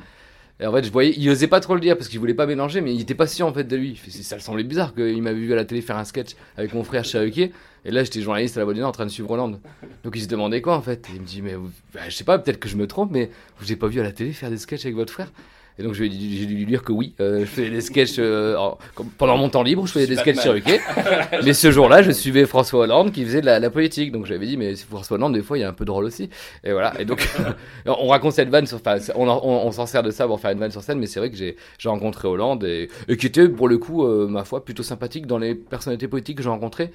Et 0.61 0.67
en 0.67 0.73
fait, 0.73 0.85
je 0.85 0.93
voyais, 0.93 1.15
il 1.17 1.29
osait 1.31 1.47
pas 1.47 1.61
trop 1.61 1.75
le 1.75 1.81
dire 1.81 1.97
parce 1.97 2.09
qu'il 2.09 2.19
voulait 2.21 2.35
pas 2.35 2.45
mélanger, 2.45 2.83
mais 2.83 2.95
il 2.95 3.01
était 3.01 3.15
pas 3.15 3.27
sûr 3.27 3.47
en 3.47 3.53
fait 3.53 3.65
de 3.65 3.77
lui. 3.77 3.99
Ça 4.09 4.37
le 4.37 4.43
semblait 4.43 4.63
bizarre 4.63 4.95
qu'il 4.95 5.23
m'avait 5.23 5.39
vu 5.39 5.53
à 5.55 5.57
la 5.57 5.65
télé 5.65 5.81
faire 5.81 5.97
un 5.97 6.05
sketch 6.05 6.37
avec 6.57 6.75
mon 6.75 6.85
frère 6.85 7.05
Cherokee. 7.05 7.51
Et 7.87 7.91
là, 7.91 8.05
j'étais 8.05 8.21
journaliste 8.21 8.59
à 8.59 8.65
la 8.65 8.73
Nord 8.75 8.89
en 8.91 8.93
train 8.93 9.07
de 9.07 9.11
suivre 9.11 9.31
Hollande. 9.31 9.59
Donc 10.05 10.15
il 10.17 10.23
se 10.23 10.29
demandait 10.29 10.61
quoi 10.61 10.77
en 10.77 10.83
fait. 10.83 11.09
Et 11.09 11.15
il 11.15 11.23
me 11.23 11.27
dit, 11.27 11.41
mais 11.41 11.55
bah, 11.95 12.01
je 12.09 12.15
sais 12.15 12.25
pas, 12.25 12.39
peut-être 12.39 12.61
que 12.61 12.69
je 12.69 12.77
me 12.77 12.87
trompe, 12.87 13.11
mais 13.11 13.31
vous 13.59 13.73
ai 13.73 13.77
pas 13.77 13.89
vu 13.89 14.01
à 14.01 14.03
la 14.03 14.13
télé 14.13 14.33
faire 14.33 14.51
des 14.51 14.59
sketchs 14.59 14.85
avec 14.85 14.97
votre 14.97 15.13
frère? 15.13 15.33
Et 15.81 15.83
donc 15.83 15.95
j'ai 15.95 16.09
dû 16.11 16.45
lui 16.47 16.67
dire 16.67 16.83
que 16.83 16.93
oui, 16.93 17.15
euh, 17.21 17.41
je 17.41 17.45
faisais 17.47 17.71
des 17.71 17.81
sketchs 17.81 18.17
euh, 18.19 18.55
en- 18.57 18.77
comme- 18.95 19.09
pendant 19.17 19.39
mon 19.39 19.49
temps 19.49 19.63
libre, 19.63 19.87
je 19.87 19.93
faisais 19.93 20.07
des 20.07 20.17
sketchs 20.17 20.41
Cherokee. 20.41 20.79
mais 21.45 21.55
ce 21.55 21.71
jour-là, 21.71 22.03
je 22.03 22.11
suivais 22.11 22.45
François 22.45 22.81
Hollande 22.85 23.13
qui 23.13 23.25
faisait 23.25 23.41
de 23.41 23.47
la, 23.47 23.59
la 23.59 23.71
politique. 23.71 24.13
Donc 24.13 24.27
j'avais 24.27 24.47
dit, 24.47 24.57
mais 24.59 24.77
François 24.77 25.17
Hollande, 25.17 25.33
des 25.35 25.43
fois, 25.43 25.57
il 25.57 25.63
y 25.63 25.65
a 25.65 25.69
un 25.69 25.73
peu 25.73 25.87
de 25.87 25.91
rôle 25.91 26.05
aussi. 26.05 26.29
Et 26.65 26.73
voilà. 26.73 26.93
Et 27.01 27.05
donc, 27.07 27.27
on 27.87 28.09
raconte 28.09 28.33
cette 28.35 28.51
vanne, 28.51 28.67
sur, 28.67 28.77
enfin, 28.77 28.97
on, 29.15 29.27
en- 29.27 29.41
on, 29.43 29.67
on 29.67 29.73
s'en 29.73 29.87
sert 29.87 30.03
de 30.03 30.11
ça 30.11 30.27
pour 30.27 30.39
faire 30.39 30.51
une 30.51 30.59
vanne 30.59 30.71
sur 30.71 30.83
scène, 30.83 30.99
mais 30.99 31.07
c'est 31.07 31.19
vrai 31.21 31.31
que 31.31 31.37
j'ai 31.37 31.57
j'ai 31.79 31.89
rencontré 31.89 32.29
Hollande 32.29 32.63
et, 32.65 32.91
et 33.09 33.17
qui 33.17 33.27
était, 33.27 33.49
pour 33.49 33.67
le 33.69 33.79
coup, 33.79 34.05
euh, 34.05 34.27
ma 34.29 34.45
foi, 34.45 34.65
plutôt 34.65 34.83
sympathique 34.83 35.27
dans 35.27 35.39
les 35.39 35.55
personnalités 35.55 36.09
politiques 36.09 36.37
que 36.37 36.43
j'ai 36.43 36.49
rencontrées. 36.51 36.91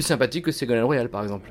Plus 0.00 0.06
sympathique 0.06 0.46
que 0.46 0.50
Ségolène 0.52 0.84
Royal, 0.84 1.08
par 1.10 1.22
exemple. 1.22 1.50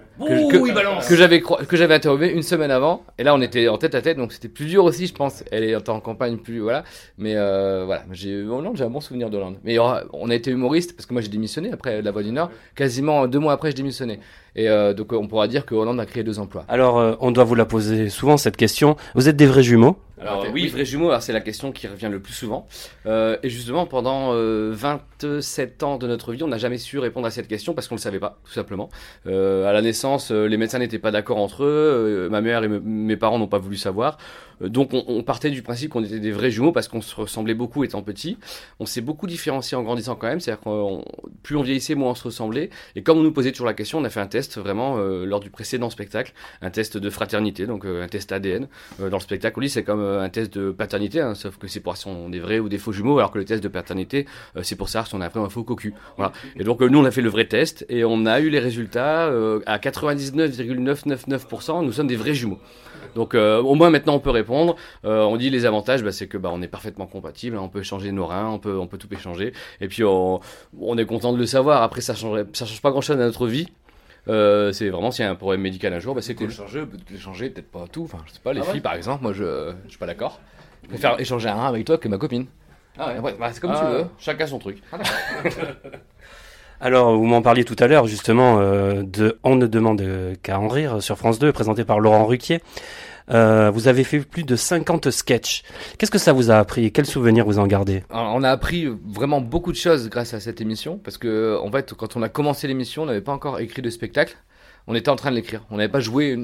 Que, 1.07 1.15
j'avais 1.15 1.39
que 1.41 1.77
j'avais 1.77 1.93
interviewé 1.93 2.31
une 2.33 2.41
semaine 2.41 2.71
avant. 2.71 3.03
Et 3.17 3.23
là, 3.23 3.35
on 3.35 3.41
était 3.41 3.67
en 3.67 3.77
tête 3.77 3.93
à 3.95 4.01
tête, 4.01 4.17
donc 4.17 4.33
c'était 4.33 4.49
plus 4.49 4.65
dur 4.65 4.83
aussi, 4.83 5.05
je 5.07 5.13
pense. 5.13 5.43
Elle 5.51 5.63
est 5.63 5.89
en 5.89 5.99
campagne, 5.99 6.37
plus 6.37 6.59
voilà. 6.59 6.83
Mais 7.17 7.35
euh, 7.35 7.83
voilà, 7.85 8.03
j'ai 8.11 8.41
Hollande, 8.43 8.75
j'ai 8.75 8.83
un 8.83 8.89
bon 8.89 9.01
souvenir 9.01 9.29
d'Hollande. 9.29 9.57
Mais 9.63 9.77
aura- 9.77 10.03
on 10.13 10.29
a 10.29 10.35
été 10.35 10.51
humoriste 10.51 10.95
parce 10.95 11.05
que 11.05 11.13
moi 11.13 11.21
j'ai 11.21 11.29
démissionné 11.29 11.71
après 11.71 12.01
La 12.01 12.11
Voix 12.11 12.23
du 12.23 12.31
Nord. 12.31 12.49
Quasiment 12.75 13.27
deux 13.27 13.39
mois 13.39 13.53
après, 13.53 13.69
j'ai 13.69 13.75
démissionné. 13.75 14.19
Et 14.55 14.67
euh, 14.69 14.93
donc 14.93 15.13
on 15.13 15.27
pourra 15.27 15.47
dire 15.47 15.65
que 15.65 15.75
Hollande 15.75 15.99
a 15.99 16.05
créé 16.05 16.23
deux 16.23 16.39
emplois. 16.39 16.65
Alors, 16.67 16.97
euh, 16.99 17.15
on 17.19 17.31
doit 17.31 17.43
vous 17.43 17.55
la 17.55 17.65
poser 17.65 18.09
souvent 18.09 18.37
cette 18.37 18.57
question. 18.57 18.95
Vous 19.15 19.29
êtes 19.29 19.35
des 19.35 19.45
vrais 19.45 19.63
jumeaux 19.63 19.97
Alors 20.19 20.45
oui, 20.53 20.67
vrai 20.67 20.85
jumeau, 20.85 21.09
alors 21.09 21.21
c'est 21.21 21.33
la 21.33 21.41
question 21.41 21.71
qui 21.71 21.87
revient 21.87 22.09
le 22.11 22.19
plus 22.19 22.33
souvent. 22.33 22.67
Euh, 23.05 23.37
et 23.43 23.49
justement, 23.49 23.85
pendant 23.85 24.33
euh, 24.33 24.71
27 24.73 25.83
ans 25.83 25.97
de 25.97 26.07
notre 26.07 26.33
vie, 26.33 26.43
on 26.43 26.47
n'a 26.47 26.57
jamais 26.57 26.77
su 26.77 26.99
répondre 26.99 27.27
à 27.27 27.31
cette 27.31 27.47
question 27.47 27.73
parce 27.73 27.87
qu'on 27.87 27.95
ne 27.95 27.99
le 27.99 28.03
savait 28.03 28.19
pas, 28.19 28.39
tout 28.45 28.51
simplement. 28.53 28.89
Euh, 29.27 29.65
à 29.69 29.73
la 29.73 29.81
naissance, 29.81 30.31
euh, 30.31 30.45
les 30.47 30.57
médecins 30.57 30.79
n'étaient 30.79 30.99
pas 30.99 31.11
d'accord 31.11 31.37
entre 31.37 31.63
eux, 31.63 32.25
euh, 32.27 32.29
ma 32.29 32.41
mère 32.41 32.63
et 32.63 32.67
me- 32.67 32.79
mes 32.79 33.17
parents 33.17 33.39
n'ont 33.39 33.47
pas 33.47 33.59
voulu 33.59 33.77
savoir. 33.77 34.17
Euh, 34.61 34.69
donc 34.69 34.93
on, 34.93 35.03
on 35.07 35.23
partait 35.23 35.49
du 35.49 35.61
principe 35.61 35.91
qu'on 35.91 36.03
était 36.03 36.19
des 36.19 36.31
vrais 36.31 36.51
jumeaux 36.51 36.71
parce 36.71 36.87
qu'on 36.87 37.01
se 37.01 37.15
ressemblait 37.15 37.53
beaucoup 37.53 37.83
étant 37.83 38.01
petits. 38.01 38.37
On 38.79 38.85
s'est 38.85 39.01
beaucoup 39.01 39.27
différencié 39.27 39.77
en 39.77 39.83
grandissant 39.83 40.15
quand 40.15 40.27
même, 40.27 40.39
c'est-à-dire 40.39 40.63
que 40.63 41.01
plus 41.43 41.55
on 41.55 41.61
vieillissait, 41.61 41.95
moins 41.95 42.11
on 42.11 42.15
se 42.15 42.23
ressemblait. 42.23 42.69
Et 42.95 43.03
comme 43.03 43.19
on 43.19 43.23
nous 43.23 43.31
posait 43.31 43.51
toujours 43.51 43.67
la 43.67 43.73
question, 43.73 43.99
on 43.99 44.03
a 44.03 44.09
fait 44.09 44.19
un 44.19 44.27
test 44.27 44.57
vraiment 44.57 44.97
euh, 44.97 45.25
lors 45.25 45.39
du 45.39 45.49
précédent 45.49 45.89
spectacle, 45.89 46.33
un 46.61 46.69
test 46.69 46.97
de 46.97 47.09
fraternité, 47.09 47.65
donc 47.65 47.85
euh, 47.85 48.03
un 48.03 48.07
test 48.07 48.31
ADN. 48.31 48.67
Euh, 49.01 49.09
dans 49.09 49.17
le 49.17 49.21
spectacle, 49.21 49.59
on 49.61 49.67
c'est 49.67 49.83
comme 49.83 50.01
euh, 50.01 50.21
un 50.21 50.29
test 50.29 50.57
de 50.57 50.71
paternité, 50.71 51.21
hein, 51.21 51.35
sauf 51.35 51.57
que 51.57 51.67
c'est 51.67 51.79
pour 51.79 51.95
si 51.97 52.07
on 52.07 52.31
est 52.31 52.39
vrai 52.39 52.59
ou 52.59 52.69
des 52.69 52.77
faux 52.77 52.91
jumeaux, 52.91 53.17
alors 53.17 53.31
que 53.31 53.39
le 53.39 53.45
test 53.45 53.63
de 53.63 53.67
paternité, 53.67 54.25
c'est 54.61 54.75
pour 54.75 54.89
savoir 54.89 55.07
si 55.07 55.15
on 55.15 55.21
a 55.21 55.25
après 55.25 55.39
un 55.39 55.49
faux 55.49 55.63
cocu. 55.63 55.93
Voilà. 56.17 56.33
Et 56.55 56.63
donc 56.63 56.81
nous, 56.81 56.99
on 56.99 57.05
a 57.05 57.11
fait 57.11 57.21
le 57.21 57.29
vrai 57.29 57.47
test 57.47 57.85
et 57.89 58.03
on 58.03 58.25
a 58.25 58.39
eu 58.39 58.49
les 58.49 58.59
résultats 58.59 59.31
à 59.65 59.77
99,999%. 59.77 61.83
Nous 61.83 61.91
sommes 61.91 62.07
des 62.07 62.15
vrais 62.15 62.33
jumeaux. 62.33 62.59
Donc 63.15 63.33
au 63.33 63.75
moins 63.75 63.89
maintenant 63.89 64.15
on 64.15 64.19
peut 64.19 64.29
répondre. 64.29 64.48
Euh, 65.05 65.21
on 65.23 65.37
dit 65.37 65.49
les 65.49 65.65
avantages, 65.65 66.03
bah, 66.03 66.11
c'est 66.11 66.27
que 66.27 66.37
bah, 66.37 66.49
on 66.53 66.61
est 66.61 66.67
parfaitement 66.67 67.05
compatibles, 67.05 67.57
hein, 67.57 67.61
on 67.63 67.69
peut 67.69 67.79
échanger 67.79 68.11
nos 68.11 68.25
reins, 68.25 68.49
on 68.49 68.59
peut 68.59 68.77
on 68.77 68.87
peut 68.87 68.97
tout 68.97 69.07
échanger. 69.13 69.53
Et 69.81 69.87
puis 69.87 70.03
on, 70.03 70.39
on 70.79 70.97
est 70.97 71.05
content 71.05 71.33
de 71.33 71.37
le 71.37 71.45
savoir. 71.45 71.83
Après 71.83 72.01
ça 72.01 72.13
ça 72.15 72.65
change 72.65 72.81
pas 72.81 72.91
grand 72.91 73.01
chose 73.01 73.15
à 73.15 73.19
notre 73.19 73.47
vie. 73.47 73.67
Euh, 74.27 74.71
c'est 74.73 74.89
vraiment 74.89 75.11
s'il 75.11 75.23
y 75.25 75.27
a 75.27 75.31
un 75.31 75.35
problème 75.35 75.61
médical 75.61 75.93
un 75.93 75.99
jour, 75.99 76.13
bah, 76.15 76.21
c'est 76.21 76.35
cool. 76.35 76.47
L'échanger, 77.09 77.49
peut-être 77.49 77.71
pas 77.71 77.85
tout. 77.91 78.03
Enfin, 78.03 78.19
je 78.27 78.33
sais 78.33 78.39
pas, 78.43 78.53
les 78.53 78.61
Ah 78.61 78.65
ouais 78.65 78.71
filles 78.73 78.81
par 78.81 78.93
exemple, 78.93 79.23
moi 79.23 79.33
je, 79.33 79.71
je 79.85 79.89
suis 79.89 79.97
pas 79.97 80.05
d'accord. 80.05 80.39
Je 80.83 80.89
préfère 80.89 81.19
échanger 81.19 81.49
un 81.49 81.55
rein 81.55 81.67
avec 81.67 81.85
toi 81.85 81.97
que 81.97 82.07
ma 82.07 82.17
copine. 82.17 82.45
Ah 82.97 83.13
ouais. 83.13 83.19
Ouais, 83.19 83.35
bah, 83.39 83.49
c'est 83.53 83.59
comme 83.61 83.71
Ah, 83.73 83.79
tu 83.85 83.97
veux. 83.97 84.05
Chacun 84.17 84.45
son 84.47 84.59
truc. 84.59 84.81
Alors, 86.81 87.15
vous 87.17 87.25
m'en 87.25 87.41
parliez 87.41 87.65
tout 87.65 87.75
à 87.79 87.87
l'heure, 87.87 88.07
justement, 88.07 88.59
euh, 88.59 89.03
de 89.03 89.37
On 89.43 89.55
ne 89.55 89.67
demande 89.67 90.01
qu'à 90.41 90.59
en 90.59 90.69
rire 90.69 91.03
sur 91.03 91.17
France 91.17 91.37
2, 91.37 91.51
présenté 91.51 91.83
par 91.83 91.99
Laurent 91.99 92.25
Ruquier. 92.25 92.61
Euh, 93.31 93.69
vous 93.69 93.87
avez 93.87 94.03
fait 94.03 94.19
plus 94.19 94.43
de 94.43 94.55
50 94.55 95.11
sketchs. 95.11 95.63
Qu'est-ce 95.97 96.11
que 96.11 96.17
ça 96.17 96.33
vous 96.33 96.51
a 96.51 96.57
appris 96.57 96.91
Quels 96.91 97.05
souvenirs 97.05 97.45
vous 97.45 97.59
en 97.59 97.67
gardez? 97.67 98.03
On 98.09 98.43
a 98.43 98.49
appris 98.49 98.87
vraiment 99.07 99.41
beaucoup 99.41 99.71
de 99.71 99.77
choses 99.77 100.09
grâce 100.09 100.33
à 100.33 100.39
cette 100.39 100.61
émission 100.61 100.97
parce 100.97 101.17
que 101.17 101.57
en 101.61 101.71
fait 101.71 101.93
quand 101.93 102.15
on 102.15 102.21
a 102.21 102.29
commencé 102.29 102.67
l'émission 102.67 103.03
on 103.03 103.05
n'avait 103.05 103.21
pas 103.21 103.33
encore 103.33 103.59
écrit 103.59 103.81
de 103.81 103.89
spectacle. 103.89 104.37
On 104.87 104.95
était 104.95 105.09
en 105.09 105.15
train 105.15 105.29
de 105.29 105.35
l'écrire. 105.35 105.63
On 105.69 105.77
n'avait 105.77 105.91
pas 105.91 105.99
joué 105.99 106.35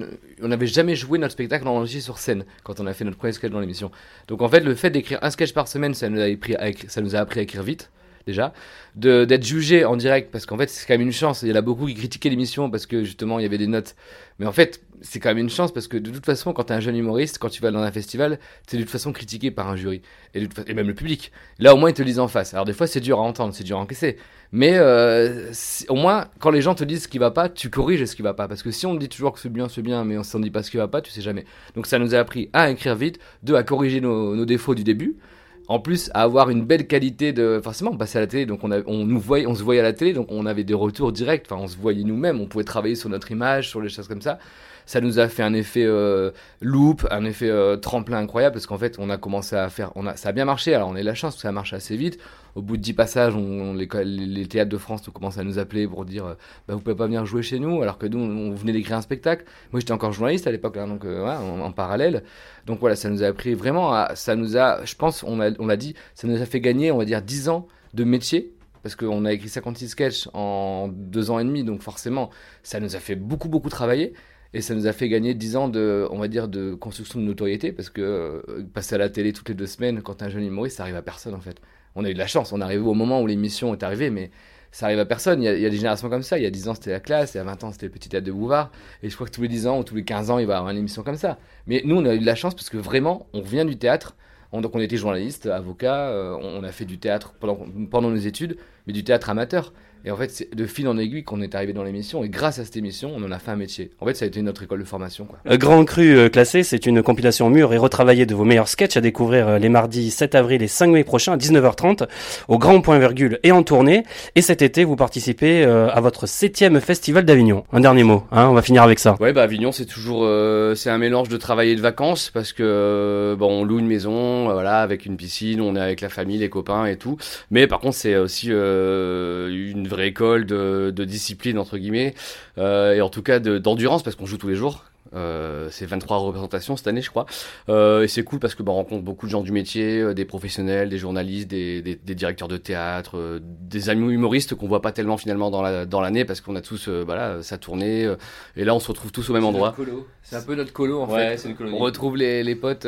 on 0.41 0.48
n'avait 0.48 0.67
jamais 0.67 0.95
joué 0.95 1.17
notre 1.17 1.34
spectacle 1.34 1.67
enregistré 1.67 2.02
sur 2.02 2.19
scène 2.19 2.45
quand 2.63 2.80
on 2.80 2.86
a 2.86 2.93
fait 2.93 3.04
notre 3.04 3.17
premier 3.17 3.34
sketch 3.34 3.52
dans 3.52 3.60
l'émission. 3.60 3.89
Donc 4.28 4.41
en 4.41 4.50
fait 4.50 4.60
le 4.60 4.76
fait 4.76 4.91
d'écrire 4.91 5.19
un 5.24 5.32
sketch 5.32 5.54
par 5.54 5.67
semaine 5.67 5.93
ça 5.93 6.10
nous 6.10 6.19
a 6.19 6.26
appris 6.26 6.56
à 6.56 6.67
écrire, 6.67 6.91
ça 6.91 7.02
nous 7.02 7.15
a 7.15 7.19
appris 7.19 7.39
à 7.39 7.43
écrire 7.43 7.63
vite 7.63 7.89
déjà 8.26 8.54
d'être 8.96 9.44
jugé 9.44 9.84
en 9.84 9.98
direct 9.98 10.32
parce 10.32 10.46
qu'en 10.46 10.58
fait 10.58 10.70
c'est 10.70 10.88
quand 10.88 10.94
même 10.94 11.02
une 11.02 11.12
chance. 11.12 11.42
Il 11.42 11.50
y 11.50 11.52
en 11.52 11.56
a 11.56 11.62
beaucoup 11.62 11.86
qui 11.86 11.96
critiquaient 11.96 12.30
l'émission 12.30 12.70
parce 12.70 12.86
que 12.86 13.04
justement 13.04 13.40
il 13.40 13.44
y 13.44 13.46
avait 13.46 13.58
des 13.58 13.68
notes. 13.68 13.96
Mais 14.40 14.46
en 14.46 14.52
fait 14.52 14.82
c'est 15.02 15.20
quand 15.20 15.30
même 15.30 15.38
une 15.38 15.50
chance 15.50 15.74
parce 15.74 15.88
que 15.88 15.98
de 15.98 16.10
toute 16.10 16.26
façon 16.26 16.54
quand 16.54 16.64
t'es 16.64 16.74
un 16.74 16.80
jeune 16.80 16.96
humoriste 16.96 17.38
quand 17.38 17.50
tu 17.50 17.62
vas 17.62 17.72
dans 17.72 17.80
un 17.80 17.92
festival 17.92 18.40
t'es 18.68 18.78
de 18.78 18.84
toute 18.84 18.92
façon 18.92 19.12
critiqué 19.12 19.52
par 19.52 19.70
un 19.70 19.76
jury. 19.76 20.02
Et, 20.34 20.48
même 20.74 20.88
le 20.88 20.94
public. 20.94 21.32
Là 21.60 21.74
au 21.74 21.78
moins 21.78 21.90
ils 21.90 21.94
te 21.94 22.02
le 22.02 22.06
disent 22.06 22.20
en 22.20 22.30
face. 22.30 22.54
Alors 22.54 22.66
des 22.66 22.74
fois 22.74 22.88
c'est 22.88 23.02
dur 23.02 23.20
à 23.20 23.22
entendre 23.22 23.54
c'est 23.54 23.66
dur 23.66 23.78
à 23.78 23.82
encaisser. 23.82 24.18
Mais 24.54 24.76
euh, 24.76 25.52
au 25.90 25.96
moins 25.96 26.28
quand 26.40 26.52
les 26.52 26.62
gens 26.62 26.74
te 26.74 26.86
disent 26.86 27.04
ce 27.04 27.08
qui 27.10 27.18
va 27.18 27.32
pas 27.32 27.50
tu 27.50 27.70
corriges 27.70 28.06
ce 28.06 28.16
qui 28.16 28.22
va 28.22 28.34
pas. 28.34 28.48
Parce 28.48 28.64
que 28.64 28.72
si 28.72 28.86
on 28.86 28.96
dit 28.96 29.10
toujours 29.10 29.34
que 29.34 29.40
c'est 29.40 29.52
bien 29.52 29.68
c'est 29.68 29.82
bien 29.82 30.06
mais 30.06 30.18
on 30.18 30.24
s'en 30.24 30.40
dit 30.40 30.52
pas 30.52 30.64
ce 30.64 30.72
qui 30.72 30.78
va 30.78 30.88
pas 30.88 31.02
tu 31.02 31.12
sais 31.12 31.22
jamais. 31.22 31.44
Donc 31.76 31.86
ça 31.86 32.00
nous 32.00 32.16
a 32.16 32.20
appris 32.20 32.50
à 32.54 32.70
écrire 32.70 32.96
vite 32.96 33.20
deux 33.44 33.56
à 33.56 33.64
corriger 33.64 34.00
nos 34.00 34.46
défauts 34.46 34.74
du 34.74 34.86
début 34.86 35.18
en 35.67 35.80
plus 35.80 36.10
à 36.13 36.21
avoir 36.21 36.49
une 36.49 36.63
belle 36.63 36.88
qualité 36.88 37.34
de 37.34 37.60
forcément 37.63 37.91
on 37.91 37.97
passait 37.97 38.17
à 38.17 38.21
la 38.21 38.28
télé 38.28 38.45
donc 38.45 38.63
on, 38.63 38.71
on 38.86 39.06
nous 39.06 39.19
voyait 39.19 39.47
on 39.47 39.56
se 39.56 39.63
voyait 39.63 39.82
à 39.82 39.84
la 39.84 39.93
télé 39.93 40.13
donc 40.13 40.28
on 40.30 40.45
avait 40.45 40.63
des 40.63 40.73
retours 40.73 41.12
directs. 41.12 41.45
Enfin 41.49 41.62
on 41.62 41.67
se 41.67 41.78
voyait 41.78 42.04
nous-mêmes 42.04 42.39
on 42.39 42.45
pouvait 42.47 42.63
travailler 42.63 42.95
sur 42.95 43.10
notre 43.10 43.32
image 43.32 43.69
sur 43.69 43.82
les 43.82 43.89
choses 43.89 44.08
comme 44.08 44.21
ça 44.21 44.39
ça 44.86 45.02
nous 45.02 45.19
a 45.19 45.28
fait 45.28 45.43
un 45.43 45.54
effet 45.54 45.86
euh, 45.86 46.32
loop 46.62 47.08
un 47.12 47.26
effet 47.26 47.50
euh, 47.50 47.78
tremplin 47.78 48.17
incroyable 48.17 48.54
parce 48.54 48.67
qu'en 48.67 48.78
fait 48.78 48.98
on 49.00 49.10
a 49.10 49.17
commencé 49.17 49.56
à 49.56 49.69
faire 49.69 49.91
a 49.95 50.15
ça 50.15 50.30
a 50.30 50.32
bien 50.32 50.45
marché. 50.45 50.74
Alors 50.74 50.89
on 50.89 50.95
a 50.95 51.02
eu 51.02 51.04
la 51.04 51.15
chance 51.15 51.38
ça 51.38 51.52
marche 51.52 51.74
assez 51.74 51.95
vite. 51.98 52.19
Au 52.56 52.62
bout 52.62 52.78
de 52.78 52.82
10 52.82 52.93
passages 52.93 53.34
les, 53.36 54.48
théâtres 54.48 54.71
de 54.71 54.78
France 54.78 55.02
commencent 55.13 55.38
à 55.38 55.43
nous 55.43 55.60
appeler 55.60 55.88
pour 55.88 56.06
dire 56.06 56.26
euh, 56.26 56.34
bah, 56.67 56.76
vous 56.76 56.80
pouvez 56.80 56.95
pas 56.95 57.06
venir 57.06 57.26
jouer 57.26 57.41
chez 57.41 57.60
nous 57.60 57.82
alors 57.82 57.98
que 57.98 58.06
nous 58.06 58.19
on, 58.19 58.54
venait 58.54 58.71
d'écrire 58.71 58.98
un 58.98 59.02
spectacle. 59.02 59.45
Moi 59.71 59.80
j'étais 59.80 59.91
encore 59.91 60.13
journaliste 60.13 60.48
à 60.48 60.52
l'époque 60.52 60.78
hein, 60.78 60.88
donc 60.88 61.06
euh, 61.06 61.19
voilà, 61.19 61.41
en, 61.41 61.71
parallèle. 61.71 62.24
Donc 62.65 62.80
voilà 62.80 62.95
ça 62.95 63.10
nous 63.10 63.24
a 63.24 63.28
appris 63.28 63.54
vraiment 63.54 63.93
à, 63.93 64.15
ça 64.15 64.36
nous 64.36 64.58
a 64.58 64.86
je 64.86 64.95
pense 64.95 65.24
on 65.24 65.41
a 65.41 65.52
on 65.60 65.67
l'a 65.67 65.78
dit 65.78 65.95
ça 66.13 66.28
nous 66.28 66.41
a 66.41 66.45
fait 66.45 66.62
gagner 66.62 66.91
on 66.91 66.98
va 66.98 67.06
dire 67.06 67.21
10 67.21 67.50
ans 67.50 67.67
de 67.93 68.04
métier 68.04 68.56
parce 68.86 68.95
qu'on 68.95 69.26
a 69.26 69.34
écrit 69.34 69.50
56 69.50 69.89
sketchs 69.89 70.30
en 70.34 70.89
deux 70.89 71.32
ans 71.32 71.39
et 71.39 71.43
demi, 71.43 71.63
donc 71.63 71.82
forcément, 71.82 72.30
ça 72.62 72.80
nous 72.80 72.95
a 72.95 73.00
fait 73.00 73.15
beaucoup, 73.15 73.50
beaucoup 73.50 73.69
travailler. 73.69 74.13
Et 74.56 74.62
ça 74.62 74.74
nous 74.74 74.88
a 74.88 74.94
fait 74.94 75.10
gagner 75.10 75.34
10 75.34 75.58
ans 75.58 75.68
de, 75.68 76.08
on 76.12 76.18
va 76.18 76.30
dire, 76.30 76.48
de 76.48 76.76
construction 76.76 77.20
de 77.20 77.26
notoriété, 77.26 77.74
parce 77.74 77.89
que 77.89 78.02
euh, 78.02 78.63
passer 78.74 78.96
à 78.96 78.98
la 78.98 79.10
télé 79.10 79.34
toutes 79.34 79.50
les 79.50 79.54
deux 79.54 79.65
semaines, 79.65 80.02
quand 80.02 80.24
un 80.24 80.30
jeune 80.30 80.46
humoriste, 80.46 80.78
ça 80.78 80.84
arrive 80.84 80.96
à 80.96 81.02
personne, 81.02 81.34
en 81.34 81.41
fait. 81.41 81.58
On 81.94 82.06
a 82.06 82.10
eu 82.10 82.13
de 82.13 82.20
la 82.20 82.26
chance, 82.26 82.54
on 82.54 82.62
est 82.62 82.63
arrivé 82.63 82.82
au 82.82 82.94
moment 82.94 83.22
où 83.22 83.28
l'émission 83.28 83.74
est 83.74 83.84
arrivée, 83.84 84.10
mais 84.10 84.32
ça 84.72 84.86
arrive 84.86 85.00
à 85.00 85.06
personne. 85.06 85.44
Il 85.44 85.46
y, 85.46 85.65
a, 85.65 85.70
des 85.70 85.76
générations 85.76 86.10
comme 86.10 86.24
ça. 86.24 86.38
Il 86.38 86.44
y 86.44 86.46
a 86.46 86.50
10 86.50 86.70
ans, 86.70 86.74
c'était 86.74 86.91
la 86.91 87.02
classe, 87.02 87.34
il 87.34 87.38
y 87.38 87.39
a 87.41 87.44
20 87.44 87.65
ans, 87.65 87.72
c'était 87.74 87.88
le 87.88 87.91
petit 87.91 88.08
théâtre 88.08 88.26
de 88.26 88.32
Bouvard. 88.32 88.72
Et 89.04 89.10
je 89.10 89.15
crois 89.15 89.28
que 89.28 89.32
tous 89.34 89.41
les 89.41 89.50
10 89.50 89.68
ans 89.68 89.80
ou 89.80 89.84
tous 89.84 89.96
les 89.96 90.06
15 90.06 90.32
ans, 90.32 90.39
il 90.39 90.48
va 90.48 90.54
y 90.54 90.56
avoir 90.56 90.72
une 90.72 90.78
émission 90.78 91.04
comme 91.04 91.18
ça. 91.18 91.38
Mais 91.68 91.82
nous, 91.84 91.98
on 91.98 92.06
a 92.06 92.15
eu 92.15 92.20
de 92.20 92.26
la 92.26 92.36
chance 92.36 92.56
parce 92.56 92.70
que 92.70 92.78
vraiment, 92.78 93.28
on 93.34 93.41
vient 93.41 93.65
du 93.65 93.76
théâtre. 93.76 94.15
On- 94.54 94.62
donc 94.62 94.74
on 94.74 94.80
était 94.80 94.96
journaliste, 94.96 95.48
avocat, 95.48 96.08
euh, 96.12 96.38
on, 96.41 96.63
a 96.63 96.72
fait 96.72 96.86
du 96.86 96.98
théâtre 96.98 97.34
pendant 97.41 98.10
nos 98.10 98.15
études, 98.15 98.56
mais 98.88 98.94
du 98.94 99.04
théâtre 99.04 99.30
amateur. 99.30 99.74
Et 100.06 100.12
en 100.12 100.18
fait, 100.18 100.30
c'est 100.30 100.56
de 100.56 100.65
fil 100.65 100.88
en 100.88 100.98
aiguille 100.98 101.24
qu'on 101.24 101.41
est 101.41 101.56
arrivé 101.56 101.74
dans 101.74 101.84
l'émission. 101.84 102.24
Et 102.24 102.30
grâce 102.30 102.60
à 102.60 102.65
cette 102.65 102.78
émission, 102.78 103.12
on 103.15 103.24
en 103.24 103.32
a 103.32 103.39
fait 103.39 103.52
un 103.52 103.56
métier. 103.56 103.91
En 104.00 104.06
fait, 104.06 104.13
ça 104.13 104.26
a 104.26 104.28
été 104.28 104.41
notre 104.41 104.63
école 104.63 104.80
de 104.80 104.86
formation. 104.86 105.26
Quoi. 105.26 105.39
Euh, 105.50 105.58
Grand 105.58 105.84
Cru 105.84 106.15
euh, 106.15 106.30
classé, 106.30 106.63
c'est 106.63 106.86
une 106.86 107.02
compilation 107.02 107.50
mûre 107.50 107.74
et 107.74 107.78
retravaillée 107.78 108.26
de 108.26 108.36
vos 108.36 108.44
meilleurs 108.44 108.68
sketchs 108.68 108.98
à 108.98 109.02
découvrir 109.02 109.48
euh, 109.48 109.60
les 109.60 109.70
mardis 109.70 110.12
7 110.12 110.36
avril 110.36 110.62
et 110.62 110.68
5 110.68 110.88
mai 110.88 111.04
prochains 111.04 111.34
à 111.34 111.38
19h30 111.38 112.08
au 112.48 112.60
Grand 112.60 112.82
Point 112.82 113.00
Virgule 113.00 113.39
et 113.44 113.52
en 113.52 113.63
tournée. 113.63 114.04
Et 114.36 114.41
cet 114.41 114.62
été, 114.62 114.84
vous 114.84 114.96
participez 114.96 115.63
euh, 115.63 115.89
à 115.89 116.02
votre 116.02 116.28
septième 116.28 116.80
festival 116.80 117.26
d'Avignon. 117.26 117.63
Un 117.74 117.80
dernier 117.80 118.04
mot, 118.04 118.24
hein, 118.32 118.48
on 118.50 118.54
va 118.54 118.62
finir 118.62 118.84
avec 118.84 119.00
ça. 119.00 119.15
Ouais, 119.20 119.34
bah 119.34 119.44
Avignon, 119.44 119.72
c'est 119.72 119.86
toujours, 119.86 120.22
euh, 120.24 120.76
c'est 120.76 120.89
un 120.89 120.98
mélange 120.98 121.30
de 121.30 121.38
travail 121.38 121.72
et 121.72 121.76
de 121.76 121.82
vacances 121.82 122.30
parce 122.32 122.54
que 122.54 123.36
bon, 123.39 123.62
on 123.62 123.63
loue 123.63 123.80
une 123.80 123.88
maison, 123.88 124.46
voilà, 124.52 124.82
avec 124.82 125.06
une 125.06 125.18
piscine, 125.18 125.62
on 125.62 125.76
est 125.76 125.80
avec 125.80 126.02
la 126.02 126.10
famille, 126.10 126.38
les 126.38 126.50
copains 126.50 126.86
et 126.86 126.98
tout. 126.98 127.18
Mais 127.50 127.65
par 127.65 127.80
contre, 127.80 127.96
c'est 127.96 128.15
aussi 128.15 128.50
euh, 128.52 129.48
une 129.50 129.88
vraie 129.88 129.95
école 130.02 130.46
de, 130.46 130.92
de 130.96 131.06
discipline 131.06 131.58
entre 131.60 131.78
guillemets 131.78 132.14
euh, 132.58 132.94
et 132.94 133.02
en 133.02 133.10
tout 133.10 133.22
cas 133.24 133.40
de- 133.40 133.58
d'endurance 133.58 134.04
parce 134.04 134.16
qu'on 134.16 134.26
joue 134.26 134.38
tous 134.38 134.48
les 134.50 134.56
jours. 134.56 134.84
Euh, 135.13 135.70
c'est 135.72 135.86
23 135.86 136.18
représentations 136.18 136.76
cette 136.76 136.88
année, 136.88 137.02
je 137.02 137.10
crois. 137.10 137.26
Euh, 137.70 138.04
et 138.04 138.08
c'est 138.08 138.24
cool 138.24 138.39
parce 138.39 138.56
que 138.56 138.63
bah, 138.63 138.72
on 138.72 138.76
rencontre 138.76 139.04
beaucoup 139.04 139.28
de 139.28 139.32
gens 139.32 139.41
du 139.41 139.52
métier, 139.52 140.02
euh, 140.02 140.13
des 140.13 140.26
professionnels, 140.26 140.89
des 140.89 140.98
journalistes, 140.98 141.48
des, 141.48 141.82
des, 141.82 141.96
des 141.96 142.15
directeurs 142.15 142.48
de 142.48 142.58
théâtre, 142.58 143.39
des 143.41 143.89
amis 143.89 144.12
humoristes 144.13 144.56
qu'on 144.56 144.68
voit 144.68 144.82
pas 144.82 144.91
tellement 144.91 145.18
finalement 145.18 145.52
dans 145.52 145.62
la 145.62 145.86
dans 145.86 146.02
l'année 146.02 146.26
parce 146.26 146.41
qu'on 146.41 146.56
a 146.56 146.62
tous 146.62 146.89
voilà 146.89 147.41
sa 147.44 147.58
tournée. 147.58 148.12
et 148.56 148.63
là, 148.65 148.74
on 148.76 148.80
se 148.80 148.88
retrouve 148.88 149.12
tous 149.12 149.30
au 149.30 149.34
même 149.34 149.46
endroit. 149.46 149.76
C'est 150.24 150.36
un 150.38 150.41
peu 150.41 150.56
notre 150.56 150.74
colo 150.74 151.02
en 151.02 151.08
Ouais, 151.10 151.38
fait. 151.38 151.56
On 151.72 151.78
retrouve 151.78 152.18
les, 152.18 152.44
les 152.44 152.56
potes 152.56 152.84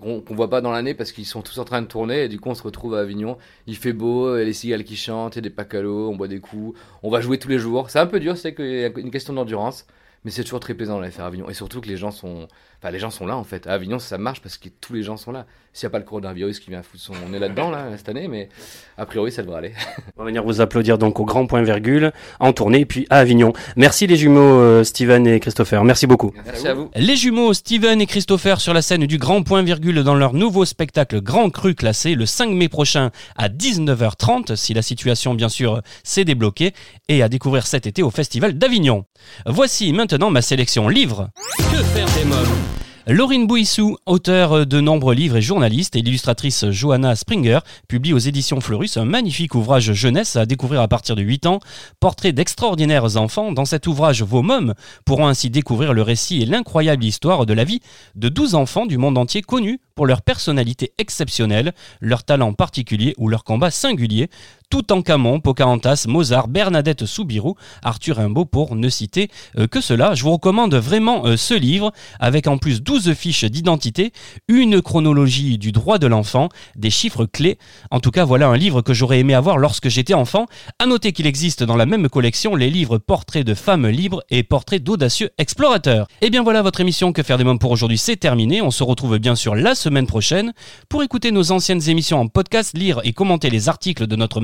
qu'on 0.00 0.20
qu'on 0.20 0.34
voit 0.34 0.50
pas 0.50 0.60
dans 0.60 0.70
l'année 0.70 0.94
parce 0.94 1.12
qu'ils 1.12 1.26
sont 1.26 1.42
tous 1.42 1.58
en 1.58 1.64
train 1.64 1.82
de 1.82 1.86
tourner 1.86 2.24
et 2.24 2.28
du 2.28 2.38
coup 2.38 2.48
on 2.48 2.54
se 2.54 2.62
retrouve 2.62 2.94
à 2.94 3.00
Avignon. 3.00 3.36
Il 3.66 3.76
fait 3.76 3.92
beau, 3.92 4.36
il 4.36 4.38
y 4.38 4.42
a 4.42 4.44
les 4.44 4.52
cigales 4.52 4.84
qui 4.84 4.96
chantent, 4.96 5.34
il 5.34 5.38
y 5.38 5.40
a 5.40 5.42
des 5.42 5.50
pacalos, 5.50 6.08
on 6.10 6.16
boit 6.16 6.28
des 6.28 6.40
coups. 6.40 6.78
On 7.02 7.10
va 7.10 7.20
jouer 7.20 7.38
tous 7.38 7.48
les 7.48 7.58
jours. 7.58 7.90
C'est 7.90 7.98
un 7.98 8.06
peu 8.06 8.20
dur, 8.20 8.36
c'est 8.36 8.54
une 8.58 9.10
question 9.10 9.32
d'endurance. 9.32 9.86
Mais 10.26 10.32
c'est 10.32 10.42
toujours 10.42 10.58
très 10.58 10.74
plaisant 10.74 10.98
d'aller 10.98 11.12
faire 11.12 11.24
Avignon. 11.24 11.48
Et 11.48 11.54
surtout 11.54 11.80
que 11.80 11.86
les 11.86 11.96
gens 11.96 12.10
sont. 12.10 12.48
Enfin, 12.78 12.90
les 12.90 12.98
gens 12.98 13.10
sont 13.10 13.26
là 13.26 13.36
en 13.36 13.44
fait. 13.44 13.68
À 13.68 13.74
Avignon, 13.74 14.00
ça 14.00 14.18
marche 14.18 14.42
parce 14.42 14.58
que 14.58 14.68
tous 14.68 14.92
les 14.92 15.04
gens 15.04 15.16
sont 15.16 15.30
là. 15.30 15.46
S'il 15.76 15.86
n'y 15.86 15.90
a 15.90 15.92
pas 15.92 15.98
le 15.98 16.04
coronavirus 16.04 16.58
qui 16.58 16.70
vient 16.70 16.82
foutre 16.82 17.02
son. 17.02 17.12
On 17.28 17.34
est 17.34 17.38
là-dedans 17.38 17.70
là, 17.70 17.88
cette 17.98 18.08
année, 18.08 18.28
mais 18.28 18.48
a 18.96 19.04
priori 19.04 19.30
ça 19.30 19.42
devrait 19.42 19.58
aller. 19.58 19.72
On 20.16 20.22
va 20.22 20.26
venir 20.28 20.42
vous 20.42 20.62
applaudir 20.62 20.96
donc 20.96 21.20
au 21.20 21.26
Grand 21.26 21.44
Point 21.44 21.64
Virgule 21.64 22.12
en 22.40 22.54
tournée 22.54 22.80
et 22.80 22.86
puis 22.86 23.06
à 23.10 23.18
Avignon. 23.18 23.52
Merci 23.76 24.06
les 24.06 24.16
jumeaux 24.16 24.40
euh, 24.40 24.84
Steven 24.84 25.26
et 25.26 25.38
Christopher. 25.38 25.84
Merci 25.84 26.06
beaucoup. 26.06 26.32
Merci 26.46 26.66
à 26.68 26.72
vous. 26.72 26.90
Les 26.96 27.14
jumeaux 27.14 27.52
Steven 27.52 28.00
et 28.00 28.06
Christopher 28.06 28.58
sur 28.58 28.72
la 28.72 28.80
scène 28.80 29.04
du 29.04 29.18
Grand 29.18 29.42
Point 29.42 29.64
Virgule 29.64 30.02
dans 30.02 30.14
leur 30.14 30.32
nouveau 30.32 30.64
spectacle 30.64 31.20
Grand 31.20 31.50
Cru 31.50 31.74
classé 31.74 32.14
le 32.14 32.24
5 32.24 32.48
mai 32.52 32.70
prochain 32.70 33.10
à 33.36 33.50
19h30 33.50 34.56
si 34.56 34.72
la 34.72 34.80
situation 34.80 35.34
bien 35.34 35.50
sûr 35.50 35.82
s'est 36.04 36.24
débloquée 36.24 36.72
et 37.08 37.22
à 37.22 37.28
découvrir 37.28 37.66
cet 37.66 37.86
été 37.86 38.02
au 38.02 38.10
Festival 38.10 38.56
d'Avignon. 38.56 39.04
Voici 39.44 39.92
maintenant 39.92 40.30
ma 40.30 40.40
sélection 40.40 40.88
livre. 40.88 41.28
Que 41.58 41.82
faire 41.82 42.08
des 42.16 42.24
mômes 42.24 42.85
Laurine 43.08 43.46
Bouissou, 43.46 43.98
auteure 44.04 44.66
de 44.66 44.80
nombreux 44.80 45.14
livres 45.14 45.36
et 45.36 45.42
journaliste, 45.42 45.94
et 45.94 46.02
l'illustratrice 46.02 46.68
Johanna 46.70 47.14
Springer 47.14 47.60
publie 47.86 48.12
aux 48.12 48.18
éditions 48.18 48.60
Fleurus 48.60 48.96
un 48.96 49.04
magnifique 49.04 49.54
ouvrage 49.54 49.92
jeunesse 49.92 50.34
à 50.34 50.44
découvrir 50.44 50.80
à 50.80 50.88
partir 50.88 51.14
de 51.14 51.22
8 51.22 51.46
ans, 51.46 51.60
portrait 52.00 52.32
d'extraordinaires 52.32 53.16
enfants. 53.16 53.52
Dans 53.52 53.64
cet 53.64 53.86
ouvrage, 53.86 54.24
vos 54.24 54.42
mômes 54.42 54.74
pourront 55.04 55.28
ainsi 55.28 55.50
découvrir 55.50 55.92
le 55.92 56.02
récit 56.02 56.42
et 56.42 56.46
l'incroyable 56.46 57.04
histoire 57.04 57.46
de 57.46 57.52
la 57.52 57.62
vie 57.62 57.80
de 58.16 58.28
12 58.28 58.56
enfants 58.56 58.86
du 58.86 58.98
monde 58.98 59.18
entier 59.18 59.40
connus 59.40 59.78
pour 59.94 60.06
leur 60.06 60.20
personnalité 60.20 60.92
exceptionnelle, 60.98 61.74
leur 62.00 62.24
talent 62.24 62.54
particulier 62.54 63.14
ou 63.18 63.28
leur 63.28 63.44
combat 63.44 63.70
singulier. 63.70 64.28
Toutankhamon, 64.68 65.40
Pocahontas, 65.40 66.06
Mozart, 66.08 66.48
Bernadette 66.48 67.06
Soubirou, 67.06 67.54
Arthur 67.82 68.16
Rimbaud 68.16 68.46
pour 68.46 68.74
ne 68.74 68.88
citer 68.88 69.30
euh, 69.58 69.66
que 69.68 69.80
cela. 69.80 70.14
Je 70.14 70.24
vous 70.24 70.32
recommande 70.32 70.74
vraiment 70.74 71.24
euh, 71.24 71.36
ce 71.36 71.54
livre 71.54 71.92
avec 72.18 72.48
en 72.48 72.58
plus 72.58 72.82
12 72.82 73.14
fiches 73.14 73.44
d'identité, 73.44 74.12
une 74.48 74.82
chronologie 74.82 75.56
du 75.58 75.70
droit 75.70 75.98
de 75.98 76.08
l'enfant, 76.08 76.48
des 76.74 76.90
chiffres 76.90 77.26
clés. 77.26 77.58
En 77.90 78.00
tout 78.00 78.10
cas, 78.10 78.24
voilà 78.24 78.48
un 78.48 78.56
livre 78.56 78.82
que 78.82 78.92
j'aurais 78.92 79.20
aimé 79.20 79.34
avoir 79.34 79.58
lorsque 79.58 79.88
j'étais 79.88 80.14
enfant. 80.14 80.46
À 80.80 80.86
noter 80.86 81.12
qu'il 81.12 81.26
existe 81.26 81.62
dans 81.62 81.76
la 81.76 81.86
même 81.86 82.08
collection 82.08 82.56
les 82.56 82.70
livres 82.70 82.98
Portraits 82.98 83.46
de 83.46 83.54
femmes 83.54 83.86
libres 83.86 84.24
et 84.30 84.42
Portraits 84.42 84.82
d'audacieux 84.82 85.30
explorateurs. 85.38 86.08
Et 86.22 86.30
bien 86.30 86.42
voilà, 86.42 86.62
votre 86.62 86.80
émission 86.80 87.12
Que 87.12 87.22
faire 87.22 87.38
des 87.38 87.44
mômes 87.44 87.60
pour 87.60 87.70
aujourd'hui, 87.70 87.98
c'est 87.98 88.16
terminé. 88.16 88.62
On 88.62 88.72
se 88.72 88.82
retrouve 88.82 89.18
bien 89.18 89.36
sûr 89.36 89.54
la 89.54 89.76
semaine 89.76 90.06
prochaine. 90.06 90.52
Pour 90.88 91.04
écouter 91.04 91.30
nos 91.30 91.52
anciennes 91.52 91.88
émissions 91.88 92.20
en 92.20 92.26
podcast, 92.26 92.76
lire 92.76 93.00
et 93.04 93.12
commenter 93.12 93.48
les 93.48 93.68
articles 93.68 94.06
de 94.06 94.16
notre 94.16 94.40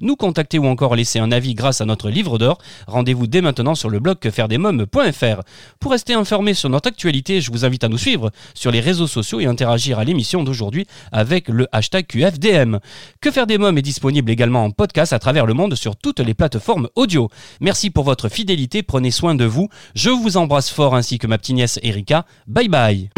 nous 0.00 0.16
contacter 0.16 0.58
ou 0.58 0.66
encore 0.66 0.94
laisser 0.94 1.18
un 1.18 1.32
avis 1.32 1.54
grâce 1.54 1.80
à 1.80 1.84
notre 1.84 2.10
livre 2.10 2.38
d'or, 2.38 2.58
rendez-vous 2.86 3.26
dès 3.26 3.40
maintenant 3.40 3.74
sur 3.74 3.90
le 3.90 3.98
blog 4.00 4.18
quefairedesmoms.fr. 4.18 5.42
Pour 5.78 5.92
rester 5.92 6.14
informé 6.14 6.54
sur 6.54 6.68
notre 6.68 6.88
actualité, 6.88 7.40
je 7.40 7.50
vous 7.50 7.64
invite 7.64 7.84
à 7.84 7.88
nous 7.88 7.98
suivre 7.98 8.30
sur 8.54 8.70
les 8.70 8.80
réseaux 8.80 9.06
sociaux 9.06 9.40
et 9.40 9.46
interagir 9.46 9.98
à 9.98 10.04
l'émission 10.04 10.42
d'aujourd'hui 10.42 10.86
avec 11.12 11.48
le 11.48 11.66
hashtag 11.72 12.06
QFDM. 12.06 12.78
Que 13.20 13.30
faire 13.30 13.46
des 13.46 13.58
mômes 13.58 13.78
est 13.78 13.82
disponible 13.82 14.30
également 14.30 14.64
en 14.64 14.70
podcast 14.70 15.12
à 15.12 15.18
travers 15.18 15.46
le 15.46 15.54
monde 15.54 15.74
sur 15.74 15.96
toutes 15.96 16.20
les 16.20 16.34
plateformes 16.34 16.88
audio. 16.96 17.28
Merci 17.60 17.90
pour 17.90 18.04
votre 18.04 18.28
fidélité, 18.28 18.82
prenez 18.82 19.10
soin 19.10 19.34
de 19.34 19.44
vous. 19.44 19.68
Je 19.94 20.10
vous 20.10 20.36
embrasse 20.36 20.70
fort 20.70 20.94
ainsi 20.94 21.18
que 21.18 21.26
ma 21.26 21.38
petite 21.38 21.56
nièce 21.56 21.78
Erika. 21.82 22.26
Bye 22.46 22.68
bye. 22.68 23.10